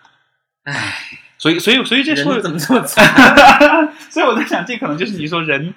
[0.64, 0.94] 唉，
[1.38, 3.94] 所以所以所以这说人怎么这么惨？
[4.10, 5.72] 所以我在想，这可能就是你说人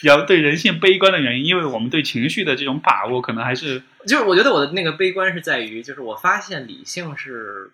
[0.00, 7.70] 比较对人性悲观的原因，因为我们对情绪的这种把握，可能还是就是我觉得我的那个悲观是在于，就是我发现理性是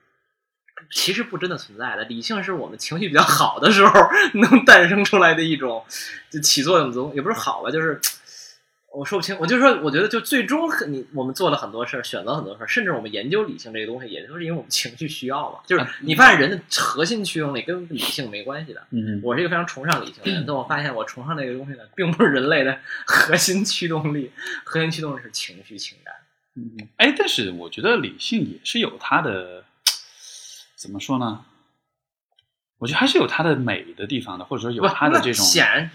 [0.90, 3.92] 其实不真的存在的，理性是我们情绪比较好的时候
[4.34, 5.84] 能诞生出来的一种
[6.30, 8.00] 就起作用的东，也不是好吧，就是。
[8.96, 15.58] 我说不清，我就说，我觉得就最终很你我们做了很多事儿，选择很多事儿，甚至我们研究理性这个东西，也就是因为我们情绪需要嘛。
[15.66, 18.82] 就是你发现人的核心驱动力跟理性没关系的。
[18.92, 24.32] 嗯我是一个非常崇尚理性的人，但我发现我崇尚那个东西呢，并不是人类的 核心驱动力，
[24.64, 26.14] 核心驱动力是情绪情感。
[26.54, 29.62] 嗯，哎，但是我觉得理性也是有它的
[30.74, 31.44] 怎么说呢？
[32.78, 35.90] 我觉得还是有它的美的地方的，或者说有它的这种显然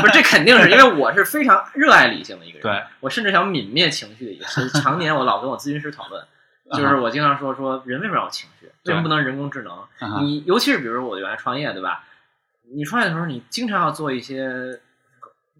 [0.00, 4.68] 不是，这肯定是因为我是非常热爱理性的一个人，对，我甚至想泯灭情绪的一个人。
[4.70, 6.22] 常年我老跟我咨询师讨论，
[6.70, 8.66] 啊就是我经常说说人为什么要有情绪？
[8.66, 10.22] 为什么不能人工智能？
[10.22, 12.04] 你尤其是比如说我原来创业，对吧？
[12.72, 14.48] 你创业的时候，你经常要做一些，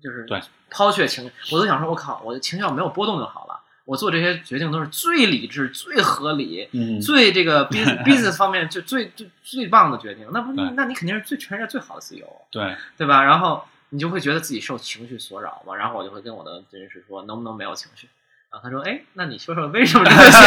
[0.01, 0.41] 就是对
[0.71, 3.56] 抛却情绪，我都想说，我靠，我的情绪要没有波动就好了。
[3.87, 10.27] 我做这些决定都是最理智、最合理、嗯 最这个 business business 方面就最最最棒的决定。
[10.33, 13.23] 那不，那你肯定是最全世界最好的 CEO，对对吧？
[13.23, 15.75] 然后你就会觉得自己受情绪所扰嘛。
[15.75, 18.09] 然后我就会跟我的咨询师说，能不能没有情绪？
[18.51, 20.43] 然后他说，哎，那你说说为什么这么想？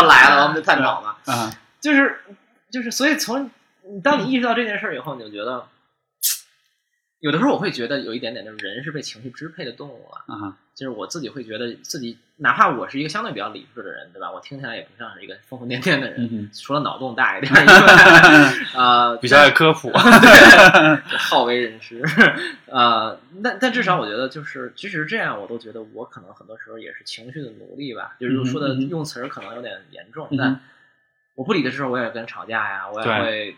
[0.00, 1.16] 就来了，我们就探讨嘛。
[1.32, 2.20] 啊就是
[2.70, 3.50] 就是，所以从
[4.02, 5.66] 当你意识到这件事儿以后，你就觉得，
[7.20, 10.24] 有的时候我会觉得有一点点，就是人是被情绪支配的动物啊。
[10.74, 14.32] 就是我自己会觉得自己，哪怕我是一个相对比较理智的人，对吧？
[14.32, 22.02] 我听起来也不像是一个疯疯癫癫的人，除了脑洞大一点 以外，呃， 比较爱科普， 对，好为人师，
[22.64, 28.16] 呃，但但至少我觉得，就是即使是这样，我都觉得我可能很多时候也是情绪的奴隶吧。
[28.18, 30.58] 就是说的用词儿可能有点严重，但
[31.34, 33.56] 我不理的时候，我也跟人吵架呀，我也会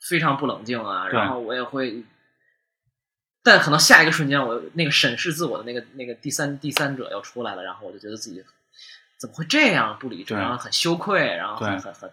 [0.00, 2.02] 非常不冷静啊，然后我也会。
[3.42, 8.44] 但可能下一个瞬间，我那个审视自我的那个那个第三第三者要出来了，然后我就觉得自己
[9.18, 12.10] 怎么会这样不理智，然后很羞愧，然后很很很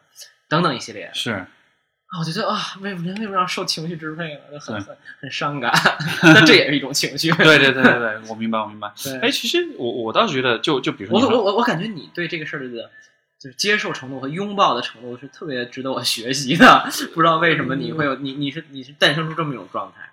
[0.48, 1.12] 等等一系列。
[1.14, 4.40] 是啊，我觉得啊，为人为什么要受情绪支配呢？
[4.52, 5.74] 就很很很伤感，
[6.24, 7.30] 但这也是一种情绪。
[7.36, 8.90] 对对对对对，我明白我明白。
[9.04, 12.90] 对哎，其实我我倒是觉得，就就比如说我你说我我我感觉你对这个事儿的，
[13.38, 16.90] 就是接受程度和拥抱的程度是特别值得我学习的。
[17.14, 20.10] 不知道为什么你会有你你是你是诞生出这么一种状态？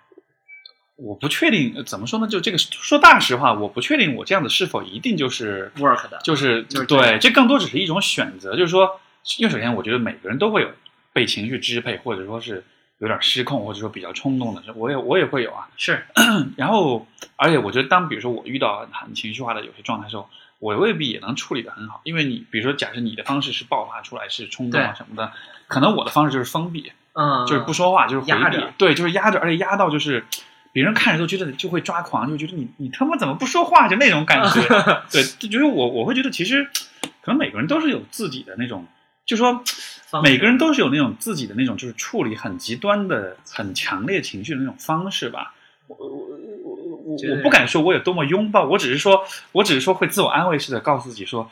[0.95, 2.27] 我不确定呃怎么说呢？
[2.27, 8.55] 就这个说大实话，我不确定我这样子是否一定就是 work 的，就是就是对，这更多只是一种选择。
[8.55, 8.99] 就是说，
[9.37, 10.69] 因为首先我觉得每个人都会有
[11.11, 12.63] 被情绪支配，或者说是
[12.99, 15.67] 有点失控，或者说比较冲动的，我也我也会有啊。
[15.75, 16.05] 是
[16.55, 17.05] 然后，
[17.35, 25.33] 而且我觉得，当比如说我遇到很情绪化的有些状态的时候，我未必也能处理的很好，因为你比如说，假设你的方式是爆发出来，是冲动啊什么的，
[25.67, 30.25] 可能我的方式就是封闭，嗯，就是不说话，就是回避压着，对，就是压着，而且压到就是
[30.75, 34.61] 别人看着都觉得就会抓狂，就觉得你你他妈怎么不说话，就那种感觉。
[35.09, 36.67] 对，就觉得我我会觉得其实
[37.21, 38.85] 可能每个人都是有自己的那种，
[39.25, 39.63] 就说
[40.21, 45.53] 每个人都是有那种自己的那种就是处理很极端的、很强烈情绪的那种方式吧。
[45.87, 51.49] 我我我我我我不敢说我有多么拥抱，我只是说，我只是说会自我安慰似的告诉自己说，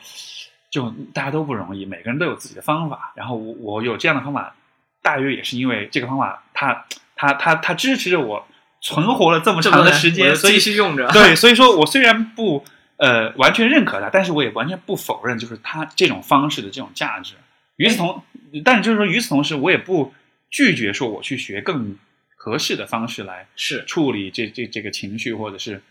[0.70, 3.14] 就大家都不容易，每个人都有自己的方法。
[3.16, 4.54] 然后我我有这样的方法，
[5.02, 6.84] 大约也是因为这个方法，它
[7.16, 8.46] 它它它支持着我
[8.84, 11.10] 存活了这么长的时间，所以继续用着。
[11.14, 12.66] 对，所以说我虽然不
[12.98, 17.36] 呃完全认可它，但是我也完全不否认就是它这种方式的这种价值。
[17.78, 18.22] 与此同，
[18.64, 20.14] 但是就是说与此同时，我也不
[20.50, 21.98] 拒绝说我去学更
[22.36, 25.82] 合适的方式来是处理这这这个情绪或者是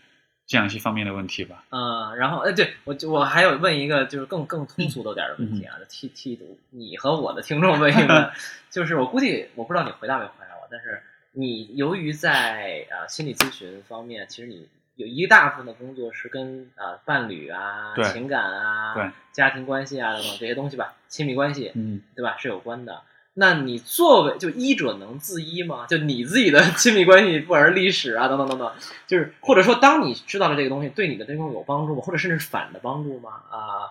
[0.45, 1.63] 这样一些方面的问题吧。
[1.71, 6.39] 嗯，然后哎，对我我还有问一个就是更更通俗的点儿的问题啊，替替
[6.69, 8.31] 你和我的听众问一问，
[8.69, 11.01] 就是我估计我不知道你回答没回答我，但是
[11.33, 22.37] 你由于在啊心理咨询方面，其实你有一大部分的工作是跟啊伴侣啊、情感啊、家庭关系啊等等这些东西吧，亲密关系，嗯，对吧？
[22.37, 23.01] 是有关的。
[23.35, 25.87] 那你作为就医者能自医吗？
[25.87, 28.71] 就你自己的亲密关系，不管是历史啊等等等等，
[29.07, 32.01] 就是或者说，当你知道了这个东西，对你的这种有帮助吗？
[32.03, 33.31] 或者甚至是反的帮助吗？
[33.49, 33.89] 啊、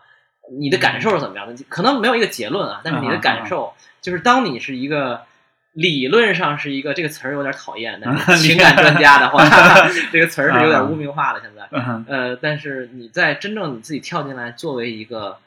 [0.52, 1.64] 你的感受是怎么样的？
[1.68, 5.24] 可能没有一个结论啊，但是你的感受就是，当你是一个
[5.72, 9.42] 理论上是一个这个词儿有点讨厌，但是 情感专家的话，
[10.12, 11.40] 这个词儿是有点污名化了。
[11.40, 11.68] 现在，
[12.08, 15.38] 呃，但是你在真正你自己跳进来作为一个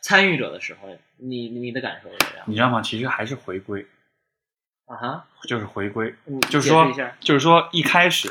[0.00, 2.44] 参与者的时候，你你的感受是怎么样？
[2.46, 2.82] 你知道吗？
[2.82, 3.86] 其实还是回归，
[4.86, 8.30] 啊哈，就是回归，你就是说就是说一开始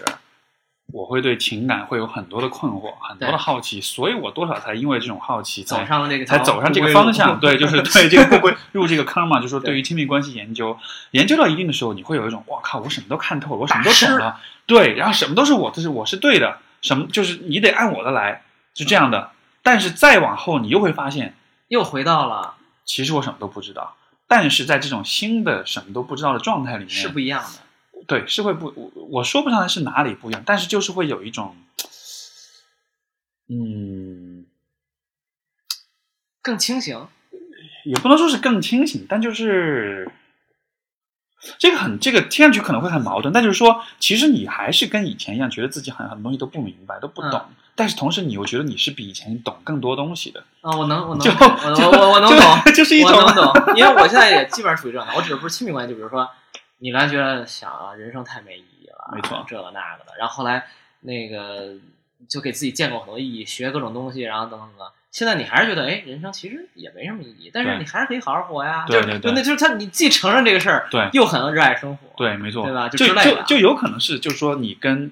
[0.95, 7.37] 我会对情感会有很多的困惑，很多的好奇，所以我多少才因为这种好奇走上了这个才走上这个方向。
[7.37, 10.77] 对，就是对这个不归 入这个坑嘛，就说对对于亲密关系研究，
[11.11, 18.43] 研究到一定的时候，你会有一种我靠，我什么都看透了，我什么都懂了，对，然后什么都是我，就是我是对的，什么就是你得按我的来，
[18.73, 19.31] 是这样的。
[19.61, 21.35] 但是再往后，你又会发现，
[21.67, 22.53] 又回到了
[22.85, 23.95] 其实我什么都不知道。
[24.27, 27.64] 但是在这种新的什么都不知道的状态里面，是不一样的。
[28.07, 31.55] 对，是会不，我我说不上来是哪里不一样，但是就是会有一种，
[33.49, 34.45] 嗯，
[36.41, 37.07] 更清醒，
[37.85, 40.11] 也不能说是更清醒，但就是
[41.59, 51.29] 这个很这个听上去可能会很矛盾，但就是说，其实你还是跟以前一样，觉得自己好像很多东西都不明白，都不懂，嗯但是同时你又觉得你是比以前懂更多东西的，啊，我能，我 能，就
[51.89, 52.39] 我我我我能懂，
[52.73, 56.25] 就是一种我能懂，因为我现在也基本上属于这样的，我只是不是亲密关系，就比如说，
[56.85, 60.63] 你原来觉得想啊，人生太没意义了，没错这个那个的，然后后来
[61.01, 61.73] 那个
[62.29, 64.87] 就给自己建构很多意义，学各种东西，然后等等等等。
[65.09, 68.85] 现在你还是觉得，哎，人生其实也没什么意义，但是你还是可以好好活呀。
[68.87, 75.11] 对对对就那就是他你自己承认这个事儿，对又很热爱生活，对，没错，对吧就就之类的就就有可能是，就是说你跟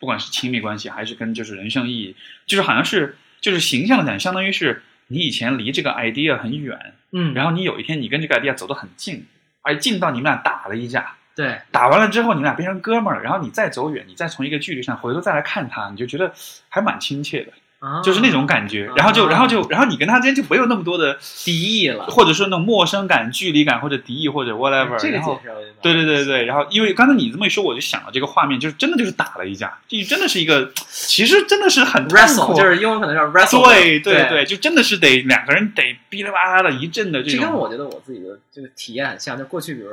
[0.00, 2.16] 不管是亲密关系还是跟就是人生意义，
[2.46, 9.24] 就是好像是就是形象的讲，相当于是你以前离这个 idea 很远，嗯，然后你有一天你跟这个 idea 走得很近，
[9.62, 16.32] 而近到你们俩打了一架，对，打完了之后你们俩变成哥们儿了，然后你再走远，你再从一个距离上回头再来看他，你就觉得
[16.68, 17.56] 还蛮亲切的，啊
[18.02, 32.54] 就是那种感觉啊，然后就然后就然后你跟他之间就没有那么多的敌意了，或者说那种陌生感、距离感或者敌意或者 whatever，这个然后解释我觉得对对对对，然后因为刚才你这么一说，我就想到这个画面，就是真的就是打了一架，就真的是一个，其实真的是很 wrestle 苦。
[32.54, 34.22] 就是英文可能叫 wrestle，对对。
[34.32, 39.90] 对，就真的是得两个人得哔哩吧啦的一阵的这种，这跟我觉得我自己的这个体验很像，就过去比如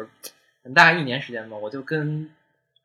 [0.63, 2.29] 很大概一年时间吧，我就跟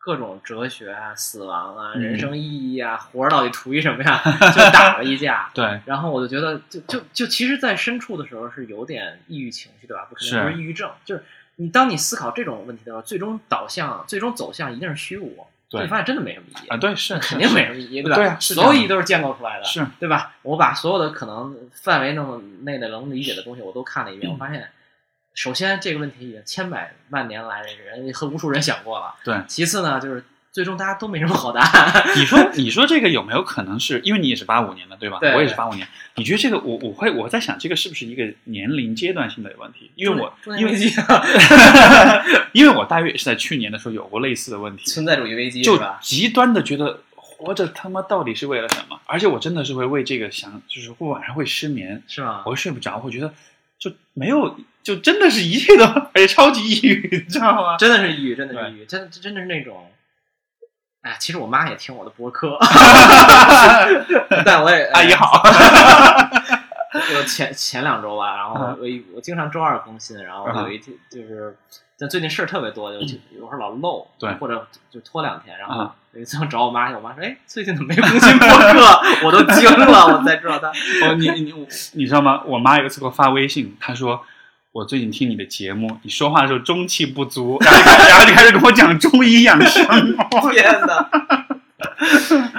[0.05, 4.21] 各种哲学啊、死亡啊、嗯人生意义啊、活儿到底图一什么呀，
[4.55, 5.51] 就打了一架。
[5.55, 10.07] 对然后我就觉得，就就就其实，在深处的时候是有点抑郁情绪，对吧？
[10.11, 11.25] 不可能不是抑郁症，就是
[11.57, 18.17] 你当你思考这种问题的时候，最终导向、最终走向一定是虚无，对你发现真的没什么意义啊，对是肯定没什么意义，对吧？
[18.17, 20.35] 对所有意义都是建构出来的，是对吧？
[20.43, 24.69] 我把所有的可能范围那么内的能理解的东西我都看了一遍，嗯我发现，
[25.35, 29.37] 首先这个问题已经千百万年来人和无数人想过了，对。
[29.49, 32.05] 其次呢，就是最终大家都没什么好答案。
[32.17, 35.19] 你 说你说这个有没有可能是因为你也是八五年的对吧？
[35.21, 39.91] 对我也是八五年，你觉得这个我我会我在想这个是不是一个年龄阶段性的问题？
[39.97, 40.95] 因为我因为中年危机
[42.55, 45.99] 因为我大约也是在去年的时候有过类似的问题，存在主义危机就是吧？
[46.01, 49.01] 极端的觉得活着他妈到底是为了什么？
[49.07, 52.53] 而且我真的是会为这个想，就是会晚上会失眠，是吗我？
[52.53, 53.35] 会睡不着，会觉得
[53.91, 55.85] 就没有，就真的是一切都
[56.15, 57.77] 而且超级抑郁，你知道吗？
[57.77, 59.91] 真的是抑郁，真的是抑郁，真真的是那种。
[61.03, 62.59] 哎，其实我妈也听我的播客，
[64.47, 65.43] 但我也阿姨好，
[67.13, 71.57] 就前前两周吧，然后嗯我一我经常周二更新，然后有一天就是，
[71.99, 79.01] 但最近事儿特别多，就就有时候老漏，对或者就拖两天，然后啊有一次我找我妈去，我妈说，哎，最近怎么没更新播客？
[79.27, 80.69] 我都惊了，我才知道她
[81.07, 82.43] 哦你你你你知道吗？
[82.47, 84.25] 我妈有一次给我发微信，她说。
[84.75, 89.87] 我最近听你的节目，你说话的时候中气不足，然后然后就开始跟我讲中医养生。
[90.51, 91.09] 天哪！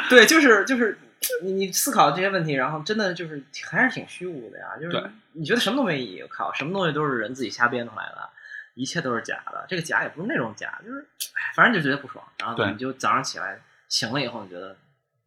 [0.10, 0.98] 对，就是就是
[1.44, 8.30] 你你思考这些问题，然后真的就是还是挺虚无的呀，就是你觉得什么都没意义，我靠，什么东西都是人自己瞎编出来的，
[8.74, 9.66] 一切都是假的。
[9.68, 14.76] 这个假也不是那种假，就是哎，反正就觉得不爽，然后你就早上起来醒了以后，你觉得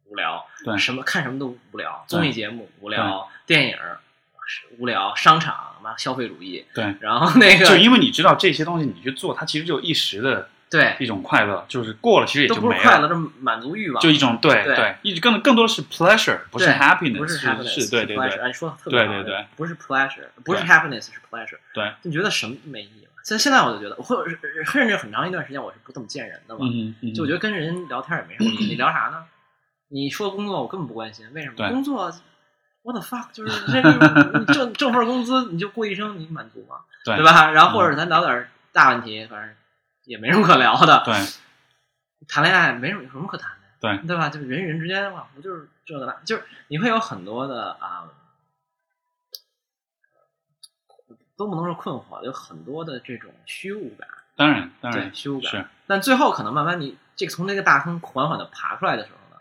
[0.05, 3.77] 无聊，对什么看什么都无聊，综艺节目无聊，电影
[4.79, 12.61] 无聊，商场妈消费主义，对，然后那个就因为你知道这些东西，你去做，它其实就一时的对一种快乐，就是过了其实也都就。
[12.61, 23.11] 不是快乐，这是满足欲望，就一种对对一直更更多的是 pleasure，不是对 happiness，不是是 happiness，是对对 pleasure 对哎，说的特别好，对对对，不是 pleasure，不是对 happiness，是 pleasure，对，你觉得什么没意义了？
[23.23, 29.25] 现现在我就觉得，或者是甚至很长一段时间我是不怎么见人的嘛，嗯嗯，就我觉得跟人聊天也没什么意义，你聊啥呢？
[29.91, 31.67] 你说工作我根本不关心，为什么？
[31.69, 32.11] 工作
[32.83, 33.81] what the fuck，就是这
[34.53, 36.75] 挣挣份工资你就过一生，你满足吗？
[37.03, 37.25] 对对？
[37.25, 37.49] 吧？
[37.51, 39.49] 然后或者咱聊点大问题，反正
[40.09, 41.13] 也没什么可聊的，对。
[42.27, 43.67] 谈恋爱没什么，有什么可谈的？
[43.79, 44.27] 对，对吧？
[44.27, 46.17] 就是人与人之间，哇，不就是这个吧？
[46.25, 48.09] 就是你会有很多的啊，
[51.37, 54.09] 都不能说困惑，有很多的这种虚无感。
[54.35, 55.69] 当然，当然，虚无感。
[55.85, 59.39] 但最后可能慢慢，你这个从那个大坑缓缓的爬出来的时候呢，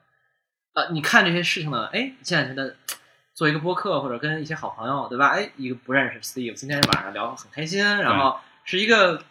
[0.74, 2.76] 啊，你看这些事情呢，哎，现在觉得
[3.32, 5.28] 做一个播客或者跟一些好朋友，对吧？
[5.28, 9.24] 哎，一个不认识 Steve，今天晚上聊很开心，然后是一个。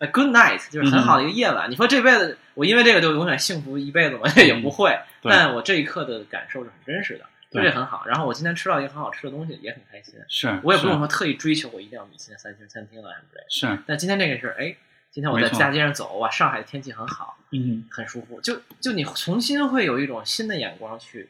[0.00, 1.70] 呃，good night，就是很好的一个夜晚。
[1.70, 4.22] 你说这辈子我因为这个就永远幸福一辈子吗？
[4.36, 4.98] 也不会。
[5.20, 8.06] 对 但我这一刻的感受是很真实的，这很好。
[8.06, 10.14] 然后我今天吃到一个很好吃的东西，也很开心。
[10.26, 13.76] 是，我也不用说特意追求我一定要米其林三星餐厅啊什么之类的。
[13.76, 14.74] 是，但今天这个是，哎，
[15.10, 18.40] 今天我在大街上走，哇，上海的天气很好，嗯，很舒服。
[18.40, 21.28] 就就你重新会有一种新的眼光去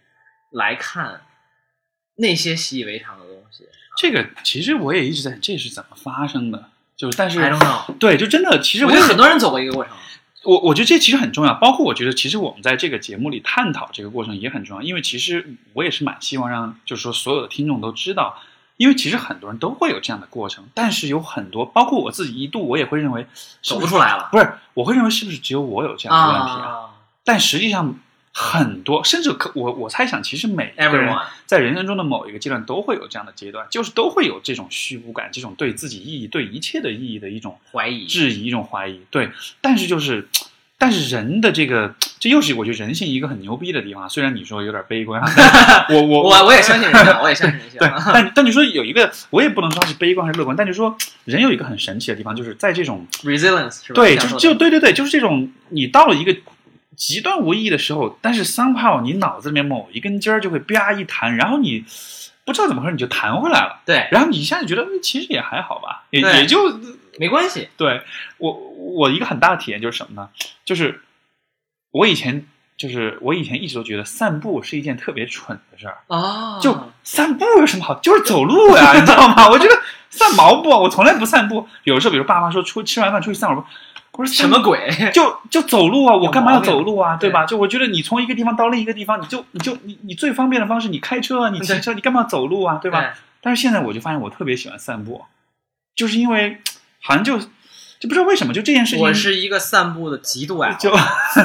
[0.53, 1.23] 来看
[2.15, 3.69] 那些习以为常的东西。
[3.99, 6.71] 这个其实我也一直在，这是怎么发生的？
[7.01, 9.95] 就是但是 I don't know，对，就真的其实我我觉得很多人走过一个过程。
[10.43, 18.39] 我我觉得这其实很重要，包括我觉得其实我们在这个节目里探讨这个过程也很重要，因为其实我也是蛮希望让就是说所有的听众都知道，
[18.77, 23.27] 因为其实很多人都会有这样的过程，但是有很多，包括我自己一度我也会认为
[23.63, 26.69] 走不出来了不是，我会认为是不是只有我有这样的问题啊？
[26.69, 26.91] 啊
[27.25, 27.95] 但实际上
[28.32, 31.15] 很多，甚至可我我猜想，其实每一个人
[31.47, 39.01] 在人生中的某一个阶段都会有这样的阶段，就是都会有这种虚无感，这种对自己意义、对一切的意义的一种怀疑质疑、一种怀疑。
[39.11, 39.31] 对，
[39.61, 40.28] 但是就是，
[40.78, 44.09] 但是人的这个，这又是我觉得人性一个很牛逼的地方。
[44.09, 47.78] 虽然你说有点悲观，但我我 我我也相信人性，我也相信人性。
[47.81, 53.97] 对，但但你说有一个，我也不能说是悲观还是乐观，但就说人有一个很神奇的地方，就是在这种 resilience 是吧？
[53.97, 56.35] 对，就是就对对对，就是这种你到了一个
[57.01, 61.83] 极端无意义的时候，但是 somehow 你脑子里面某一根筋儿就会啪一弹，然后你
[62.45, 66.79] 不知道怎么回事你就弹回来了，对，然后你一下就觉得嗯其实也还好吧，也也就
[67.19, 67.69] 没关系。
[67.79, 68.03] 对
[68.37, 70.29] 我我一个很大的体验就是什么呢？
[70.67, 71.01] 就是
[71.91, 72.47] 我以前
[72.77, 77.99] 就是我以前一直都觉得散步是一件特别蠢的事儿，哦，就散步有什么好？
[78.01, 79.49] 就是走路呀， 你知道吗？
[79.49, 81.66] 我觉得散毛步啊，我从来不散步。
[81.85, 83.66] 有的时候，比如爸妈说出吃完饭出去散会儿步，
[84.12, 84.91] 我说什么鬼？
[85.15, 87.16] 就就走路啊， 我干嘛要走路啊？
[87.16, 87.47] 对吧？
[87.47, 92.78] 就我觉得你从一个地方到另一个地方，你就你就你你最方便的方式，你开车啊，你骑车，你干嘛走路啊？
[92.82, 93.15] 对吧？
[93.41, 95.24] 但是现在我就发现，我特别喜欢散步，
[95.95, 96.61] 就是因为
[97.01, 100.91] 好像就就不知道为什么，就这件事情，我是一个散步的极度爱好就，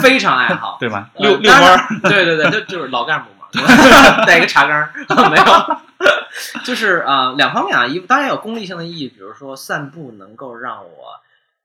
[0.02, 0.78] 非常爱好。
[0.82, 1.12] 对吧？
[1.14, 3.28] 呃遛遛弯儿，对对对，就就是老干部
[4.26, 4.94] 带一个茶缸儿，
[5.30, 11.20] 没有，就是呃两方面啊，一当然有功利性的意义，比如说散步能够让我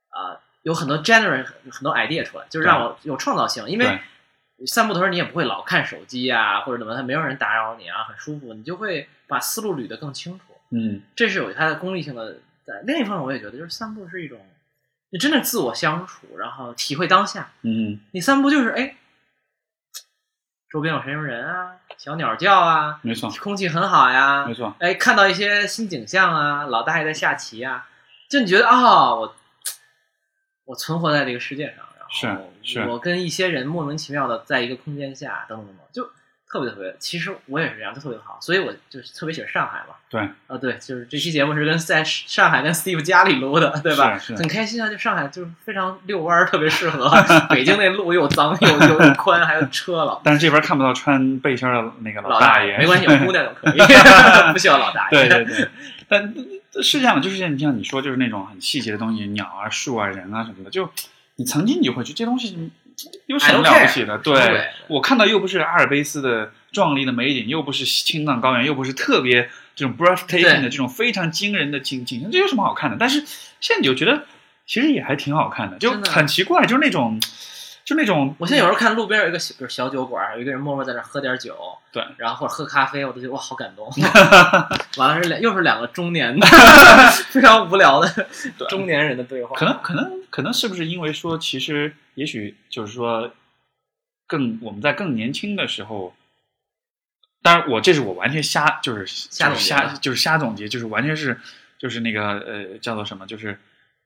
[0.09, 3.99] 啊、呃有很多 generate 很多 idea 出来，就是让我有创造性，因为对。
[4.67, 10.45] 散步的时候你也不会老看手机啊，或者怎么，它没有人打扰你啊，很舒服，你就会把思路捋得更清楚。
[10.69, 12.75] 嗯，这是有它的功利性的在。
[12.85, 14.37] 另一方面，我也觉得，就是散步是一种
[15.09, 17.49] 你真的自我相处，然后体会当下。
[17.63, 18.95] 嗯你散步就是哎，
[20.71, 27.87] 周边有什么人啊，小鸟叫啊，没错，空气很好呀没，错，哎，看到一些新景象啊，老大爷在下棋啊，
[28.29, 29.35] 就你觉得啊、我
[30.63, 32.87] 我存活在这个世界上，然后是是。
[32.87, 36.09] 我跟一些人莫名其妙的在一个空间下，等等等等，就
[36.51, 36.93] 特别特别。
[36.99, 39.95] 其实我也是这样，就特别好，所以我就是特别喜欢上海嘛。
[40.09, 44.19] 对，啊，对，就是这期节目是跟在上海跟 Steve 家里录的，对吧？
[44.35, 47.09] 很开心啊，就上海就是非常遛弯儿，特别适合。
[47.49, 50.19] 北京那路又脏又又又宽，还有车了。
[50.25, 53.79] 但是这边看不到穿背心儿的那个老大爷，没关系， 有姑娘就可以，
[54.51, 55.29] 不需要老大爷。
[55.29, 55.69] 对对对，
[56.09, 56.33] 但
[56.81, 60.91] 是这样的，就是像像你说，就是那种很细节的东西，鸟啊、树啊、人啊什么的，就
[61.37, 62.69] 你曾经你就会觉得这东西
[63.25, 64.17] 有什么了不起的？
[64.19, 72.97] 对对我看到又不是阿尔卑斯的壮丽的美景，又不是青藏高原，又不是特别这种 breathtaking 的这种非常惊人的景景象，这有什么好看的？
[72.99, 73.19] 但是
[73.59, 74.25] 现在你就觉得
[74.65, 77.19] 其实也还挺好看的，就很奇怪，就是那种
[77.91, 81.57] 就那种我现在有时候看路边有一个小比如小酒馆，有一个人默默在那喝点酒，
[81.91, 83.85] 对，然后或者喝咖啡，我都觉得哇，好感动。
[84.95, 86.47] 完了是两又是两个中年的
[87.31, 88.27] 非常无聊的
[88.69, 93.29] 中年人的对话，可能可能可能是不是因为说，其实也许就是说，
[94.25, 96.15] 更我们在更年轻的时候，
[97.41, 101.37] 当然我这是我完全瞎就是瞎瞎就是瞎总结，就是完全是
[101.77, 103.59] 就是那个呃叫做什么，就是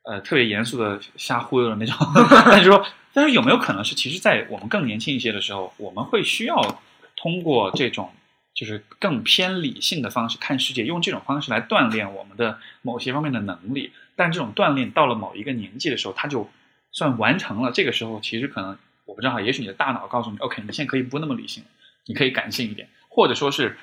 [0.05, 1.95] 呃特别严肃的瞎忽悠的那种。
[2.45, 6.81] 但是说，但是有没有可能是，其实，在我们更年轻一些的时候，我们会需要
[7.15, 8.11] 通过这种。
[8.53, 13.91] 就是更偏理性的方式看世界，用这种方式来锻炼我们的某些方面的能力。
[14.15, 16.49] 但这种锻炼到了某一个年纪的时候，它就
[16.93, 17.73] 算完成了。
[17.73, 21.65] 这个时候，其实可能我不知道，也许你的大脑告诉你，OK，你现在可以不那么理性，
[22.05, 23.75] 你可以感性一点，或者说是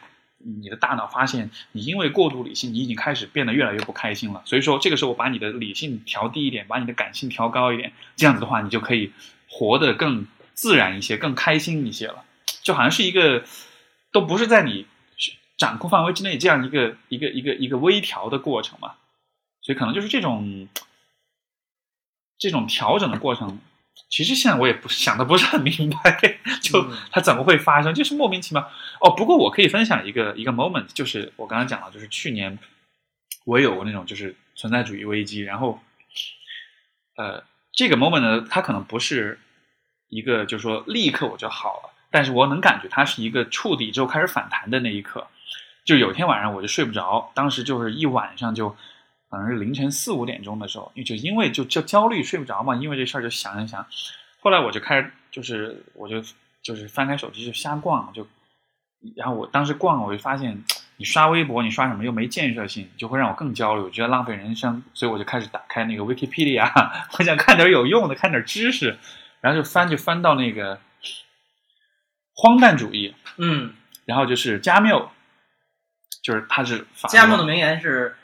[0.44, 4.42] 你的大脑发现你因为过度理性，你已经开始变得越来越不开心了。
[4.44, 9.12] 所以说，这个时候我把你的理性调低一点，把你的感性调高一点，这样子的话，你就可以
[9.48, 12.24] 活得更自然一些，更开心一些了。
[12.62, 13.44] 就好像是一个。
[14.12, 14.84] 都不是在你
[15.56, 18.92] 掌控范围之内这样一个一个一个一个微调的过程嘛，
[19.62, 20.68] 所以可能就是这种
[22.36, 23.58] 这种调整的过程。
[24.08, 28.70] 其实现在我也不想的不是很明白，就嗯它怎么会发生，就是莫名其妙。
[29.00, 32.58] 哦，不过我可以分享一个一个 moment，就是我刚刚讲了，就是去年
[33.46, 35.80] 我有过那种就是存在主义危机，然后
[37.16, 37.42] 呃，
[37.72, 39.38] 这个 moment 呢，它可能不是
[40.08, 45.26] 一个就是说立刻我就好了，但是我能感觉它是一个触底之后开始反弹的那一刻。
[45.84, 48.76] 就有一天晚上我就睡不着，当时就是一晚上就
[49.32, 53.86] 可能是凌晨四五点钟的时候，就因为就就焦虑睡不着嘛，因为这事儿就想一想。
[54.40, 56.22] 后来我就开始就是我就
[56.62, 58.26] 就是翻开手机就瞎逛，就
[59.16, 60.62] 然后我当时逛我就发现
[60.98, 66.70] 你刷微博你刷什么又没建设性，就会让我更焦虑，我觉得浪费人生，所以我就开始打开那个 Wikipedia，
[67.18, 68.98] 我想看点有用的，看点知识，
[69.40, 70.78] 然后就翻就翻到那个
[72.34, 73.72] 荒诞主义，嗯，
[74.04, 75.10] 然后就是加缪，
[76.22, 78.14] 就是他是法加缪的名言是：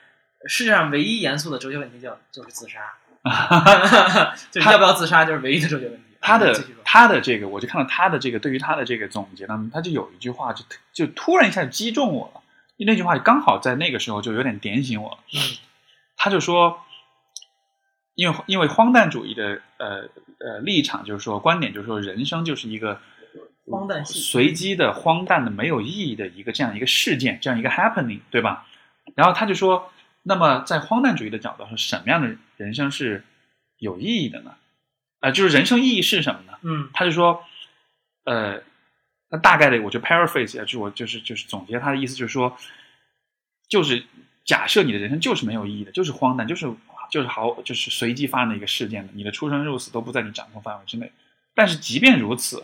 [0.47, 2.81] 世界上唯一严肃的哲学问题叫就是自杀，
[4.51, 6.03] 就是要不要自杀就是唯一的哲学问题。
[6.21, 12.43] 他的他的这个，我就看到他的这个对于他的这个总结当中，他就有一句话就就突然一下就击中我了，
[12.79, 15.19] 那句话刚好在那个时候就有点点醒我了。
[15.35, 15.41] 嗯
[16.21, 16.81] 他就说，
[18.17, 20.09] 因为因为荒诞主义的呃
[20.41, 23.01] 呃立场就是说观点就是说人生就是一个
[23.71, 28.67] 荒诞戏随机的、荒诞的、没有意义的一个这样一个事件，这样一个 happening，对吧？
[29.15, 29.93] 然后他就说，
[30.29, 33.25] 那么在荒诞主义的角度上，什么样的人生是
[33.79, 34.55] 有意义的呢？
[35.21, 36.53] 啊、就是人生意义是什么呢？
[36.63, 37.43] 嗯他就说，
[38.25, 38.63] 呃，
[39.31, 42.57] 那大概的我就 paraphrase 一下，就是我就是就是总结他的意思，就是说，
[43.69, 44.05] 就是
[44.45, 46.71] 假设你的人生就是没有意义的，就是荒诞，就是
[47.11, 51.11] 就是好就是随机发生的一个事件的，你的出生入死都不在你掌控范围之内。
[51.55, 52.63] 但是即便如此，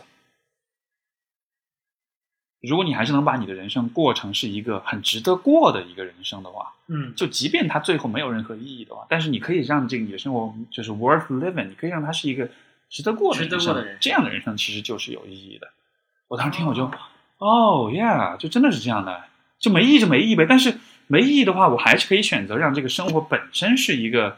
[2.65, 12.49] 如果你还是能把你的人生过成是一个很值得过的一个人生的话，嗯就即便它最后没有任何意义的话，但是你可以让这个你的生活就是 worth living，你可以让它是一个
[12.89, 15.67] 值得过的值得，过的人生这样的人生其实就是有意义的。
[16.27, 16.85] 我当时听我就，
[17.37, 19.23] 哦，yeah，就真的是这样的，
[19.59, 20.45] 就没意义就没意义呗。
[20.47, 20.77] 但是
[21.07, 24.37] 没意义的话，我还是可以选择让这个生活本身是一个，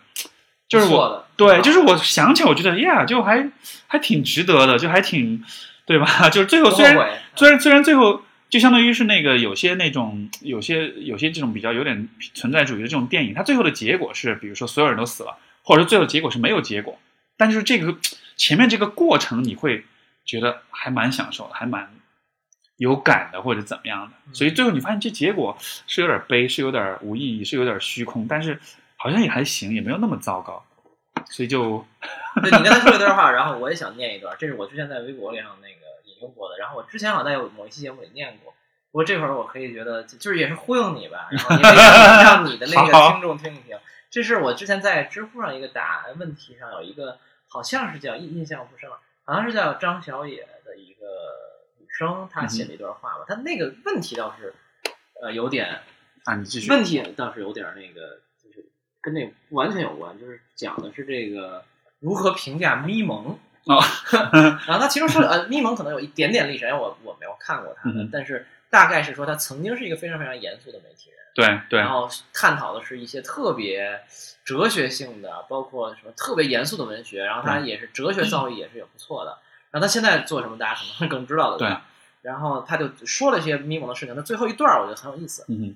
[0.67, 3.49] 就是我对，就是我想起来，我觉得，yeah，就还
[3.87, 5.43] 还挺值得的，就还挺
[5.87, 6.05] 对吧？
[6.29, 16.99] 就是最后虽然虽然虽然最后就相当于是那个有些那种有些有些这种比较有点存在主义的这种电影，它最后的结果是，比如说所有人都死了，或者说最后结果是没有结果，
[17.37, 17.97] 但就是这个
[18.35, 19.85] 前面这个过程，你会
[20.25, 21.89] 觉得还蛮享受的，还蛮
[22.77, 24.11] 有感的，或者怎么样的。
[24.27, 25.57] 嗯所以最后你发现这结果
[25.87, 28.59] 是有点悲，是有点无意义，是有点虚空，但是
[28.97, 30.63] 好像也还行，也没有那么糟糕。
[31.29, 31.85] 所以就
[32.41, 35.76] 对你刚才说这段话，然后我也想念一段，这是我之前在微博里上那个
[36.17, 38.53] 引用过的，然后我之前好像有某一期节目也念过，
[38.91, 43.77] 不过这会儿我可以觉得就就是也是忽悠你吧，然后你可以让你的那个听众听一听。
[44.09, 51.05] 这是我之前在知乎上一个答问题上有一个好像是叫印印象不深了，好像是叫张小野的一个
[51.79, 54.55] 女生，她写了一段话吧，她那个问题倒是
[55.21, 55.81] 呃有点
[56.23, 56.71] 啊，你继续。
[56.71, 58.65] 问题倒是有点儿那个，就是
[59.01, 61.63] 跟那完全有关，就是讲的是这个
[61.99, 63.37] 如何评价咪蒙。
[63.67, 63.81] 哦
[64.67, 74.01] 然后他其中说呃，咪蒙可能有一点点历史，因为我我没有看过他的，嗯但是大概是说他曾经是一个非常非常严肃的媒体人，对对然后探讨的是一些特别
[74.43, 79.37] 哲学性的，包括什么特别严肃的文学，然后他也是哲学造诣也是有不错的。
[79.69, 81.85] 然后他现在做什么，大家可能会更知道的，吧？
[82.21, 85.45] 然后他就说了一些咪蒙的事情，那最后一段我觉得很有意思。
[85.49, 85.75] 嗯哼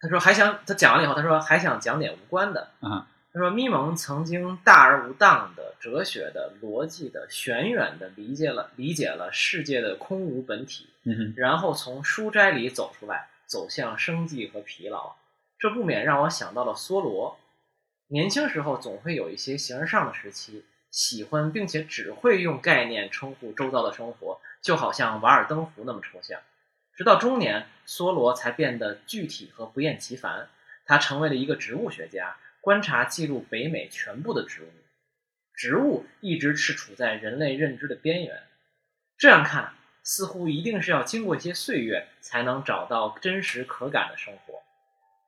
[0.00, 2.68] 他说还想，他讲完了以后，他说还想讲点无关的。
[2.80, 15.16] 啊他说咪蒙曾经大而无当的、哲学的、逻辑的、玄远的理解了理解了世界的空无本体，嗯哼然后从书斋里走出来，走向生计和疲劳。
[15.58, 17.38] 这不免让我想到了梭罗。
[18.08, 26.40] 年轻时候总会有一些形而上的时期，喜欢并且只会用概念称呼周遭的生活，就好像《瓦尔登湖》那么抽象。
[26.94, 30.48] 直到中年，梭罗才变得具体和不厌其烦。
[30.84, 34.68] 他成为了一个植物学家，观察记录北美全部的植物。
[35.60, 38.44] 植物一直是处在人类认知的边缘。
[39.18, 44.54] 这样看，似乎一定是要经过一些岁月，才能找到真实可感的生活。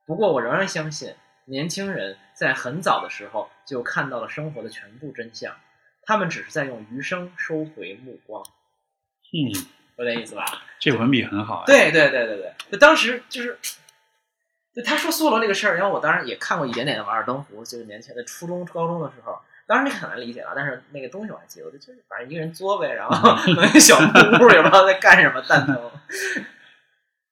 [0.07, 1.13] 不过，我仍然相信，
[1.45, 5.55] 年轻人在很早的时候就看到了生活的全部真相，
[6.01, 8.43] 他们只是在用余生收回目光。
[9.33, 9.53] 嗯，
[9.97, 10.63] 有点意思吧？
[10.79, 11.65] 这文笔很好啊。
[11.67, 13.59] 对对对对对，就当时就是，
[14.73, 25.91] 就他说梭罗这个事儿，然后我当然也看过一点点的《瓦尔登湖》，就是年前的初中、高中的时候，当然你很难理解了，但是那个东西我还记得，我就就是反正一个人作呗，然后弄一个小木屋，也不知道在干什么，蛋疼。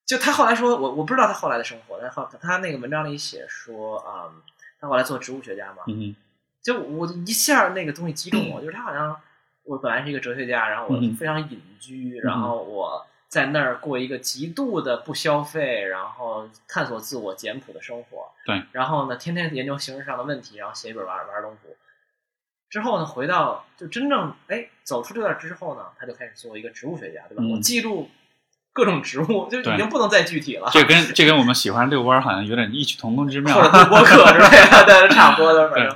[0.06, 4.32] 就他后来说，我我不知道他后来的生活，但后他那个文章里写说啊、
[4.80, 6.16] 他后来做植物学家嘛，嗯
[6.62, 9.20] 就我一下那个东西击中我，就是他好像
[9.64, 18.32] 我本来是一个哲学家，然后我嗯非常隐居，嗯然后我在那儿过一个极度的不消费，然后探索自我简朴的生活。
[18.45, 21.76] 对，然后呢，天天研究形式上的问题，然后写一本玩玩东服。
[22.72, 27.43] 之后呢，回到就真正哎走出这段之后呢，他就开始做一个植物学家，对吧？
[27.43, 28.10] 嗯我记录
[28.73, 30.69] 各种植物，就已经不能再具体了。
[30.72, 33.61] 这跟这跟我们喜欢遛弯儿好像有点异曲同工之妙或。
[33.64, 35.93] 者录播客之类的， 对，差不多的，反 正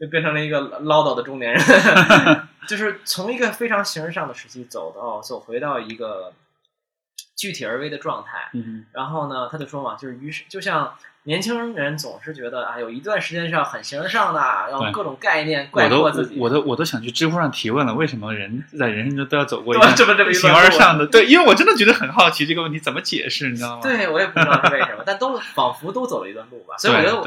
[0.00, 1.62] 就变成了一个唠叨的中年人，
[2.66, 6.32] 就是从一个非常形式上的时期走到走回到一个
[7.36, 8.50] 具体而微的状态。
[8.54, 10.92] 嗯然后呢，他就说嘛，就是于是就像
[11.24, 14.40] 年轻人总是觉得啊，有一段时间是要很形而上的，
[14.72, 16.36] 要对各种概念我都概括自己。
[16.38, 21.06] 我都我都想去知乎上提问了，为什么人在人生中都要走过一对段 这么这么一形而上的？
[21.06, 23.82] 对，因为我真的觉得很好奇这个问题怎么解释，你知道吗？
[23.82, 26.76] 对我也不知道是为什么，但都仿佛都走了一段路吧。
[26.76, 27.24] 所以我觉得我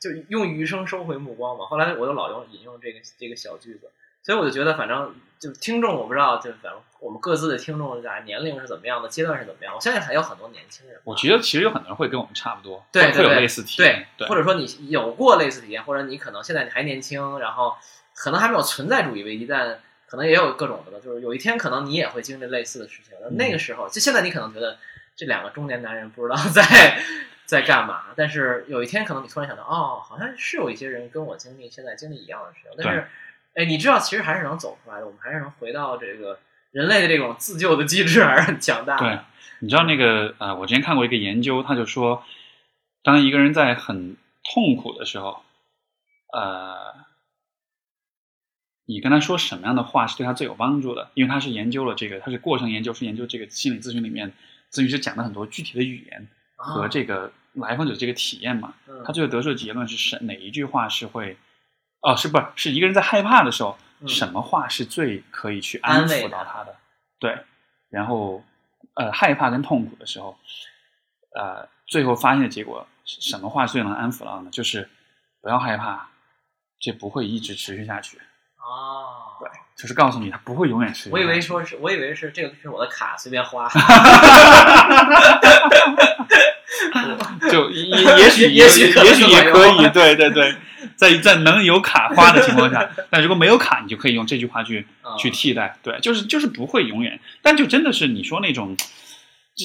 [0.00, 1.66] 就用余生收回目光嘛。
[1.66, 3.90] 后来我就老用引用这个这个小句子，
[4.24, 9.74] 所以我就觉得，反正就听众我不知道，就反正我们各自的听众啊年龄是怎么样的，阶段是怎么样。
[9.74, 17.74] 我相信还有很多年轻人，我觉得其实有很多人会跟我们差不多，会会有对对对类似体对验，，对或者说你有过类似体验，或者你可能现在你还年轻，然后
[18.14, 23.16] 可能还没有存在主义危机，但可能也有各种的，就是有一天可能你也会经历类似的事情。
[23.36, 24.76] 那个时候，就现在你可能觉得
[25.16, 27.00] 这两个中年男人不知道在
[27.46, 33.06] 在干嘛，但是有一天可能你突然想到，哦，好像是有一些人跟我经历现在经历一样的事情，但是，
[33.54, 36.38] 哎，你知道其实还是能走出来的，我们还是能回到这个
[36.70, 39.04] 人类的这种自救的机制，还是很强大的。
[39.04, 39.18] 对，
[39.58, 42.24] 你知道那个呃，我之前看过一个研究，他就说，
[43.02, 45.42] 当一个人在很痛苦的时候，
[46.32, 46.94] 呃，
[48.86, 51.10] 你跟他说什么样的话是对他最有帮助的？
[51.14, 54.32] 因为他是研究了这个，他是过程研究，是研究这个心理咨询里面
[54.72, 58.74] 咨询师讲的很多具体的语言和啊这个来访者这个体验嘛。
[58.86, 61.36] 嗯他最后得出的结论是什哪一句话是会，
[62.02, 66.74] 哦，是不是是一个人在害怕的时候，嗯什么话是最可以去安抚到他的？
[67.18, 67.38] 对，
[67.90, 68.42] 然后
[68.94, 70.38] 呃，害怕跟痛苦的时候，
[71.38, 74.50] 呃，最后发现的结果，什么话最能安抚到呢？
[74.50, 74.88] 就是
[75.42, 76.08] 不要害怕，
[76.80, 78.16] 这不会一直持续下去。
[78.56, 81.10] 哦，对，就是告诉你，它不会永远持续。
[81.10, 83.68] 我以为说是，我以为是这个是我的卡，随便花。
[87.50, 90.54] 就也也许也许也许也可以，有对对对，
[91.00, 98.76] 在在能有卡花的情况下， 但如果没有卡，你就可以用这句话去啊去替代，对，就是就是不会永远，但就真的是你说那种，
[99.56, 99.64] 这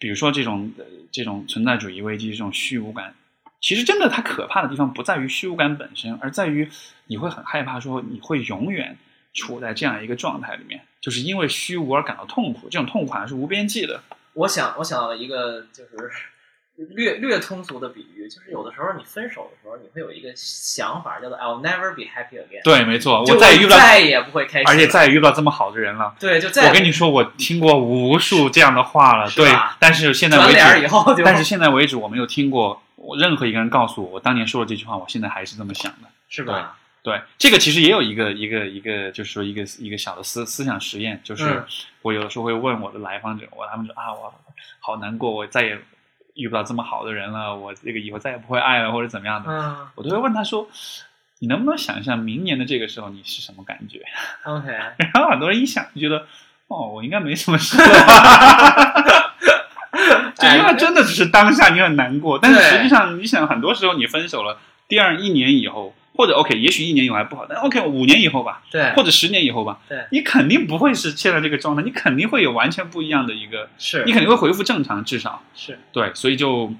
[0.00, 3.14] 比如说这种呃这种存在主义危机这种虚无感，
[3.60, 6.68] 其实真的它可怕的地方不在于虚无感本身，而在于
[7.06, 8.98] 你会很害怕说你会永远
[9.32, 14.02] 处在这样一个状态里面，就是因为虚无而感到痛苦，这种痛苦好像是无边际的，
[14.32, 16.10] 我想，我想到了一个就是
[16.76, 26.14] 略略通俗的比喻，就是有的时候你分手的时候，你会有一个想法叫做 "I'll never be happy again"，对，没错，就我再也遇不到，再也不会开心，而且再也遇不到这么好的人了。
[26.18, 36.08] 对，就再也我跟你说，我听过无数这样的话了，对，但是现在为止，以后就但是现在为止，我没有听过我任何一个人告诉我，我当年说了这句话，我现在还是这么想的。
[36.28, 36.78] 是吧？
[37.02, 41.64] 对，这个其实也有一个一个一个，就是说一个一个小的思思想实验，就是嗯
[42.00, 44.32] 我有的时候会问我的来访者，我他们说啊，我
[44.80, 45.78] 好难过，我再也
[46.34, 50.66] 遇不到这么好的人了，我这个以后再也不会爱了，或者怎么样的，嗯我都会问他说，
[51.40, 54.00] 你能不能想象明年的这个时候你是什么感觉
[54.44, 54.68] ？，OK，
[54.98, 56.26] 然后很多人一想就觉得，
[56.68, 57.84] 哦，我应该没什么事吧。
[60.34, 76.72] 就因为真的只是当下你很难过，但是实际上你想，很多时候你分手了，第二一年以后，或者 OK，也许一年以后还不好，但 OK 五年以后吧，对，或者十年以后吧，对你肯定不会是现在这个状态，你肯定会有完全不一样的一个，是你肯定会恢复正常，至少是，对，所以就，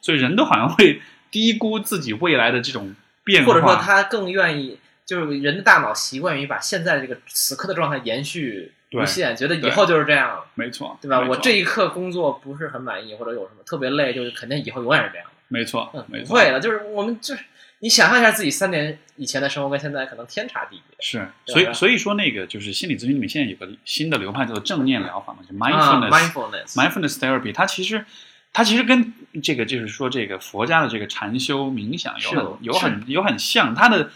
[0.00, 1.00] 所以人都好像会
[1.30, 2.94] 低估自己未来的这种
[3.24, 10.40] 变化，或者说他更愿意，就是人的大脑习惯于把现在这个此刻的状态延续无限，觉得以后就是这样。
[10.54, 11.20] 没错，对吧？
[11.28, 15.26] 我这一刻工作不是很满意，或者有什么特别累，就是肯定以后永远是这样。
[15.48, 17.44] 没错嗯，，没错，不会的，就是我们就是
[17.80, 20.96] 你想象一下自己三年以前的生活跟现在可能天差地别。
[21.00, 28.04] 是，所以所以说那个就是心理咨询里面现在有个新的流派叫做正念疗法嘛，就啊 mindfulness、，mindfulness，mindfulness therapy，它其实
[28.52, 34.10] 它其实跟这个就是说这个佛家的这个禅修冥想有很有很有很像，它的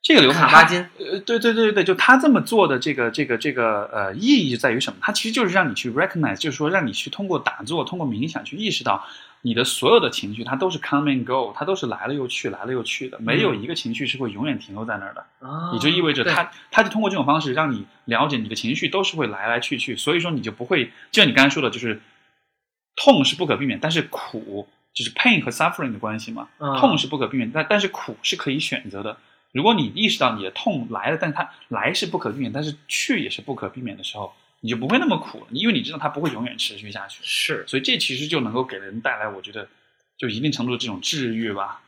[0.00, 4.98] 这个流派它卡巴金，呃，对对对对，就他这么做的这个这个这个呃意义在于什么？
[5.00, 9.04] 它其实就是让你去 recognize，就是说让你去通过打坐、通过冥想去意识到
[9.42, 15.20] 你的所有的情绪，它都是 come and go，它都是来了又去，来了又去的，没有一个情绪是会永远停留在那儿的。
[15.40, 22.00] 啊也就意味着对他，他就通过这种方式让你了解你的情绪都是会来来去去，所以说你就不会，就像你刚才说的，就是
[22.96, 29.16] 痛是不可避免，但是苦就是 pain 和 suffering 的关系嘛，嗯痛是不可避免，但但是苦是可以选择的。
[29.52, 34.34] 如果你意识到你的痛来了，但它来是不可避免，但是去也是不可避免的时候，
[34.66, 37.20] 你就不会那么苦了，因为你知道它不会永远持续下去。
[37.22, 39.68] 是，所以这其实就能够给人带来，我觉得
[40.18, 41.82] 就一定程度的这种治愈吧。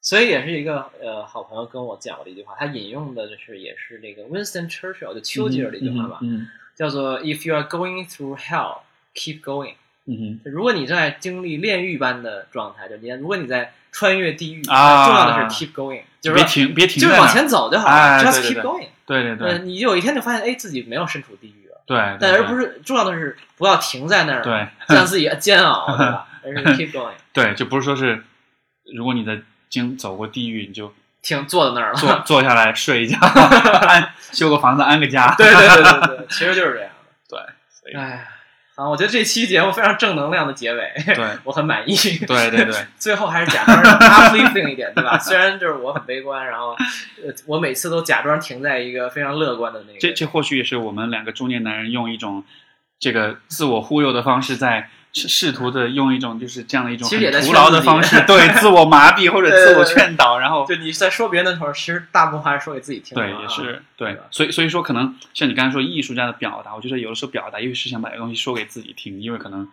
[0.00, 8.78] 所以也是一个呃好朋友跟我讲过的一句话，他引用的就是也是那个 Winston Churchill 就丘吉尔的一句话吧，嗯叫做 If you are going through hell,
[9.14, 9.74] keep going。
[10.06, 17.28] 嗯哼，如果你正在经历炼狱般的状态，就你如果你在穿越地狱，啊重要的是 keep going，就是别停，别停就是往。
[17.28, 18.88] 前走就好了、哎 j u s 对 t 对 keep going。
[19.06, 26.26] 对对对呃，你有一天就发现，哎，自己没有身处地狱了，对，但而不是是重要的是不要停在那儿，对 让自己煎熬， 对吧？
[26.44, 28.22] 而是 keep going，对，就不是说是，
[28.94, 31.98] 如果你的经走过地狱，你就停坐在那儿了。
[31.98, 35.34] 坐坐下来睡一觉，安修个房子安个家。
[35.36, 37.12] 对对对对对，其实就是这样的。
[37.28, 37.38] 对，
[37.70, 38.26] 所以哎，
[38.76, 41.94] 好，我觉得这期节目非常正能量的结尾，对 我很满意。
[41.94, 45.16] 对对对， 最后还是假装 uplifting 一点，对吧？
[45.22, 46.70] 虽然就是我很悲观，然后
[47.24, 49.98] 呃，我每次都假装停在一个非常乐观的那个。
[50.00, 52.42] 这这或许也是我们两个中年男人用一种
[52.98, 63.14] 这个自我忽悠的方式，在试试图的用一种就是这样的一种徒劳的方式， 对自我麻痹或者对对自我对劝导，然后就你在说别人的时候，其实大部分还是说给自己听。
[63.14, 69.68] 对，也是对对，所以所以说，可能像你刚才说艺术家的表达，我觉得有的时候表达，因为是想把这个东西说给自己听，因为可能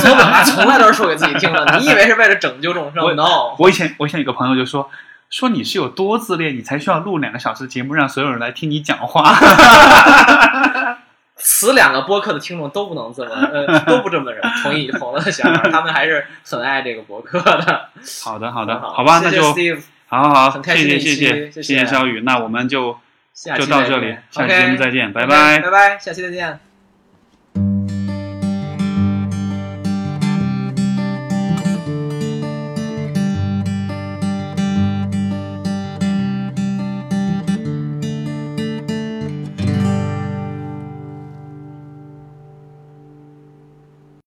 [0.00, 1.78] 所有表达从来都是说给自己听的。
[1.80, 4.88] 你以为是为了拯救众生我？No，我以前我以前有个朋友就说
[5.28, 9.36] 说你是有多自恋，你才需要录两个小时的节目，让所有人来听你讲话。
[11.44, 17.88] 此两个播客的听众都不能这么呃 都不这么认同意红了的想法， 他们还是很爱这个博客的。
[18.22, 19.42] 好的好的，好好吧，那就
[20.06, 22.96] 好好好，谢谢谢谢谢谢谢肖宇，那我们就
[23.56, 25.70] 就到这里，下期节目再见，拜拜拜。
[25.70, 26.71] 拜，下期再见。